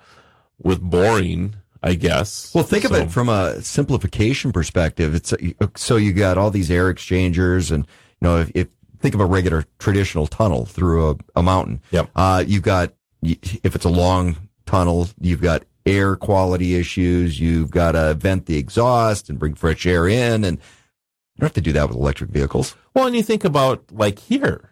with 0.61 0.81
boring, 0.81 1.55
I 1.81 1.93
guess. 1.93 2.53
Well, 2.53 2.65
think 2.65 2.83
of 2.83 2.91
it 2.91 3.09
from 3.09 3.29
a 3.29 3.61
simplification 3.61 4.51
perspective. 4.51 5.15
It's 5.15 5.33
so 5.77 5.95
you 5.95 6.11
got 6.11 6.37
all 6.37 6.51
these 6.51 6.69
air 6.69 6.89
exchangers, 6.89 7.71
and 7.71 7.85
you 8.19 8.27
know, 8.27 8.39
if, 8.39 8.51
if 8.53 8.67
think 8.99 9.15
of 9.15 9.21
a 9.21 9.25
regular 9.25 9.65
traditional 9.79 10.27
tunnel 10.27 10.65
through 10.65 11.11
a, 11.11 11.15
a 11.37 11.43
mountain. 11.43 11.81
Yep. 11.91 12.09
Uh, 12.15 12.43
you've 12.45 12.63
got 12.63 12.93
if 13.21 13.75
it's 13.75 13.85
a 13.85 13.89
long 13.89 14.35
tunnel, 14.65 15.07
you've 15.19 15.41
got 15.41 15.63
air 15.85 16.15
quality 16.15 16.75
issues. 16.75 17.39
You've 17.39 17.71
got 17.71 17.93
to 17.93 18.13
vent 18.13 18.45
the 18.45 18.57
exhaust 18.57 19.29
and 19.29 19.39
bring 19.39 19.53
fresh 19.53 19.85
air 19.85 20.07
in, 20.07 20.43
and 20.43 20.57
you 20.57 21.41
don't 21.41 21.47
have 21.47 21.53
to 21.53 21.61
do 21.61 21.73
that 21.73 21.89
with 21.89 21.97
electric 21.97 22.29
vehicles. 22.29 22.75
Well, 22.93 23.07
and 23.07 23.15
you 23.15 23.23
think 23.23 23.43
about 23.43 23.91
like 23.91 24.19
here. 24.19 24.71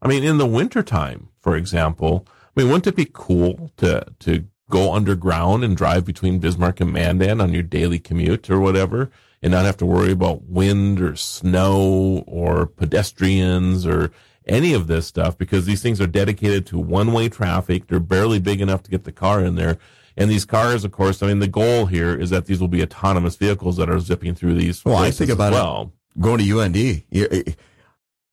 I 0.00 0.08
mean, 0.08 0.24
in 0.24 0.38
the 0.38 0.46
wintertime, 0.46 1.28
for 1.40 1.56
example, 1.56 2.26
I 2.28 2.60
mean, 2.60 2.68
wouldn't 2.68 2.86
it 2.86 2.96
be 2.96 3.10
cool 3.12 3.70
to 3.78 4.06
to 4.20 4.46
go 4.68 4.92
underground 4.92 5.62
and 5.62 5.76
drive 5.76 6.04
between 6.04 6.40
Bismarck 6.40 6.80
and 6.80 6.92
Mandan 6.92 7.40
on 7.40 7.52
your 7.52 7.62
daily 7.62 7.98
commute 7.98 8.50
or 8.50 8.58
whatever, 8.60 9.10
and 9.42 9.52
not 9.52 9.64
have 9.64 9.76
to 9.78 9.86
worry 9.86 10.12
about 10.12 10.44
wind 10.44 11.00
or 11.00 11.16
snow 11.16 12.24
or 12.26 12.66
pedestrians 12.66 13.86
or 13.86 14.10
any 14.46 14.72
of 14.72 14.86
this 14.86 15.06
stuff 15.06 15.36
because 15.36 15.66
these 15.66 15.82
things 15.82 16.00
are 16.00 16.06
dedicated 16.06 16.66
to 16.66 16.78
one 16.78 17.12
way 17.12 17.28
traffic. 17.28 17.86
They're 17.86 18.00
barely 18.00 18.38
big 18.38 18.60
enough 18.60 18.82
to 18.84 18.90
get 18.90 19.04
the 19.04 19.12
car 19.12 19.44
in 19.44 19.56
there. 19.56 19.78
And 20.16 20.30
these 20.30 20.44
cars, 20.44 20.84
of 20.84 20.92
course, 20.92 21.22
I 21.22 21.26
mean, 21.26 21.40
the 21.40 21.48
goal 21.48 21.86
here 21.86 22.14
is 22.18 22.30
that 22.30 22.46
these 22.46 22.60
will 22.60 22.68
be 22.68 22.82
autonomous 22.82 23.36
vehicles 23.36 23.76
that 23.76 23.90
are 23.90 24.00
zipping 24.00 24.34
through 24.34 24.54
these. 24.54 24.84
Well, 24.84 24.96
I 24.96 25.10
think 25.10 25.30
about 25.30 25.52
as 25.52 25.58
it. 25.58 25.62
well. 25.62 25.92
going 26.18 26.38
to 26.38 26.60
UND. 26.60 26.76
It, 26.76 27.58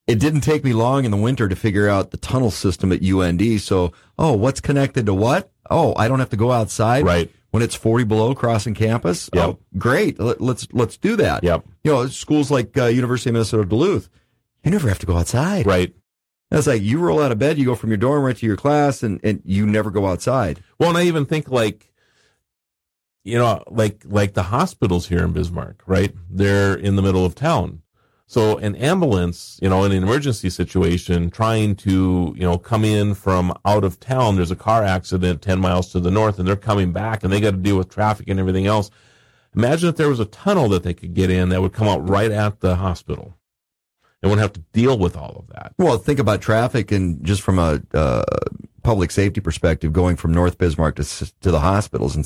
it 0.07 0.19
didn't 0.19 0.41
take 0.41 0.63
me 0.63 0.73
long 0.73 1.05
in 1.05 1.11
the 1.11 1.17
winter 1.17 1.47
to 1.47 1.55
figure 1.55 1.89
out 1.89 2.11
the 2.11 2.17
tunnel 2.17 2.51
system 2.51 2.91
at 2.91 3.03
UND. 3.03 3.59
So, 3.61 3.91
oh, 4.17 4.33
what's 4.33 4.61
connected 4.61 5.05
to 5.05 5.13
what? 5.13 5.51
Oh, 5.69 5.93
I 5.97 6.07
don't 6.07 6.19
have 6.19 6.29
to 6.31 6.37
go 6.37 6.51
outside. 6.51 7.05
Right. 7.05 7.31
When 7.51 7.61
it's 7.61 7.75
40 7.75 8.05
below 8.05 8.33
crossing 8.33 8.73
campus. 8.73 9.29
Yep. 9.33 9.43
Oh, 9.43 9.59
great. 9.77 10.19
Let, 10.19 10.41
let's, 10.41 10.67
let's 10.71 10.97
do 10.97 11.15
that. 11.17 11.43
Yep. 11.43 11.65
You 11.83 11.91
know, 11.91 12.07
schools 12.07 12.49
like 12.49 12.75
uh, 12.77 12.85
University 12.85 13.29
of 13.29 13.33
Minnesota 13.33 13.65
Duluth, 13.65 14.09
you 14.63 14.71
never 14.71 14.87
have 14.89 14.99
to 14.99 15.05
go 15.05 15.17
outside. 15.17 15.65
Right. 15.65 15.93
That's 16.53 16.67
like 16.67 16.83
you 16.83 16.99
roll 16.99 17.19
out 17.19 17.31
of 17.31 17.39
bed, 17.39 17.57
you 17.57 17.65
go 17.65 17.73
from 17.73 17.89
your 17.89 17.97
dorm 17.97 18.23
right 18.23 18.37
to 18.37 18.45
your 18.45 18.55
class 18.55 19.01
and, 19.01 19.19
and 19.23 19.41
you 19.43 19.65
never 19.65 19.89
go 19.89 20.05
outside. 20.05 20.63
Well, 20.77 20.89
and 20.89 20.97
I 20.99 21.05
even 21.05 21.25
think 21.25 21.49
like, 21.49 21.91
you 23.23 23.39
know, 23.39 23.63
like 23.71 24.03
like 24.05 24.35
the 24.35 24.43
hospitals 24.43 25.07
here 25.07 25.23
in 25.23 25.33
Bismarck, 25.33 25.81
right? 25.87 26.13
They're 26.29 26.75
in 26.75 26.95
the 26.95 27.01
middle 27.01 27.25
of 27.25 27.33
town. 27.33 27.81
So 28.27 28.59
an 28.59 28.75
ambulance, 28.75 29.57
you 29.63 29.69
know, 29.69 29.83
in 29.83 29.93
an 29.93 30.03
emergency 30.03 30.51
situation, 30.51 31.31
trying 31.31 31.75
to, 31.77 32.35
you 32.37 32.43
know, 32.43 32.59
come 32.59 32.85
in 32.85 33.15
from 33.15 33.51
out 33.65 33.83
of 33.83 33.99
town, 33.99 34.35
there's 34.35 34.51
a 34.51 34.55
car 34.55 34.83
accident 34.83 35.41
10 35.41 35.59
miles 35.59 35.91
to 35.93 35.99
the 35.99 36.11
north 36.11 36.37
and 36.37 36.47
they're 36.47 36.55
coming 36.55 36.91
back 36.91 37.23
and 37.23 37.33
they 37.33 37.41
got 37.41 37.51
to 37.51 37.57
deal 37.57 37.79
with 37.79 37.89
traffic 37.89 38.29
and 38.29 38.39
everything 38.39 38.67
else. 38.67 38.91
Imagine 39.55 39.89
if 39.89 39.95
there 39.95 40.09
was 40.09 40.19
a 40.19 40.25
tunnel 40.25 40.69
that 40.69 40.83
they 40.83 40.93
could 40.93 41.15
get 41.15 41.31
in 41.31 41.49
that 41.49 41.63
would 41.63 41.73
come 41.73 41.87
out 41.87 42.07
right 42.07 42.29
at 42.29 42.59
the 42.59 42.75
hospital. 42.75 43.33
They 44.23 44.29
won't 44.29 44.39
have 44.39 44.53
to 44.53 44.61
deal 44.71 44.97
with 44.97 45.17
all 45.17 45.35
of 45.37 45.53
that. 45.53 45.73
Well, 45.77 45.97
think 45.97 46.17
about 46.17 46.41
traffic 46.41 46.93
and 46.93 47.21
just 47.25 47.41
from 47.41 47.59
a 47.59 47.81
uh, 47.93 48.23
public 48.81 49.11
safety 49.11 49.41
perspective, 49.41 49.91
going 49.91 50.15
from 50.15 50.33
North 50.33 50.57
Bismarck 50.57 50.95
to, 50.95 51.03
to 51.41 51.51
the 51.51 51.59
hospitals 51.59 52.15
in 52.15 52.23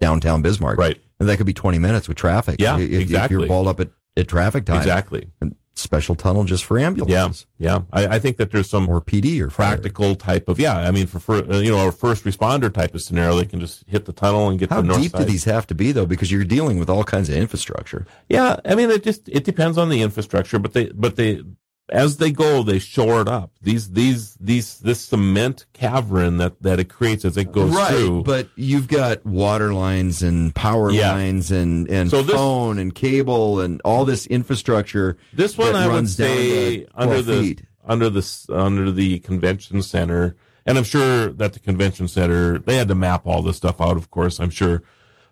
downtown 0.00 0.40
Bismarck. 0.40 0.78
Right. 0.78 0.98
And 1.20 1.28
that 1.28 1.36
could 1.36 1.44
be 1.44 1.52
20 1.52 1.78
minutes 1.78 2.08
with 2.08 2.16
traffic. 2.16 2.56
Yeah, 2.58 2.78
If- 2.78 3.10
If, 3.10 3.30
you're 3.30 3.46
balled 3.46 3.68
up 3.68 3.80
at, 3.80 3.90
at 4.16 4.28
traffic 4.28 4.64
time. 4.64 4.78
Exactly. 4.78 5.28
And 5.42 5.54
special 5.78 6.14
tunnel 6.14 6.44
just 6.44 6.64
for 6.64 6.78
Yeah. 6.78 6.86
ambulances. 6.86 7.46
Yeah. 7.58 7.80
I, 7.92 8.06
I 8.06 8.18
think 8.18 8.38
that 8.38 8.50
there's 8.50 8.68
some 8.68 8.88
Or 8.88 9.00
PD 9.00 9.40
or 9.40 9.50
fire. 9.50 9.68
practical 9.72 10.14
type 10.14 10.48
of 10.48 10.58
yeah. 10.58 10.76
I 10.78 10.90
mean, 10.90 11.06
for, 11.06 11.18
for 11.20 11.34
uh, 11.52 11.58
you 11.58 11.70
know 11.70 11.88
a 11.88 11.92
first 11.92 12.24
responder 12.24 12.72
type 12.72 12.94
of 12.94 13.02
scenario, 13.02 13.36
they 13.36 13.44
can 13.44 13.60
just 13.60 13.84
hit 13.86 14.04
the 14.06 14.12
tunnel 14.12 14.48
and 14.48 14.58
get 14.58 14.70
How 14.70 14.80
the 14.80 14.88
north 14.88 15.02
deep 15.02 15.12
side. 15.12 15.18
do 15.18 15.24
these 15.24 15.44
have 15.44 15.66
to 15.68 15.74
be 15.74 15.92
though? 15.92 16.06
Because 16.06 16.32
you're 16.32 16.44
dealing 16.44 16.78
with 16.78 16.88
all 16.90 17.04
kinds 17.04 17.28
of 17.28 17.36
infrastructure. 17.36 18.06
Yeah, 18.28 18.56
I 18.64 18.74
mean, 18.74 18.90
it 18.90 19.02
just 19.04 19.28
it 19.28 19.44
depends 19.44 19.76
on 19.78 19.88
the 19.90 20.02
infrastructure, 20.02 20.58
but 20.58 20.72
they 20.72 20.86
but 20.94 21.16
they 21.16 21.42
as 21.88 22.16
they 22.16 22.32
go, 22.32 22.62
they 22.62 22.78
shore 22.80 23.20
it 23.20 23.28
up. 23.28 23.52
These 23.62 23.90
these 23.92 24.34
these 24.40 24.78
this 24.80 25.00
cement 25.00 25.66
cavern 25.72 26.38
that 26.38 26.60
that 26.62 26.80
it 26.80 26.88
creates 26.88 27.24
as 27.24 27.36
it 27.36 27.52
goes 27.52 27.72
through. 27.88 28.24
But 28.24 28.48
you've 28.56 28.88
got 28.88 29.24
water 29.24 29.72
lines 29.72 30.22
and 30.22 30.54
power 30.54 30.90
Yeah. 30.90 31.12
lines 31.12 31.50
and, 31.50 31.88
and 31.88 32.10
So 32.10 32.22
this- 32.22 32.34
phone 32.34 32.78
and 32.78 32.94
cable 32.94 33.60
and 33.60 33.80
all 33.84 34.04
this 34.04 34.26
infrastructure. 34.26 35.16
this 35.32 35.56
one 35.56 35.76
I 35.76 35.86
would 35.86 36.08
say 36.08 36.86
under 36.94 37.22
the 37.22 37.40
feet. 37.40 37.62
under 37.86 38.10
the 38.10 38.46
under 38.52 38.90
the 38.90 39.20
convention 39.20 39.80
center, 39.82 40.34
and 40.66 40.76
I'm 40.78 40.84
sure 40.84 41.28
that 41.28 41.52
the 41.52 41.60
convention 41.60 42.08
center 42.08 42.58
they 42.58 42.76
had 42.76 42.88
to 42.88 42.94
map 42.96 43.26
all 43.26 43.42
this 43.42 43.56
stuff 43.58 43.80
out. 43.80 43.96
Of 43.96 44.10
course, 44.10 44.40
I'm 44.40 44.50
sure. 44.50 44.82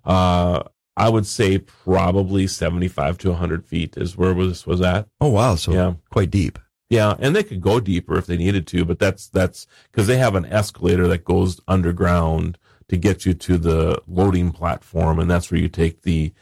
Uh, 0.04 0.62
I 0.96 1.08
would 1.08 1.26
say 1.26 1.58
probably 1.58 2.46
75 2.46 3.18
to 3.18 3.30
100 3.30 3.66
feet 3.66 3.96
is 3.96 4.16
where 4.16 4.32
this 4.34 4.66
was 4.66 4.80
at. 4.80 5.08
Oh, 5.20 5.28
wow. 5.30 5.56
So 5.56 5.72
Yeah. 5.72 5.94
quite 6.10 6.30
deep. 6.30 6.58
Yeah, 6.90 7.16
and 7.18 7.34
they 7.34 7.42
could 7.42 7.60
go 7.60 7.80
deeper 7.80 8.16
if 8.18 8.26
they 8.26 8.36
needed 8.36 8.66
to, 8.68 8.84
but 8.84 8.98
that's 8.98 9.26
that's 9.28 9.66
because 9.90 10.06
they 10.06 10.18
have 10.18 10.34
an 10.36 10.44
escalator 10.44 11.08
that 11.08 11.24
goes 11.24 11.60
underground 11.66 12.58
to 12.88 12.96
get 12.96 13.24
you 13.24 13.32
to 13.34 13.56
the 13.58 14.00
loading 14.06 14.52
platform, 14.52 15.18
and 15.18 15.28
that's 15.28 15.50
where 15.50 15.60
you 15.60 15.68
take 15.68 16.02
the, 16.02 16.32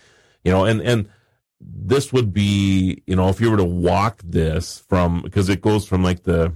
you 0.44 0.52
know, 0.52 0.64
and 0.64 0.82
and 0.82 1.08
this 1.60 2.12
would 2.12 2.32
be, 2.34 3.02
you 3.06 3.14
know, 3.14 3.28
if 3.28 3.40
you 3.40 3.50
were 3.50 3.56
to 3.56 3.64
walk 3.64 4.20
this 4.24 4.84
from 4.88 5.22
because 5.22 5.48
it 5.48 5.62
goes 5.62 5.86
from 5.86 6.02
like 6.02 6.24
the 6.24 6.52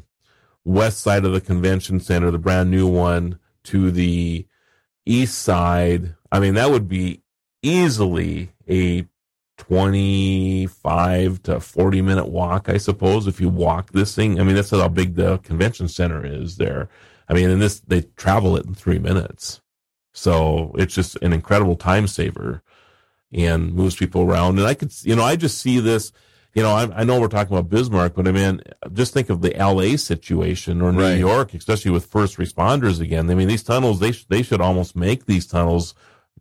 west 0.64 1.00
side 1.00 1.24
of 1.24 1.32
the 1.32 1.40
convention 1.40 2.00
center, 2.00 2.30
the 2.32 2.38
brand 2.38 2.70
new 2.70 2.88
one, 2.88 3.38
to 3.64 3.92
the 3.92 4.46
east 5.06 5.38
side. 5.38 6.16
I 6.32 6.40
mean, 6.40 6.54
that 6.54 6.70
would 6.70 6.88
be 6.88 7.22
easily 7.66 8.50
a 8.68 9.06
25 9.58 11.42
to 11.44 11.60
40 11.60 12.02
minute 12.02 12.28
walk, 12.28 12.68
I 12.68 12.76
suppose, 12.76 13.26
if 13.26 13.40
you 13.40 13.48
walk 13.48 13.92
this 13.92 14.14
thing. 14.14 14.38
I 14.38 14.42
mean, 14.44 14.54
that's 14.54 14.70
how 14.70 14.88
big 14.88 15.14
the 15.14 15.38
convention 15.38 15.88
center 15.88 16.24
is 16.24 16.56
there. 16.56 16.88
I 17.28 17.34
mean, 17.34 17.50
and 17.50 17.60
this, 17.60 17.80
they 17.80 18.02
travel 18.16 18.56
it 18.56 18.66
in 18.66 18.74
three 18.74 18.98
minutes. 18.98 19.60
So 20.12 20.74
it's 20.78 20.94
just 20.94 21.16
an 21.22 21.32
incredible 21.32 21.76
time 21.76 22.06
saver 22.06 22.62
and 23.32 23.74
moves 23.74 23.96
people 23.96 24.22
around. 24.22 24.58
And 24.58 24.66
I 24.66 24.74
could, 24.74 24.92
you 25.02 25.16
know, 25.16 25.24
I 25.24 25.36
just 25.36 25.58
see 25.58 25.80
this, 25.80 26.12
you 26.54 26.62
know, 26.62 26.70
I, 26.70 27.00
I 27.00 27.04
know 27.04 27.20
we're 27.20 27.28
talking 27.28 27.56
about 27.56 27.68
Bismarck, 27.68 28.14
but 28.14 28.28
I 28.28 28.32
mean, 28.32 28.62
just 28.92 29.12
think 29.12 29.28
of 29.28 29.42
the 29.42 29.54
LA 29.58 29.96
situation 29.96 30.80
or 30.80 30.92
New 30.92 31.00
Right. 31.02 31.18
York, 31.18 31.52
especially 31.54 31.90
with 31.90 32.06
first 32.06 32.38
responders 32.38 33.00
again. 33.00 33.28
I 33.28 33.34
mean, 33.34 33.48
these 33.48 33.62
tunnels, 33.62 34.00
they, 34.00 34.12
sh- 34.12 34.26
they 34.28 34.42
should 34.42 34.60
almost 34.60 34.96
make 34.96 35.26
these 35.26 35.46
tunnels 35.46 35.94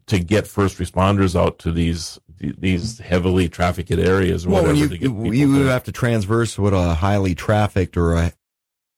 to 0.07 0.19
get 0.19 0.45
first 0.47 0.77
responders 0.77 1.39
out 1.39 1.59
to 1.59 1.71
these 1.71 2.19
these 2.39 2.99
heavily 2.99 3.47
trafficked 3.49 3.91
areas 3.91 4.45
or 4.45 4.49
Well, 4.49 4.61
whatever 4.63 4.79
when 4.81 4.89
to 4.89 4.95
you 4.97 5.13
get 5.23 5.33
you 5.35 5.59
to- 5.63 5.69
have 5.69 5.83
to 5.85 5.91
transverse 5.91 6.59
what 6.59 6.73
a 6.73 6.93
highly 6.93 7.33
trafficked 7.33 7.95
or 7.97 8.13
a 8.15 8.33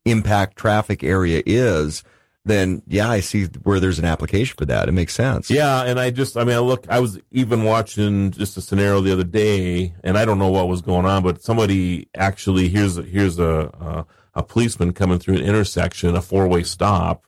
impact 0.05 0.57
traffic 0.57 1.03
area 1.03 1.43
is, 1.45 2.03
then 2.45 2.81
yeah, 2.87 3.09
I 3.09 3.19
see 3.19 3.45
where 3.63 3.79
there's 3.79 3.99
an 3.99 4.05
application 4.05 4.55
for 4.57 4.65
that. 4.65 4.87
It 4.87 4.93
makes 4.93 5.13
sense. 5.13 5.49
Yeah, 5.51 5.83
and 5.83 5.99
I 5.99 6.09
just, 6.11 6.37
I 6.37 6.43
mean, 6.45 6.55
I 6.55 6.59
look, 6.59 6.85
I 6.89 6.99
was 6.99 7.19
even 7.31 7.63
watching 7.63 8.31
just 8.31 8.57
a 8.57 8.61
scenario 8.61 9.01
the 9.01 9.11
other 9.11 9.23
day, 9.25 9.93
and 10.03 10.17
I 10.17 10.23
don't 10.25 10.39
know 10.39 10.49
what 10.49 10.67
was 10.69 10.81
going 10.81 11.05
on, 11.05 11.23
but 11.23 11.43
somebody 11.43 12.07
actually, 12.15 12.69
here's, 12.69 12.95
here's 12.95 13.37
a, 13.37 13.69
a, 13.79 14.05
a 14.39 14.43
policeman 14.43 14.93
coming 14.93 15.19
through 15.19 15.35
an 15.35 15.43
intersection, 15.43 16.15
a 16.15 16.21
four 16.21 16.47
way 16.47 16.63
stop, 16.63 17.25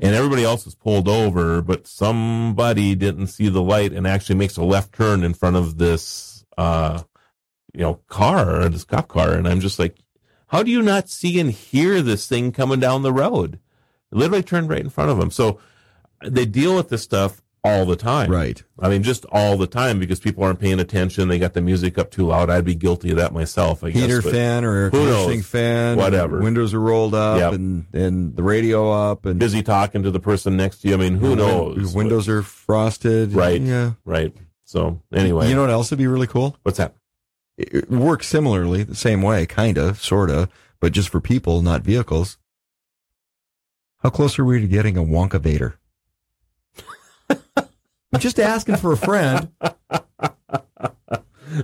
and 0.00 0.14
everybody 0.14 0.44
else 0.44 0.66
is 0.66 0.74
pulled 0.74 1.08
over, 1.08 1.60
but 1.60 1.86
somebody 1.86 2.94
didn't 2.94 3.28
see 3.28 3.48
the 3.48 3.62
light 3.62 3.92
and 3.92 4.06
actually 4.06 4.36
makes 4.36 4.56
a 4.56 4.62
left 4.62 4.94
turn 4.94 5.24
in 5.24 5.34
front 5.34 5.56
of 5.56 5.78
this, 5.78 6.44
uh, 6.56 7.02
you 7.74 7.80
know, 7.80 7.94
car, 8.08 8.68
this 8.68 8.84
cop 8.84 9.08
car, 9.08 9.32
and 9.32 9.48
I'm 9.48 9.60
just 9.60 9.78
like, 9.78 9.98
how 10.48 10.62
do 10.62 10.70
you 10.70 10.82
not 10.82 11.08
see 11.08 11.38
and 11.38 11.50
hear 11.50 12.00
this 12.00 12.26
thing 12.26 12.52
coming 12.52 12.80
down 12.80 13.02
the 13.02 13.12
road? 13.12 13.58
It 14.10 14.16
literally 14.16 14.42
turned 14.42 14.70
right 14.70 14.80
in 14.80 14.88
front 14.88 15.10
of 15.10 15.18
him. 15.18 15.30
So 15.30 15.60
they 16.24 16.46
deal 16.46 16.74
with 16.74 16.88
this 16.88 17.02
stuff 17.02 17.42
all 17.64 17.84
the 17.84 17.96
time. 17.96 18.30
Right. 18.30 18.62
I 18.78 18.88
mean, 18.88 19.02
just 19.02 19.24
all 19.32 19.56
the 19.56 19.66
time 19.66 19.98
because 19.98 20.20
people 20.20 20.44
aren't 20.44 20.60
paying 20.60 20.78
attention. 20.80 21.28
They 21.28 21.38
got 21.38 21.54
the 21.54 21.60
music 21.60 21.98
up 21.98 22.10
too 22.10 22.26
loud. 22.26 22.50
I'd 22.50 22.64
be 22.64 22.74
guilty 22.74 23.10
of 23.10 23.16
that 23.16 23.32
myself. 23.32 23.82
I 23.82 23.90
Heater 23.90 24.16
guess. 24.16 24.24
but 24.24 24.32
fan 24.32 24.64
or 24.64 24.74
air 24.76 24.90
knows? 24.90 25.06
conditioning 25.08 25.42
fan, 25.42 25.96
Whatever. 25.96 26.40
Windows 26.40 26.72
are 26.74 26.80
rolled 26.80 27.14
up 27.14 27.38
Yep. 27.40 27.52
and 27.54 27.86
and 27.92 28.36
the 28.36 28.42
radio 28.42 28.90
up 28.92 29.26
and 29.26 29.38
busy 29.40 29.62
talking 29.62 30.02
to 30.04 30.10
the 30.10 30.20
person 30.20 30.56
next 30.56 30.78
to 30.82 30.88
you. 30.88 30.94
I 30.94 30.98
mean, 30.98 31.16
who 31.16 31.34
knows? 31.36 31.94
Windows 31.94 32.28
are 32.28 32.42
frosted. 32.42 33.32
Right. 33.32 33.60
Yeah. 33.60 33.92
Right. 34.04 34.34
So 34.64 35.00
anyway, 35.12 35.48
You 35.48 35.54
know 35.54 35.62
what 35.62 35.70
else 35.70 35.90
would 35.90 35.98
be 35.98 36.06
really 36.06 36.26
cool? 36.26 36.56
what's 36.62 36.78
that? 36.78 36.94
It 37.56 37.90
works 37.90 38.28
similarly, 38.28 38.84
the 38.84 38.94
same 38.94 39.20
way, 39.20 39.44
kinda, 39.46 39.94
sorta, 39.96 40.48
but 40.78 40.92
just 40.92 41.08
for 41.08 41.20
people, 41.20 41.60
not 41.60 41.82
vehicles. 41.82 42.38
How 43.98 44.10
close 44.10 44.38
are 44.38 44.44
we 44.44 44.60
to 44.60 44.68
getting 44.68 44.96
a 44.96 45.02
Wonkavator? 45.02 45.74
I'm 47.56 48.20
just 48.20 48.38
asking 48.40 48.76
for 48.76 48.92
a 48.92 48.96
friend. 48.96 49.48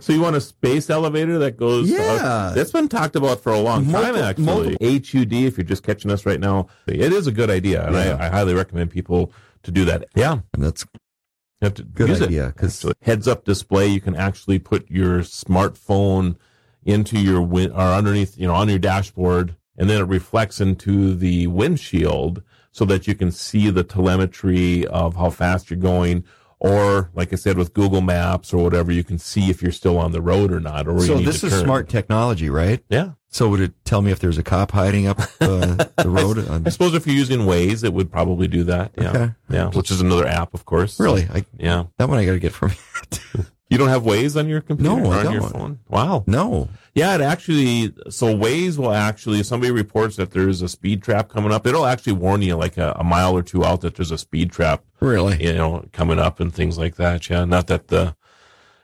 So 0.00 0.12
you 0.14 0.20
want 0.22 0.34
a 0.34 0.40
space 0.40 0.88
elevator 0.88 1.38
that 1.40 1.56
goes? 1.58 1.90
Yeah. 1.90 2.52
that's 2.54 2.72
been 2.72 2.88
talked 2.88 3.16
about 3.16 3.40
for 3.40 3.52
a 3.52 3.60
long 3.60 3.84
time. 3.84 3.92
Multiple- 3.92 4.22
Actually, 4.24 4.44
multiple- 4.44 4.86
HUD. 4.88 5.32
If 5.32 5.58
you're 5.58 5.64
just 5.64 5.82
catching 5.82 6.10
us 6.10 6.24
right 6.26 6.40
now, 6.40 6.68
it 6.86 7.12
is 7.12 7.26
a 7.26 7.32
good 7.32 7.50
idea, 7.50 7.86
and 7.86 7.94
Yeah. 7.94 8.16
I, 8.18 8.26
I 8.26 8.28
highly 8.30 8.54
recommend 8.54 8.90
people 8.90 9.30
to 9.62 9.70
do 9.70 9.84
that. 9.84 10.06
Yeah, 10.16 10.40
And 10.54 10.62
that's 10.64 10.84
You 11.60 11.66
have 11.66 11.74
to 11.74 11.82
Good 11.84 12.08
use 12.08 12.20
it. 12.22 12.24
idea, 12.28 12.52
'cause- 12.56 12.76
Actually, 12.76 12.94
heads 13.02 13.28
up 13.28 13.44
display, 13.44 13.86
you 13.88 14.00
can 14.00 14.16
actually 14.16 14.58
put 14.58 14.90
your 14.90 15.20
smartphone 15.20 16.36
into 16.84 17.18
your 17.18 17.40
win 17.42 17.70
or 17.70 17.80
underneath, 17.80 18.36
you 18.38 18.46
know, 18.46 18.54
on 18.54 18.68
your 18.70 18.78
dashboard, 18.78 19.54
and 19.76 19.88
then 19.90 20.00
it 20.00 20.08
reflects 20.08 20.60
into 20.60 21.14
the 21.14 21.46
windshield 21.46 22.42
so 22.74 22.84
that 22.84 23.06
you 23.06 23.14
can 23.14 23.30
see 23.30 23.70
the 23.70 23.84
telemetry 23.84 24.84
of 24.88 25.14
how 25.14 25.30
fast 25.30 25.70
you're 25.70 25.78
going. 25.78 26.24
Or, 26.58 27.10
like 27.14 27.32
I 27.32 27.36
said, 27.36 27.56
with 27.56 27.72
Google 27.72 28.00
Maps 28.00 28.52
or 28.52 28.62
whatever, 28.64 28.90
you 28.90 29.04
can 29.04 29.18
see 29.18 29.48
if 29.48 29.62
you're 29.62 29.70
still 29.72 29.96
on 29.98 30.10
the 30.10 30.20
road 30.20 30.50
or 30.50 30.58
not. 30.60 30.88
Or 30.88 30.98
so 31.00 31.12
you 31.12 31.18
need 31.18 31.26
this 31.26 31.44
is 31.44 31.52
turn. 31.52 31.64
smart 31.64 31.88
technology, 31.88 32.48
right? 32.50 32.82
Yeah, 32.88 33.12
So 33.28 33.48
would 33.50 33.60
it 33.60 33.74
tell 33.84 34.00
me 34.02 34.10
if 34.10 34.18
there's 34.18 34.38
a 34.38 34.42
cop 34.42 34.72
hiding 34.72 35.06
up 35.06 35.20
uh, 35.40 35.76
the 35.98 36.08
road? 36.08 36.38
I 36.66 36.68
suppose 36.70 36.94
if 36.94 37.06
you're 37.06 37.14
using 37.16 37.40
Waze, 37.40 37.84
it 37.84 37.92
would 37.92 38.10
probably 38.10 38.48
do 38.48 38.64
that. 38.64 38.92
Yeah, 38.98 39.10
Okay. 39.10 39.32
yeah, 39.50 39.68
which 39.70 39.90
is 39.92 40.00
another 40.00 40.26
app, 40.26 40.52
of 40.54 40.64
course. 40.64 40.98
really? 40.98 41.28
I, 41.32 41.44
Yeah. 41.58 41.84
that 41.98 42.08
one 42.08 42.18
I 42.18 42.24
got 42.24 42.32
to 42.32 42.38
get 42.40 42.52
from 42.52 42.72
You 43.70 43.78
don't 43.78 43.88
have 43.88 44.02
Waze 44.02 44.38
on 44.38 44.46
your 44.46 44.60
computer 44.60 44.94
No, 44.96 45.06
or 45.10 45.14
I 45.14 45.24
on 45.26 45.32
your 45.32 45.40
don't. 45.40 45.52
phone? 45.52 45.78
Wow. 45.88 46.22
No. 46.26 46.68
Yeah, 46.94 47.14
it 47.14 47.20
actually. 47.22 47.94
So 48.10 48.36
Waze 48.36 48.76
will 48.78 48.92
actually, 48.92 49.40
if 49.40 49.46
somebody 49.46 49.72
reports 49.72 50.16
that 50.16 50.32
there's 50.32 50.60
a 50.62 50.68
speed 50.68 51.02
trap 51.02 51.28
coming 51.30 51.50
up, 51.50 51.66
it'll 51.66 51.86
actually 51.86 52.12
warn 52.12 52.42
you 52.42 52.56
like 52.56 52.76
a, 52.76 52.94
a 52.98 53.02
mile 53.04 53.34
or 53.36 53.42
two 53.42 53.64
out 53.64 53.80
that 53.80 53.94
there's 53.96 54.10
a 54.10 54.18
speed 54.18 54.52
trap, 54.52 54.84
Really? 55.00 55.42
you 55.42 55.54
know, 55.54 55.86
coming 55.92 56.18
up 56.18 56.40
and 56.40 56.54
things 56.54 56.76
like 56.78 56.96
that. 56.96 57.28
Yeah, 57.30 57.44
not 57.46 57.66
that 57.68 57.88
the, 57.88 58.14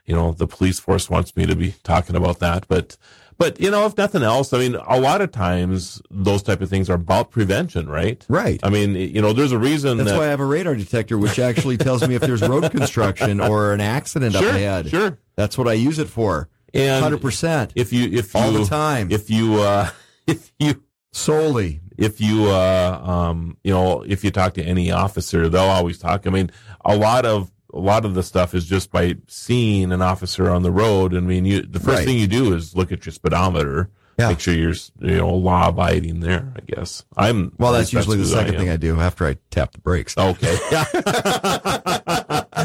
you 0.05 0.15
know, 0.15 0.31
the 0.31 0.47
police 0.47 0.79
force 0.79 1.09
wants 1.09 1.37
me 1.37 1.45
to 1.45 1.55
be 1.55 1.75
talking 1.83 2.15
about 2.15 2.39
that, 2.39 2.67
but, 2.67 2.97
but 3.41 3.59
you 3.59 3.71
know, 3.71 3.87
if 3.87 3.97
nothing 3.97 4.21
else, 4.21 4.53
I 4.53 4.59
mean, 4.59 4.75
a 4.75 4.99
lot 4.99 5.19
of 5.19 5.31
times 5.31 5.99
those 6.11 6.43
type 6.43 6.61
of 6.61 6.69
things 6.69 6.91
are 6.91 6.93
about 6.93 7.31
prevention, 7.31 7.89
right? 7.89 8.23
Right. 8.29 8.59
I 8.61 8.69
mean, 8.69 8.93
you 8.93 9.19
know, 9.19 9.33
there's 9.33 9.51
a 9.51 9.57
reason 9.57 9.97
That's 9.97 10.11
that. 10.11 10.17
why 10.19 10.25
I 10.27 10.29
have 10.29 10.39
a 10.39 10.45
radar 10.45 10.75
detector, 10.75 11.17
which 11.17 11.39
actually 11.39 11.77
tells 11.77 12.07
me 12.07 12.13
if 12.13 12.21
there's 12.21 12.43
road 12.43 12.69
construction 12.77 13.39
or 13.39 13.73
an 13.73 13.81
accident 13.81 14.35
sure, 14.35 14.47
up 14.47 14.55
ahead. 14.55 14.89
sure. 14.89 15.17
That's 15.35 15.57
what 15.57 15.67
I 15.67 15.73
use 15.73 15.97
it 15.97 16.07
for. 16.07 16.49
And 16.71 17.01
Hundred 17.03 17.21
percent. 17.21 17.73
if 17.75 17.91
you, 17.91 18.09
if 18.11 18.33
you, 18.35 18.39
All 18.39 18.51
the 18.51 18.65
time. 18.65 19.09
if 19.11 19.31
you, 19.31 19.55
uh, 19.59 19.89
if 20.27 20.53
you, 20.59 20.83
Solely. 21.11 21.81
if 21.97 22.21
you 22.21 22.45
uh 22.45 23.01
um 23.03 23.57
you 23.65 23.73
know 23.73 24.01
if 24.03 24.23
you 24.23 24.31
talk 24.31 24.53
to 24.53 24.63
any 24.63 24.91
officer 24.91 25.49
they'll 25.49 25.63
always 25.63 25.99
talk 25.99 26.25
i 26.25 26.29
mean 26.29 26.49
a 26.85 26.95
lot 26.95 27.25
of 27.25 27.51
a 27.73 27.79
lot 27.79 28.05
of 28.05 28.13
the 28.13 28.23
stuff 28.23 28.53
is 28.53 28.65
just 28.65 28.91
by 28.91 29.15
seeing 29.27 29.91
an 29.91 30.01
officer 30.01 30.49
on 30.49 30.63
the 30.63 30.71
road 30.71 31.15
i 31.15 31.19
mean 31.19 31.45
you 31.45 31.61
the 31.61 31.79
first 31.79 31.97
Right. 31.99 32.05
thing 32.05 32.17
you 32.17 32.27
do 32.27 32.53
is 32.53 32.75
look 32.75 32.91
at 32.91 33.05
your 33.05 33.13
speedometer 33.13 33.89
Yeah. 34.19 34.29
make 34.29 34.39
sure 34.39 34.53
you're 34.53 34.73
you 34.99 35.17
know 35.17 35.33
law 35.35 35.69
abiding 35.69 36.19
there 36.19 36.51
i 36.55 36.59
guess 36.61 37.03
i'm 37.17 37.53
Well, 37.57 37.71
that's 37.73 37.93
usually 37.93 38.17
the 38.17 38.25
second 38.25 38.55
am. 38.55 38.59
thing 38.59 38.69
I 38.69 38.77
do 38.77 38.99
after 38.99 39.25
I 39.27 39.37
tap 39.51 39.71
the 39.71 39.79
brakes. 39.79 40.17
okay 40.17 40.57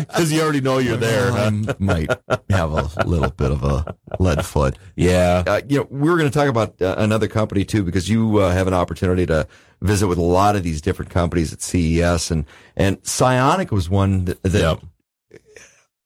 because 0.09 0.33
you 0.33 0.43
already 0.43 0.61
know 0.61 0.79
you're 0.79 0.97
there 0.97 1.33
I 1.33 1.51
huh? 1.51 1.75
might 1.79 2.11
have 2.51 2.73
a 2.73 2.91
little 3.07 3.31
bit 3.31 3.51
of 3.51 3.63
a 3.65 3.95
lead 4.19 4.45
foot. 4.45 4.77
yeah 4.97 5.43
Uh, 5.47 5.61
you 5.69 5.79
know, 5.79 5.87
we 5.91 6.11
were 6.11 6.17
going 6.19 6.31
to 6.31 6.37
talk 6.37 6.49
about 6.49 6.81
uh, 6.83 6.95
another 6.99 7.29
company 7.29 7.65
too, 7.65 7.83
because 7.83 8.09
you 8.09 8.39
uh, 8.39 8.51
have 8.53 8.67
an 8.67 8.75
opportunity 8.75 9.27
to 9.27 9.47
visit 9.83 10.07
with 10.09 10.19
a 10.19 10.23
lot 10.23 10.57
of 10.57 10.63
these 10.63 10.81
different 10.81 11.11
companies 11.11 11.53
at 11.53 11.61
CES, 11.63 12.31
and 12.31 12.45
and 12.77 13.03
PSYONIC 13.03 13.71
was 13.71 13.89
one 13.91 14.25
that. 14.27 14.43
that 14.43 14.53
Yep. 14.55 14.81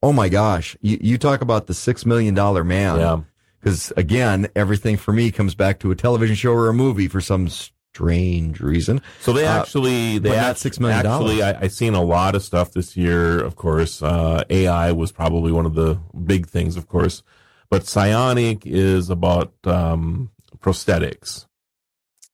Oh 0.03 0.13
my 0.13 0.29
gosh, 0.29 0.77
you 0.81 0.99
you 1.01 1.19
talk 1.19 1.41
about 1.43 1.67
the 1.67 1.75
six 1.75 2.07
million 2.07 2.35
dollar 2.35 2.65
man. 2.65 2.99
yeah 2.99 3.21
Because 3.61 3.93
again, 3.97 4.49
everything 4.57 4.97
for 4.97 5.13
me 5.13 5.31
comes 5.31 5.55
back 5.55 5.79
to 5.81 5.91
a 5.91 5.95
television 5.97 6.37
show 6.37 6.53
or 6.53 6.69
a 6.69 6.75
movie 6.75 7.09
for 7.09 7.21
some 7.21 7.49
strange 7.49 8.61
reason. 8.61 9.03
So 9.21 9.33
they 9.35 9.47
Uh, 9.47 9.61
actually, 9.61 10.19
they 10.19 10.31
but 10.31 10.37
not 10.37 10.51
act- 10.51 10.61
$6 10.61 10.81
million. 10.81 11.05
Actually, 11.07 11.43
I, 11.43 11.61
I 11.63 11.69
seen 11.69 11.95
a 11.95 12.03
lot 12.03 12.35
of 12.35 12.43
stuff 12.43 12.73
this 12.73 12.97
year. 12.97 13.39
Of 13.43 13.57
course, 13.57 14.03
uh, 14.03 14.45
AI 14.49 14.93
was 14.93 15.13
probably 15.13 15.53
one 15.53 15.67
of 15.67 15.75
the 15.75 15.99
big 16.25 16.47
things, 16.47 16.77
of 16.77 16.87
course. 16.89 17.23
But 17.69 17.83
PSYONIC 17.83 18.63
is 18.65 19.11
about 19.11 19.53
um, 19.65 20.31
prosthetics, 20.61 21.47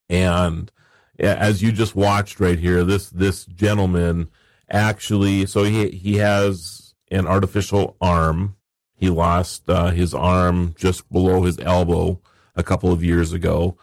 and 0.08 0.70
as 1.18 1.62
you 1.62 1.72
just 1.72 1.96
watched 1.96 2.38
right 2.40 2.58
here, 2.58 2.84
this 2.84 3.10
this 3.10 3.44
gentleman 3.46 4.28
actually, 4.70 5.46
so 5.46 5.64
he 5.64 5.90
he 5.90 6.16
has 6.16 6.85
an 7.10 7.26
artificial 7.26 7.96
arm. 8.00 8.56
He 8.94 9.10
lost 9.10 9.68
uh, 9.68 9.90
his 9.90 10.14
arm 10.14 10.74
just 10.78 11.10
below 11.12 11.42
his 11.42 11.58
elbow 11.58 12.20
a 12.54 12.62
couple 12.62 12.92
of 12.92 13.04
years 13.04 13.32
ago 13.32 13.76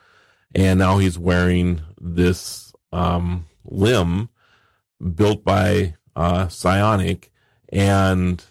and 0.56 0.80
now 0.80 0.98
he's 0.98 1.18
wearing 1.18 1.82
this 2.00 2.74
um, 2.92 3.48
limb 3.66 4.30
built 5.16 5.44
by 5.44 5.96
uh, 6.16 6.46
PSYONIC. 6.46 7.30
And 7.70 8.44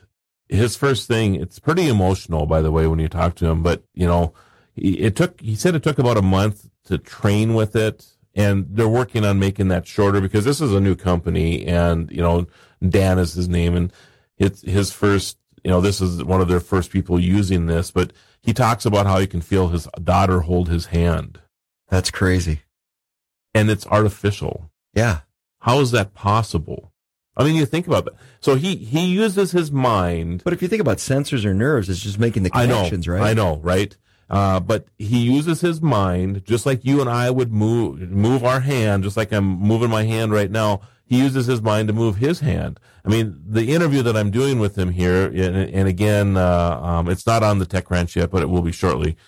his 0.49 0.77
first 0.77 1.07
thing, 1.07 1.37
it's 1.37 1.59
pretty 1.59 1.89
emotional, 1.89 2.47
by 2.47 2.61
the 2.61 2.73
way, 2.73 2.87
when 2.87 2.99
you 2.99 3.09
talk 3.09 3.37
to 3.37 3.47
him. 3.47 3.63
But 3.63 3.85
you 3.95 4.07
know, 4.07 4.35
it 4.75 5.15
took. 5.15 5.41
He 5.41 5.55
said 5.55 5.75
it 5.75 5.83
took 5.83 5.99
about 5.99 6.17
a 6.17 6.23
month 6.23 6.69
to 6.87 6.99
train 6.99 7.55
with 7.55 7.77
it, 7.77 8.05
and 8.35 8.67
they're 8.69 8.89
working 8.89 9.25
on 9.25 9.39
making 9.39 9.69
that 9.69 9.87
shorter 9.87 10.21
because 10.21 10.45
this 10.45 10.61
is 10.61 10.73
a 10.73 10.81
new 10.81 10.97
company, 10.97 11.65
and 11.67 12.11
you 12.11 12.21
know, 12.21 12.47
Dan 12.87 13.19
is 13.21 13.35
his 13.35 13.49
name, 13.49 13.77
and 13.77 13.93
it's 14.43 14.63
his 14.63 14.93
first. 14.93 15.39
You 15.65 15.71
know, 15.71 15.81
this 15.81 16.01
is 16.01 16.25
one 16.25 16.41
of 16.41 16.49
their 16.49 16.59
first 16.61 16.91
people 16.91 17.21
using 17.21 17.67
this, 17.67 17.93
but 17.93 18.13
he 18.43 18.53
talks 18.53 18.85
about 18.85 19.07
how 19.07 19.21
he 19.21 19.29
can 19.29 19.41
feel 19.41 19.69
his 19.69 19.87
daughter 20.03 20.41
hold 20.41 20.69
his 20.69 20.87
hand 20.87 21.41
That's 21.89 22.11
crazy. 22.11 22.63
and 23.55 23.71
it's 23.71 23.87
artificial. 23.87 24.71
Yeah. 24.93 25.21
How 25.61 25.79
is 25.79 25.93
that 25.93 26.15
possible? 26.15 26.93
I 27.37 27.45
mean, 27.45 27.55
you 27.55 27.65
think 27.65 27.87
about 27.87 28.05
that. 28.07 28.15
So 28.41 28.57
he 28.57 28.75
he 28.75 29.07
uses 29.07 29.53
his 29.53 29.71
mind. 29.71 30.43
But 30.45 30.53
if 30.53 30.61
you 30.63 30.69
think 30.69 30.81
about 30.83 30.99
sensors 30.99 31.45
or 31.45 31.55
nerves, 31.55 31.89
it's 31.89 32.01
just 32.01 32.19
making 32.19 32.43
the 32.43 32.51
I 32.53 32.67
know, 32.67 32.79
connections, 32.79 33.07
right? 33.07 33.23
I 33.23 33.33
know, 33.33 33.59
right? 33.59 33.97
Uh, 34.29 34.59
but 34.61 34.87
he 34.99 35.19
uses 35.21 35.61
his 35.61 35.81
mind 35.81 36.45
just 36.45 36.67
like 36.67 36.85
you 36.85 37.01
and 37.01 37.09
I 37.09 37.31
would 37.31 37.53
move 37.53 38.01
move 38.11 38.45
our 38.45 38.61
hand, 38.61 39.05
just 39.05 39.17
like 39.17 39.31
I'm 39.33 39.45
moving 39.45 39.91
my 39.91 40.03
hand 40.03 40.33
right 40.33 40.51
now. 40.51 40.81
He 41.13 41.19
uses 41.19 41.45
his 41.45 41.61
mind 41.61 41.89
to 41.89 41.93
move 41.93 42.17
his 42.17 42.41
hand. 42.41 42.81
I 43.05 43.11
mean, 43.11 43.39
the 43.47 43.75
interview 43.75 44.01
that 44.01 44.17
I'm 44.17 44.31
doing 44.31 44.59
with 44.59 44.79
him 44.79 44.93
here, 44.93 45.27
and, 45.27 45.55
and 45.57 45.87
again, 45.87 46.39
uh, 46.39 46.81
um, 46.83 47.11
it's 47.11 47.27
not 47.27 47.43
on 47.43 47.59
the 47.59 47.67
Tech 47.67 47.91
Ranch 47.91 48.17
yet, 48.17 48.31
but 48.31 48.41
it 48.41 48.49
will 48.49 48.63
be 48.63 48.73
shortly. 48.73 49.19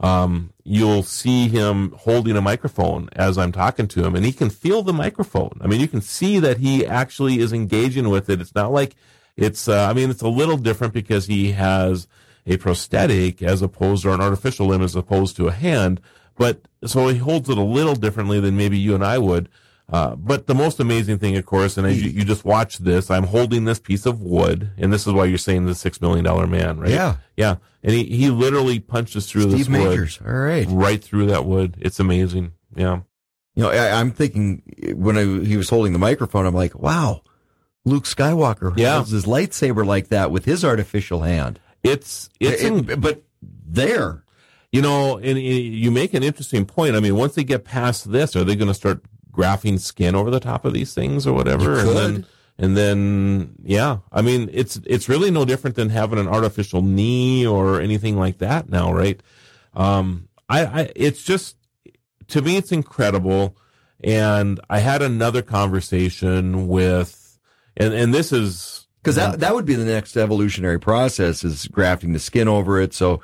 Um, 0.00 0.54
you'll 0.62 1.02
see 1.02 1.48
him 1.48 1.92
holding 1.98 2.34
a 2.34 2.40
microphone 2.40 3.10
as 3.12 3.36
I'm 3.36 3.52
talking 3.52 3.88
to 3.88 4.06
him, 4.06 4.14
and 4.14 4.24
he 4.24 4.32
can 4.32 4.48
feel 4.48 4.82
the 4.82 4.94
microphone. 4.94 5.58
I 5.60 5.66
mean, 5.66 5.82
you 5.82 5.86
can 5.86 6.00
see 6.00 6.38
that 6.38 6.56
he 6.56 6.86
actually 6.86 7.40
is 7.40 7.52
engaging 7.52 8.08
with 8.08 8.30
it. 8.30 8.40
It's 8.40 8.54
not 8.54 8.72
like 8.72 8.96
it's. 9.36 9.68
Uh, 9.68 9.86
I 9.86 9.92
mean, 9.92 10.08
it's 10.08 10.22
a 10.22 10.28
little 10.28 10.56
different 10.56 10.94
because 10.94 11.26
he 11.26 11.52
has 11.52 12.08
a 12.46 12.56
prosthetic 12.56 13.42
as 13.42 13.60
opposed 13.60 14.06
or 14.06 14.14
an 14.14 14.22
artificial 14.22 14.68
limb 14.68 14.80
as 14.80 14.96
opposed 14.96 15.36
to 15.36 15.48
a 15.48 15.52
hand. 15.52 16.00
But 16.36 16.62
so 16.86 17.08
he 17.08 17.18
holds 17.18 17.50
it 17.50 17.58
a 17.58 17.62
little 17.62 17.96
differently 17.96 18.40
than 18.40 18.56
maybe 18.56 18.78
you 18.78 18.94
and 18.94 19.04
I 19.04 19.18
would. 19.18 19.50
Uh, 19.92 20.16
but 20.16 20.46
the 20.46 20.54
most 20.54 20.80
amazing 20.80 21.18
thing, 21.18 21.36
of 21.36 21.44
course, 21.44 21.76
and 21.76 21.86
as 21.86 22.02
you, 22.02 22.10
you 22.10 22.24
just 22.24 22.44
watch 22.44 22.78
this, 22.78 23.10
I'm 23.10 23.24
holding 23.24 23.64
this 23.66 23.78
piece 23.78 24.06
of 24.06 24.22
wood, 24.22 24.70
and 24.78 24.90
this 24.92 25.06
is 25.06 25.12
why 25.12 25.26
you're 25.26 25.36
saying 25.38 25.66
the 25.66 25.74
six 25.74 26.00
million 26.00 26.24
dollar 26.24 26.46
man, 26.46 26.80
right? 26.80 26.90
Yeah. 26.90 27.16
yeah. 27.36 27.56
And 27.82 27.92
he, 27.92 28.04
he 28.04 28.30
literally 28.30 28.80
punches 28.80 29.30
through 29.30 29.42
Steve 29.42 29.58
this 29.58 29.68
wood, 29.68 29.78
Majors. 29.90 30.18
All 30.26 30.32
right. 30.32 30.66
right 30.70 31.04
through 31.04 31.26
that 31.26 31.44
wood. 31.44 31.76
It's 31.80 32.00
amazing. 32.00 32.52
Yeah, 32.74 33.00
You 33.54 33.62
know, 33.64 33.70
I, 33.70 34.00
I'm 34.00 34.10
thinking 34.10 34.62
when 34.94 35.18
I, 35.18 35.24
he 35.46 35.56
was 35.58 35.68
holding 35.68 35.92
the 35.92 35.98
microphone, 35.98 36.46
I'm 36.46 36.54
like, 36.54 36.74
wow, 36.74 37.20
Luke 37.84 38.04
Skywalker 38.04 38.72
Yeah. 38.78 38.94
holds 38.94 39.10
his 39.10 39.26
lightsaber 39.26 39.84
like 39.86 40.08
that 40.08 40.30
with 40.30 40.46
his 40.46 40.64
artificial 40.64 41.20
hand. 41.20 41.60
it's 41.82 42.30
it's 42.40 42.62
It- 42.62 42.72
in- 42.90 43.00
but 43.00 43.22
there, 43.42 44.24
You 44.72 44.80
know, 44.82 45.18
and, 45.18 45.26
and 45.36 45.38
you 45.38 45.90
make 45.90 46.14
an 46.14 46.22
interesting 46.22 46.64
point. 46.64 46.96
I 46.96 47.00
mean, 47.00 47.14
once 47.16 47.34
they 47.34 47.44
get 47.44 47.64
past 47.64 48.10
this, 48.10 48.34
are 48.34 48.42
they 48.44 48.56
going 48.56 48.68
to 48.68 48.74
start 48.74 49.02
grafting 49.34 49.78
skin 49.78 50.14
over 50.14 50.30
the 50.30 50.40
top 50.40 50.64
of 50.64 50.72
these 50.72 50.94
things 50.94 51.26
or 51.26 51.32
whatever? 51.32 51.78
And 51.78 51.88
then, 51.90 52.26
and 52.56 52.76
then, 52.76 53.54
yeah, 53.62 53.98
I 54.12 54.22
mean, 54.22 54.48
it's 54.52 54.80
it's 54.86 55.08
really 55.08 55.30
no 55.30 55.44
different 55.44 55.76
than 55.76 55.90
having 55.90 56.18
an 56.18 56.28
artificial 56.28 56.82
knee 56.82 57.46
or 57.46 57.80
anything 57.80 58.16
like 58.16 58.38
that 58.38 58.68
now, 58.68 58.92
right? 58.92 59.20
Um, 59.74 60.28
I, 60.48 60.64
I, 60.64 60.92
it's 60.94 61.22
just 61.22 61.56
to 62.28 62.42
me, 62.42 62.56
it's 62.56 62.72
incredible. 62.72 63.56
And 64.02 64.60
I 64.68 64.80
had 64.80 65.00
another 65.00 65.40
conversation 65.40 66.68
with, 66.68 67.38
and 67.76 67.94
and 67.94 68.12
this 68.12 68.32
is 68.32 68.86
because 69.02 69.16
that 69.16 69.40
that 69.40 69.54
would 69.54 69.64
be 69.64 69.74
the 69.74 69.84
next 69.84 70.16
evolutionary 70.16 70.78
process 70.78 71.42
is 71.42 71.66
grafting 71.68 72.12
the 72.12 72.18
skin 72.18 72.46
over 72.46 72.80
it. 72.80 72.92
So 72.92 73.20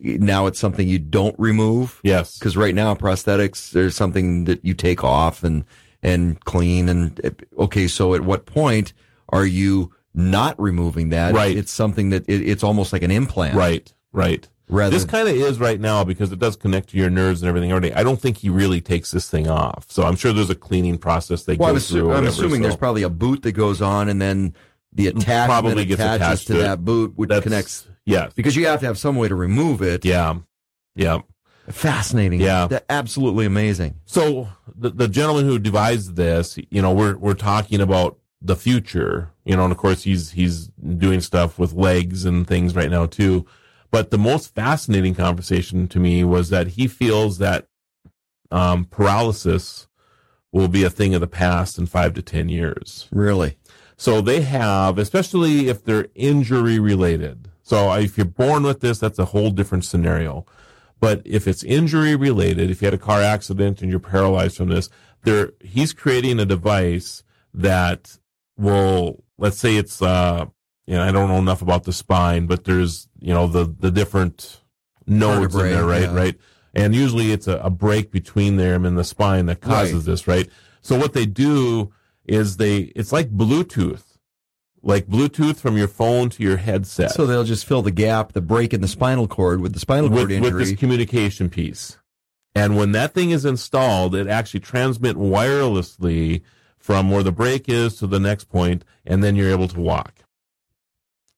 now 0.00 0.46
it's 0.46 0.58
something 0.58 0.86
you 0.88 0.98
don't 0.98 1.34
remove. 1.38 2.00
yes, 2.02 2.38
Because 2.38 2.56
right 2.56 2.74
now 2.74 2.94
prosthetics, 2.94 3.70
there's 3.70 3.94
something 3.96 4.44
that 4.44 4.64
you 4.64 4.74
take 4.74 5.04
off 5.04 5.42
and 5.44 5.64
and 6.02 6.38
clean. 6.44 6.88
And 6.88 7.46
okay, 7.58 7.88
so 7.88 8.14
at 8.14 8.20
what 8.22 8.46
point 8.46 8.92
are 9.30 9.46
you 9.46 9.92
not 10.14 10.58
removing 10.60 11.08
that? 11.10 11.34
Right. 11.34 11.56
It's 11.56 11.72
something 11.72 12.10
that 12.10 12.24
it, 12.28 12.48
it's 12.48 12.62
almost 12.62 12.92
like 12.92 13.02
an 13.02 13.10
implant. 13.10 13.54
right, 13.56 13.92
right. 14.12 14.48
Rather 14.68 14.90
this 14.90 15.04
kind 15.04 15.28
of 15.28 15.36
is 15.36 15.60
right 15.60 15.78
now 15.80 16.02
because 16.02 16.32
it 16.32 16.40
does 16.40 16.56
connect 16.56 16.88
to 16.88 16.96
your 16.96 17.08
nerves 17.08 17.40
and 17.40 17.48
everything 17.48 17.70
already. 17.70 17.94
I 17.94 18.02
don't 18.02 18.20
think 18.20 18.38
he 18.38 18.50
really 18.50 18.80
takes 18.80 19.12
this 19.12 19.30
thing 19.30 19.46
off. 19.48 19.86
So 19.92 20.02
I'm 20.02 20.16
sure 20.16 20.32
there's 20.32 20.50
a 20.50 20.56
cleaning 20.56 20.98
process 20.98 21.44
they 21.44 21.54
Well, 21.56 21.68
go 21.70 21.74
I'm, 21.76 21.80
through. 21.80 22.00
assu- 22.00 22.02
or 22.02 22.02
I'm 22.02 22.08
whatever, 22.08 22.26
assuming 22.28 22.56
so 22.56 22.62
there's 22.62 22.76
probably 22.76 23.02
a 23.04 23.08
boot 23.10 23.42
that 23.42 23.52
goes 23.52 23.80
on, 23.80 24.08
and 24.08 24.20
then 24.20 24.54
the 24.92 25.06
attachment 25.06 25.46
Probably 25.50 25.84
gets 25.84 26.00
attaches 26.00 26.20
attached 26.20 26.46
to, 26.48 26.52
to 26.54 26.58
that 26.60 26.84
boot, 26.84 27.12
which 27.14 27.28
That's- 27.28 27.44
connects 27.44 27.86
yes, 28.06 28.32
because 28.34 28.56
you 28.56 28.66
have 28.66 28.80
to 28.80 28.86
have 28.86 28.98
some 28.98 29.16
way 29.16 29.28
to 29.28 29.34
remove 29.34 29.82
it. 29.82 30.04
yeah, 30.04 30.36
yeah. 30.94 31.20
Fascinating. 31.68 32.40
Yeah. 32.40 32.78
Absolutely 32.88 33.44
amazing. 33.44 33.96
So 34.06 34.48
the 34.74 34.90
the 34.90 35.08
gentleman 35.08 35.46
who 35.46 35.58
devised 35.58 36.14
this, 36.16 36.58
you 36.70 36.80
know, 36.80 36.92
we're 36.92 37.16
we're 37.16 37.34
talking 37.34 37.80
about 37.80 38.18
the 38.40 38.56
future, 38.56 39.30
you 39.44 39.56
know, 39.56 39.64
and 39.64 39.72
of 39.72 39.78
course 39.78 40.04
he's 40.04 40.30
he's 40.30 40.68
doing 40.68 41.20
stuff 41.20 41.58
with 41.58 41.72
legs 41.72 42.24
and 42.24 42.46
things 42.46 42.76
right 42.76 42.90
now 42.90 43.06
too. 43.06 43.46
But 43.90 44.10
the 44.10 44.18
most 44.18 44.54
fascinating 44.54 45.14
conversation 45.14 45.88
to 45.88 45.98
me 45.98 46.22
was 46.22 46.50
that 46.50 46.68
he 46.68 46.86
feels 46.86 47.38
that 47.38 47.66
um, 48.50 48.84
paralysis 48.84 49.88
will 50.52 50.68
be 50.68 50.84
a 50.84 50.90
thing 50.90 51.14
of 51.14 51.20
the 51.20 51.26
past 51.26 51.78
in 51.78 51.86
five 51.86 52.14
to 52.14 52.22
ten 52.22 52.48
years. 52.48 53.08
Really. 53.10 53.56
So 53.96 54.20
they 54.20 54.42
have, 54.42 54.98
especially 54.98 55.68
if 55.68 55.84
they're 55.84 56.08
injury 56.14 56.78
related. 56.78 57.50
So 57.66 57.92
if 57.94 58.16
you're 58.16 58.26
born 58.26 58.62
with 58.62 58.78
this, 58.80 58.98
that's 59.00 59.18
a 59.18 59.24
whole 59.24 59.50
different 59.50 59.84
scenario. 59.84 60.46
But 61.00 61.20
if 61.24 61.48
it's 61.48 61.64
injury 61.64 62.14
related, 62.14 62.70
if 62.70 62.80
you 62.80 62.86
had 62.86 62.94
a 62.94 62.98
car 62.98 63.20
accident 63.20 63.82
and 63.82 63.90
you're 63.90 63.98
paralyzed 63.98 64.56
from 64.56 64.68
this, 64.68 64.88
there 65.24 65.50
he's 65.60 65.92
creating 65.92 66.38
a 66.38 66.44
device 66.46 67.24
that 67.52 68.18
will 68.56 69.24
let's 69.36 69.58
say 69.58 69.76
it's 69.76 70.00
uh 70.00 70.46
you 70.86 70.94
know 70.94 71.02
I 71.02 71.10
don't 71.10 71.28
know 71.28 71.38
enough 71.38 71.60
about 71.60 71.82
the 71.82 71.92
spine, 71.92 72.46
but 72.46 72.62
there's 72.64 73.08
you 73.18 73.34
know 73.34 73.48
the 73.48 73.64
the 73.64 73.90
different 73.90 74.60
nodes 75.08 75.52
Vertebrae, 75.54 75.70
in 75.70 75.74
there, 75.76 75.84
right? 75.86 76.02
yeah. 76.02 76.14
Right. 76.14 76.36
And 76.72 76.94
usually 76.94 77.32
it's 77.32 77.48
a, 77.48 77.56
a 77.58 77.70
break 77.70 78.12
between 78.12 78.56
them 78.58 78.84
and 78.86 78.96
the 78.96 79.02
spine 79.04 79.46
that 79.46 79.60
causes 79.60 79.94
Right. 79.94 80.04
this, 80.04 80.28
right? 80.28 80.48
So 80.82 80.96
what 80.96 81.14
they 81.14 81.26
do 81.26 81.92
is 82.26 82.58
they 82.58 82.92
it's 82.94 83.10
like 83.12 83.30
Bluetooth. 83.30 84.04
Like 84.86 85.08
Bluetooth 85.08 85.56
from 85.56 85.76
your 85.76 85.88
phone 85.88 86.30
to 86.30 86.42
your 86.44 86.58
headset 86.58 87.10
So 87.10 87.26
they'll 87.26 87.42
just 87.42 87.66
fill 87.66 87.82
the 87.82 87.90
gap, 87.90 88.32
the 88.32 88.40
break 88.40 88.72
in 88.72 88.80
the 88.80 88.88
spinal 88.88 89.26
cord 89.26 89.60
with 89.60 89.72
the 89.72 89.80
spinal 89.80 90.08
with, 90.08 90.18
cord 90.18 90.28
with 90.28 90.44
injury. 90.44 90.64
this 90.64 90.78
communication 90.78 91.50
piece. 91.50 91.98
And 92.54 92.76
when 92.76 92.92
that 92.92 93.12
thing 93.12 93.30
is 93.30 93.44
installed, 93.44 94.14
it 94.14 94.28
actually 94.28 94.60
transmit 94.60 95.16
wirelessly 95.16 96.42
from 96.78 97.10
where 97.10 97.24
the 97.24 97.32
break 97.32 97.68
is 97.68 97.96
to 97.96 98.06
the 98.06 98.20
next 98.20 98.44
point, 98.44 98.84
and 99.04 99.24
then 99.24 99.34
you're 99.34 99.50
able 99.50 99.66
to 99.66 99.80
walk. 99.80 100.24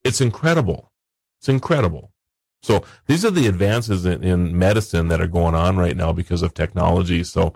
It's 0.04 0.20
incredible. 0.20 0.92
It's 1.40 1.48
incredible. 1.48 2.12
So 2.62 2.84
these 3.06 3.24
are 3.24 3.30
the 3.30 3.46
advances 3.46 4.04
in, 4.04 4.22
in 4.22 4.58
medicine 4.58 5.08
that 5.08 5.22
are 5.22 5.26
going 5.26 5.54
on 5.54 5.78
right 5.78 5.96
now 5.96 6.12
because 6.12 6.42
of 6.42 6.52
technology. 6.52 7.24
So 7.24 7.54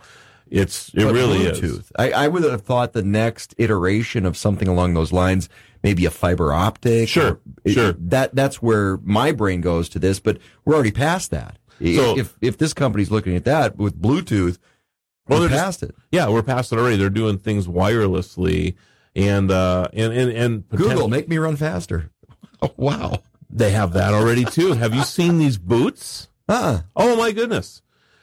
it's 0.52 0.88
it 0.94 1.04
But 1.04 1.14
really 1.14 1.38
is. 1.46 1.90
I, 1.98 2.12
I 2.12 2.28
would 2.28 2.44
have 2.44 2.62
thought 2.62 2.92
the 2.92 3.02
next 3.02 3.54
iteration 3.58 4.26
of 4.26 4.36
something 4.36 4.68
along 4.68 4.94
those 4.94 5.12
lines, 5.12 5.48
maybe 5.82 6.04
a 6.04 6.10
fiber 6.10 6.52
optic. 6.52 7.08
Sure, 7.08 7.40
sure. 7.66 7.94
That 7.98 8.34
that's 8.34 8.60
where 8.62 8.98
my 9.02 9.32
brain 9.32 9.60
goes 9.62 9.88
to 9.90 9.98
this, 9.98 10.20
but 10.20 10.38
we're 10.64 10.74
already 10.74 10.92
past 10.92 11.30
that. 11.30 11.58
So- 11.80 12.16
if 12.18 12.36
if 12.40 12.58
this 12.58 12.74
company's 12.74 13.10
looking 13.10 13.34
at 13.34 13.44
that 13.46 13.76
with 13.76 14.00
Bluetooth, 14.00 14.58
Well, 15.26 15.40
we're 15.40 15.48
they're 15.48 15.56
just- 15.56 15.64
past 15.64 15.82
it. 15.82 15.94
Yeah, 16.12 16.28
we're 16.28 16.42
past 16.42 16.72
it 16.72 16.78
already. 16.78 16.96
They're 16.96 17.10
doing 17.10 17.38
things 17.38 17.66
wirelessly, 17.66 18.74
and 19.16 19.50
uh, 19.50 19.88
and 19.92 20.12
and 20.12 20.30
and 20.30 20.68
Google, 20.68 21.08
make 21.08 21.28
me 21.28 21.38
run 21.38 21.56
faster. 21.56 22.10
Oh, 22.60 22.70
wow. 22.76 23.22
They 23.50 23.72
have 23.72 23.92
that 23.92 24.14
already 24.14 24.44
too. 24.46 24.72
have 24.74 24.94
you 24.94 25.02
seen 25.02 25.38
these 25.38 25.58
boots? 25.58 26.28
Uh-uh. 26.48 26.80
Oh 26.96 27.16
my 27.16 27.32
goodness. 27.32 27.81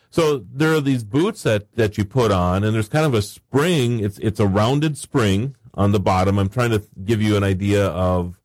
So 0.10 0.46
there 0.52 0.74
are 0.74 0.82
these 0.82 1.04
boots 1.04 1.44
that, 1.44 1.76
that 1.76 1.98
you 1.98 2.06
put 2.06 2.32
on 2.32 2.64
and 2.64 2.74
there's 2.74 2.90
kind 2.90 3.06
of 3.06 3.14
a 3.14 3.22
spring. 3.22 4.00
It's, 4.00 4.18
it's 4.20 4.40
a 4.40 4.48
rounded 4.48 4.98
spring 4.98 5.56
on 5.74 5.92
the 5.92 6.00
bottom. 6.00 6.40
I'm 6.40 6.50
trying 6.50 6.72
to 6.72 6.84
give 7.04 7.22
you 7.22 7.38
an 7.38 7.44
idea 7.44 7.88
of, 7.88 8.36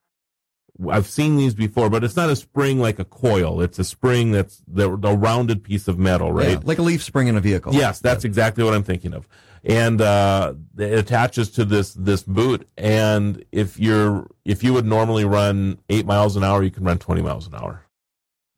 I've 0.91 1.07
seen 1.07 1.37
these 1.37 1.55
before, 1.55 1.89
but 1.89 2.03
it's 2.03 2.17
not 2.17 2.31
a 2.31 2.37
spring 2.37 2.81
like 2.81 2.99
a 2.99 3.05
coil. 3.05 3.61
It's 3.61 3.79
a 3.79 3.85
spring 3.85 4.33
that's 4.33 4.61
the, 4.67 4.97
the 4.97 5.17
rounded 5.17 5.63
piece 5.63 5.87
of 5.87 6.01
metal, 6.01 6.33
right? 6.33 6.49
Yeah, 6.49 6.61
like 6.65 6.79
a 6.79 6.83
leaf 6.83 7.01
spring 7.01 7.29
in 7.29 7.37
a 7.37 7.41
vehicle. 7.41 7.73
Yes, 7.73 8.01
that's 8.01 8.25
exactly 8.25 8.65
what 8.65 8.75
I'm 8.75 8.83
thinking 8.83 9.15
of. 9.15 9.29
And 9.63 10.01
uh, 10.01 10.55
it 10.77 10.99
attaches 10.99 11.51
to 11.53 11.65
this 11.65 11.95
this 11.95 12.25
boot. 12.25 12.69
And 12.77 13.45
if 13.53 13.79
you're 13.79 14.29
if 14.45 14.65
you 14.65 14.75
would 14.75 14.85
normally 14.85 15.25
run 15.25 15.79
eight 15.89 16.07
miles 16.07 16.37
an 16.37 16.43
hour, 16.43 16.63
you 16.63 16.73
can 16.73 16.85
run 16.85 16.99
twenty 16.99 17.23
miles 17.23 17.47
an 17.47 17.55
hour. 17.55 17.87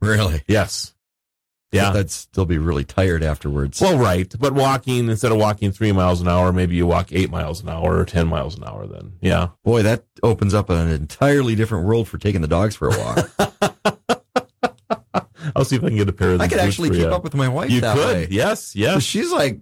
Really? 0.00 0.42
Yes. 0.48 0.94
Yeah. 1.72 1.90
But 1.92 1.98
I'd 1.98 2.10
still 2.10 2.46
be 2.46 2.58
really 2.58 2.84
tired 2.84 3.22
afterwards. 3.22 3.80
Well, 3.80 3.98
right. 3.98 4.32
But 4.38 4.54
walking, 4.54 5.08
instead 5.08 5.32
of 5.32 5.38
walking 5.38 5.72
three 5.72 5.92
miles 5.92 6.20
an 6.20 6.28
hour, 6.28 6.52
maybe 6.52 6.76
you 6.76 6.86
walk 6.86 7.08
eight 7.12 7.30
miles 7.30 7.60
an 7.62 7.68
hour 7.68 7.98
or 7.98 8.04
10 8.04 8.26
miles 8.28 8.56
an 8.56 8.64
hour 8.64 8.86
then. 8.86 9.14
Yeah. 9.20 9.48
Boy, 9.64 9.82
that 9.82 10.04
opens 10.22 10.54
up 10.54 10.70
an 10.70 10.88
entirely 10.88 11.54
different 11.54 11.86
world 11.86 12.08
for 12.08 12.18
taking 12.18 12.40
the 12.40 12.48
dogs 12.48 12.76
for 12.76 12.88
a 12.88 12.98
walk. 12.98 13.30
I'll 15.54 15.64
see 15.64 15.76
if 15.76 15.84
I 15.84 15.88
can 15.88 15.96
get 15.96 16.08
a 16.08 16.12
pair 16.12 16.32
of 16.32 16.40
I 16.40 16.48
could 16.48 16.58
actually 16.58 16.90
keep 16.90 16.98
you. 17.00 17.06
up 17.08 17.22
with 17.22 17.34
my 17.34 17.48
wife 17.48 17.70
You 17.70 17.80
that 17.80 17.96
could. 17.96 18.06
way. 18.06 18.28
Yes. 18.30 18.64
So 18.72 18.78
Yes. 18.80 19.02
she's 19.04 19.30
like, 19.32 19.60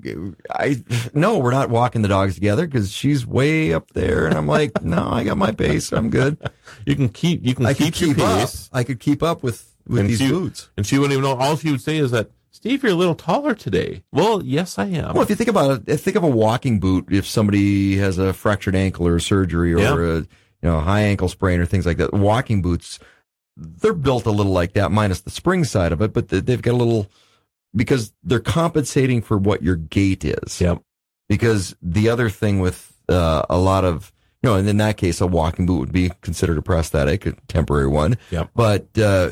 I 0.50 0.82
no, 1.12 1.38
we're 1.38 1.50
not 1.52 1.68
walking 1.68 2.00
the 2.02 2.08
dogs 2.08 2.34
together 2.34 2.66
because 2.66 2.90
she's 2.90 3.26
way 3.26 3.72
up 3.74 3.90
there, 3.90 4.26
and 4.26 4.34
I'm 4.36 4.46
like, 4.46 4.82
no, 4.82 5.08
I 5.10 5.24
got 5.24 5.36
my 5.36 5.52
pace, 5.52 5.92
I'm 5.92 6.08
good. 6.10 6.38
You 6.86 6.96
can 6.96 7.10
keep, 7.10 7.44
you 7.44 7.54
can 7.54 7.66
I 7.66 7.74
keep 7.74 8.00
your 8.00 8.10
up. 8.12 8.40
pace. 8.40 8.70
I 8.72 8.82
could 8.82 8.98
keep 8.98 9.22
up 9.22 9.42
with 9.42 9.70
with 9.86 10.00
And 10.00 10.10
these 10.10 10.18
she- 10.18 10.28
boots. 10.28 10.70
And 10.76 10.86
she 10.86 10.98
wouldn't 10.98 11.12
even 11.18 11.24
know. 11.24 11.36
All 11.36 11.56
she 11.56 11.70
would 11.70 11.80
say 11.82 11.96
is 11.98 12.10
that, 12.12 12.30
Steve, 12.50 12.82
you're 12.82 12.92
a 12.92 12.96
little 12.96 13.14
taller 13.14 13.54
today. 13.54 14.04
Well, 14.12 14.42
yes, 14.42 14.78
I 14.78 14.86
am. 14.86 15.14
Well, 15.14 15.22
if 15.22 15.28
you 15.30 15.36
think 15.36 15.50
about 15.50 15.82
it, 15.88 15.96
think 15.98 16.16
of 16.16 16.22
a 16.22 16.28
walking 16.28 16.80
boot. 16.80 17.06
If 17.10 17.26
somebody 17.26 17.96
has 17.96 18.16
a 18.18 18.32
fractured 18.32 18.76
ankle 18.76 19.06
or 19.06 19.18
surgery 19.18 19.74
or 19.74 19.78
Yeah. 19.80 19.94
a 19.94 20.14
you 20.16 20.70
know 20.70 20.80
high 20.80 21.00
ankle 21.02 21.28
sprain 21.28 21.60
or 21.60 21.66
things 21.66 21.84
like 21.84 21.98
that, 21.98 22.12
walking 22.14 22.62
boots 22.62 22.98
they're 23.56 23.92
built 23.92 24.26
a 24.26 24.30
little 24.32 24.50
like 24.52 24.72
that, 24.72 24.90
minus 24.90 25.20
the 25.20 25.30
spring 25.30 25.62
side 25.64 25.92
of 25.92 26.00
it, 26.02 26.12
but 26.12 26.28
they- 26.28 26.40
they've 26.40 26.62
got 26.62 26.72
a 26.72 26.76
little 26.76 27.08
because 27.76 28.12
they're 28.24 28.40
compensating 28.40 29.22
for 29.22 29.36
what 29.38 29.62
your 29.62 29.76
gait 29.76 30.24
is. 30.24 30.60
Yep. 30.60 30.82
Because 31.28 31.76
the 31.82 32.08
other 32.08 32.28
thing 32.30 32.58
with 32.60 32.92
uh, 33.08 33.42
a 33.50 33.58
lot 33.58 33.84
of 33.84 34.12
you 34.42 34.50
know, 34.50 34.56
and 34.56 34.68
in 34.68 34.76
that 34.78 34.96
case, 34.96 35.20
a 35.20 35.26
walking 35.26 35.66
boot 35.66 35.78
would 35.80 35.92
be 35.92 36.10
considered 36.20 36.58
a 36.58 36.62
prosthetic, 36.62 37.24
a 37.26 37.32
temporary 37.48 37.86
one. 37.88 38.16
Yep. 38.30 38.50
But 38.54 38.98
uh, 38.98 39.30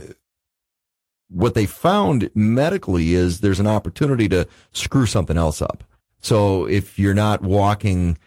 what 1.33 1.55
they 1.55 1.67
found 1.67 2.31
medically 2.35 3.15
is 3.15 3.41
there's 3.41 3.61
an 3.61 3.67
opportunity 3.67 4.29
to 4.29 4.47
screw 4.73 5.07
something 5.07 5.37
else 5.37 5.63
up. 5.63 5.85
So 6.21 6.67
if 6.69 6.99
you're 6.99 7.15
not 7.15 7.43
walking 7.43 8.19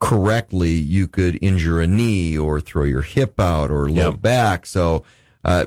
correctly, 0.00 0.70
you 0.72 1.06
could 1.08 1.38
injure 1.42 1.80
a 1.80 1.86
knee 1.86 2.36
or 2.38 2.60
throw 2.60 2.84
your 2.84 3.02
hip 3.02 3.38
out 3.38 3.70
or 3.70 3.88
low 3.90 4.10
Yep. 4.10 4.20
back. 4.22 4.66
So 4.66 5.04
uh, 5.44 5.66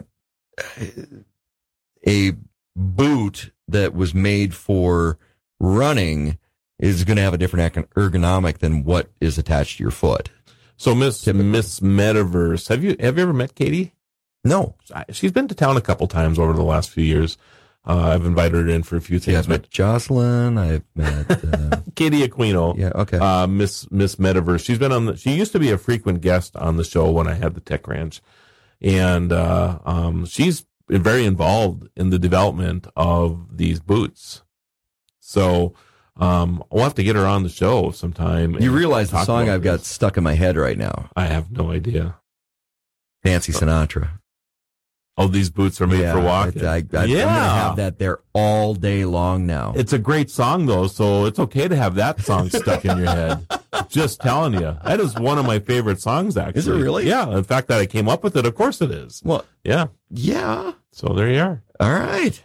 a 2.08 2.34
boot 2.76 3.52
that 3.68 3.94
was 3.94 4.14
made 4.14 4.54
for 4.54 5.18
running 5.60 6.38
is 6.80 7.04
going 7.04 7.18
to 7.18 7.24
have 7.24 7.34
a 7.34 7.38
different 7.38 7.90
ergonomic 7.92 8.58
than 8.60 8.84
what 8.84 9.10
is 9.22 9.38
attached 9.38 9.78
to 9.78 9.84
your 9.84 9.92
foot. 9.92 10.30
So 10.78 10.94
Miss 10.94 11.26
Miss 11.26 11.80
Metaverse, 11.80 12.68
have 12.68 12.84
you 12.84 12.98
have 13.00 13.18
you 13.18 13.24
ever 13.24 13.34
met 13.34 13.56
Katie? 13.56 13.94
No, 14.46 14.76
She's 15.12 15.32
been 15.32 15.48
to 15.48 15.56
town 15.56 15.76
a 15.76 15.82
couple 15.82 16.08
times 16.08 16.40
over 16.40 16.54
the 16.54 16.64
last 16.64 16.92
few 16.92 17.04
years. 17.04 17.38
Uh, 17.88 18.14
I've 18.14 18.26
invited 18.26 18.54
her 18.54 18.70
in 18.70 18.84
for 18.84 18.96
a 18.96 19.02
few 19.02 19.18
yeah, 19.18 19.24
things. 19.24 19.38
I've 19.38 19.50
met 19.50 19.70
Jocelyn. 19.70 20.58
I've 20.58 20.84
met. 20.96 21.32
Uh, 21.32 21.78
Katie 21.96 22.28
Aquino, 22.28 22.78
yeah, 22.78 22.92
okay. 22.96 23.18
uh, 23.18 23.46
Miss 23.46 23.90
Miss 23.92 24.16
Metaverse. 24.16 24.66
She's 24.66 24.80
been 24.80 24.92
on. 24.92 25.06
The, 25.06 25.18
she 25.18 25.34
used 25.34 25.52
to 25.52 25.60
be 25.60 25.70
a 25.70 25.78
frequent 25.78 26.22
guest 26.22 26.56
on 26.56 26.78
the 26.78 26.84
show 26.84 27.12
when 27.12 27.28
I 27.28 27.36
had 27.36 27.54
the 27.54 27.62
Tech 27.62 27.88
Ranch, 27.88 28.22
and 28.82 29.32
uh, 29.32 29.80
um, 29.86 30.26
she's 30.26 30.66
very 30.90 31.26
involved 31.26 31.88
in 31.96 32.10
the 32.10 32.18
development 32.18 32.88
of 32.96 33.58
these 33.58 33.80
boots. 33.80 34.42
So 35.20 35.76
um, 36.18 36.64
we'll 36.72 36.84
have 36.84 36.96
to 36.96 37.04
get 37.04 37.16
her 37.16 37.26
on 37.26 37.44
the 37.44 37.50
show 37.50 37.92
sometime. 37.92 38.60
you 38.60 38.72
realize 38.72 39.12
the 39.12 39.24
song 39.26 39.50
I've 39.50 39.64
got 39.64 39.82
stuck 39.82 40.18
in 40.18 40.24
my 40.24 40.34
head 40.34 40.58
right 40.58 40.78
now? 40.78 41.10
I 41.16 41.26
have 41.26 41.52
no 41.52 41.72
idea. 41.72 42.18
Nancy 43.24 43.52
Sinatra. 43.52 44.10
Oh, 45.18 45.28
these 45.28 45.50
boots 45.50 45.80
are 45.80 45.88
made 45.88 46.02
yeah, 46.02 46.12
for 46.12 46.20
walking. 46.20 46.66
I, 46.66 46.68
I, 46.68 46.74
I, 46.74 46.78
I'm 46.80 46.88
gonna 46.88 47.08
yeah, 47.08 47.56
have 47.68 47.78
that 47.78 48.00
there 48.00 48.20
all 48.34 48.74
day 48.74 49.06
long 49.06 49.46
now. 49.46 49.74
It's 49.78 49.94
a 49.94 49.98
great 50.00 50.30
song 50.30 50.66
though, 50.66 50.88
so 50.88 51.24
it's 51.26 51.40
okay 51.40 51.70
to 51.70 51.76
have 51.76 51.96
that 51.96 52.20
song 52.20 52.50
stuck 52.50 52.84
in 52.84 52.98
your 52.98 53.08
head. 53.08 53.48
Just 53.88 54.20
telling 54.20 54.54
you, 54.56 54.78
that 54.84 55.00
is 55.00 55.16
one 55.16 55.38
of 55.38 55.46
my 55.46 55.60
favorite 55.60 56.02
songs. 56.02 56.36
Actually, 56.36 56.60
Is 56.60 56.68
it 56.68 56.74
really? 56.74 57.08
Yeah. 57.08 57.30
In 57.38 57.44
fact, 57.46 57.70
that 57.70 57.80
I 57.80 57.86
came 57.86 58.10
up 58.10 58.24
with 58.24 58.36
it. 58.36 58.46
Of 58.46 58.56
course, 58.56 58.82
it 58.82 58.92
is. 58.92 59.22
well, 59.24 59.46
Yeah. 59.64 59.88
yeah. 60.10 60.74
So 60.92 61.08
there 61.14 61.30
you 61.30 61.40
are. 61.40 61.64
All 61.80 61.94
right. 61.94 62.42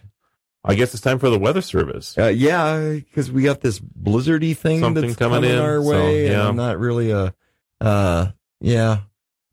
I 0.64 0.74
guess 0.74 0.92
it's 0.92 1.02
time 1.02 1.18
for 1.18 1.30
the 1.30 1.38
weather 1.38 1.62
service. 1.62 2.16
Uh, 2.18 2.26
yeah, 2.26 2.92
because 2.92 3.32
we 3.32 3.42
got 3.42 3.62
this 3.62 3.80
blizzardy 3.80 4.56
thing 4.56 4.80
Something 4.80 5.06
that's 5.06 5.16
coming 5.16 5.36
coming, 5.42 5.50
in, 5.52 5.58
our 5.58 5.82
so, 5.82 5.90
way, 5.90 6.26
and 6.26 6.34
yeah. 6.34 6.46
I'm 6.48 6.56
not 6.56 6.78
really 6.78 7.10
a. 7.10 7.34
Uh, 7.80 8.26
yeah, 8.60 8.98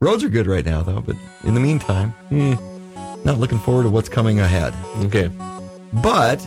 roads 0.02 0.22
are 0.22 0.28
good 0.28 0.46
right 0.46 0.66
now 0.66 0.82
though, 0.82 1.00
but 1.00 1.16
in 1.44 1.54
the 1.54 1.60
meantime, 1.60 2.10
hmm, 2.28 2.54
not 3.24 3.38
looking 3.38 3.58
forward 3.58 3.84
to 3.84 3.88
what's 3.90 4.08
coming 4.08 4.40
ahead. 4.40 4.74
Okay. 5.06 5.30
But 6.02 6.46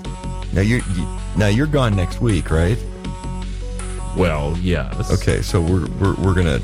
now 0.53 0.61
you're 0.61 0.81
you, 0.95 1.17
now 1.37 1.47
you're 1.47 1.67
gone 1.67 1.95
next 1.95 2.21
week, 2.21 2.49
right? 2.51 2.77
Well, 4.17 4.57
yes. 4.59 5.11
Okay, 5.21 5.41
so 5.41 5.61
we're 5.61 5.87
we're 5.99 6.15
we're 6.15 6.33
gonna 6.33 6.59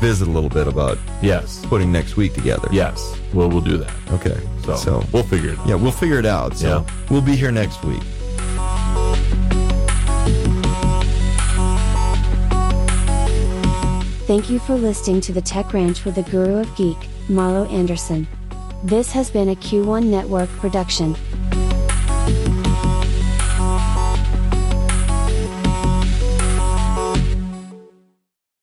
visit 0.00 0.28
a 0.28 0.30
little 0.30 0.48
bit 0.48 0.66
about 0.66 0.98
Yes. 1.20 1.64
putting 1.66 1.92
next 1.92 2.16
week 2.16 2.32
together. 2.32 2.68
Yes. 2.72 3.18
Well, 3.34 3.48
we'll 3.50 3.60
do 3.60 3.76
that. 3.76 3.92
Okay. 4.12 4.38
So, 4.64 4.76
so 4.76 5.04
we'll 5.12 5.22
figure 5.24 5.50
it. 5.50 5.58
out. 5.58 5.66
yeah, 5.68 5.74
we'll 5.74 5.92
figure 5.92 6.18
it 6.18 6.26
out. 6.26 6.56
So 6.56 6.68
Yeah. 6.86 6.94
we'll 7.10 7.20
be 7.20 7.36
here 7.36 7.52
next 7.52 7.82
week. 7.84 8.02
Thank 14.26 14.48
you 14.48 14.60
for 14.60 14.76
listening 14.76 15.20
to 15.22 15.32
the 15.32 15.40
Tech 15.40 15.72
Ranch 15.72 16.04
with 16.04 16.14
the 16.14 16.22
Guru 16.22 16.58
of 16.58 16.76
Geek, 16.76 16.96
Marlo 17.28 17.68
Anderson. 17.72 18.28
This 18.82 19.12
has 19.12 19.30
been 19.30 19.50
a 19.50 19.54
Q1 19.54 20.06
Network 20.06 20.48
production. 20.48 21.14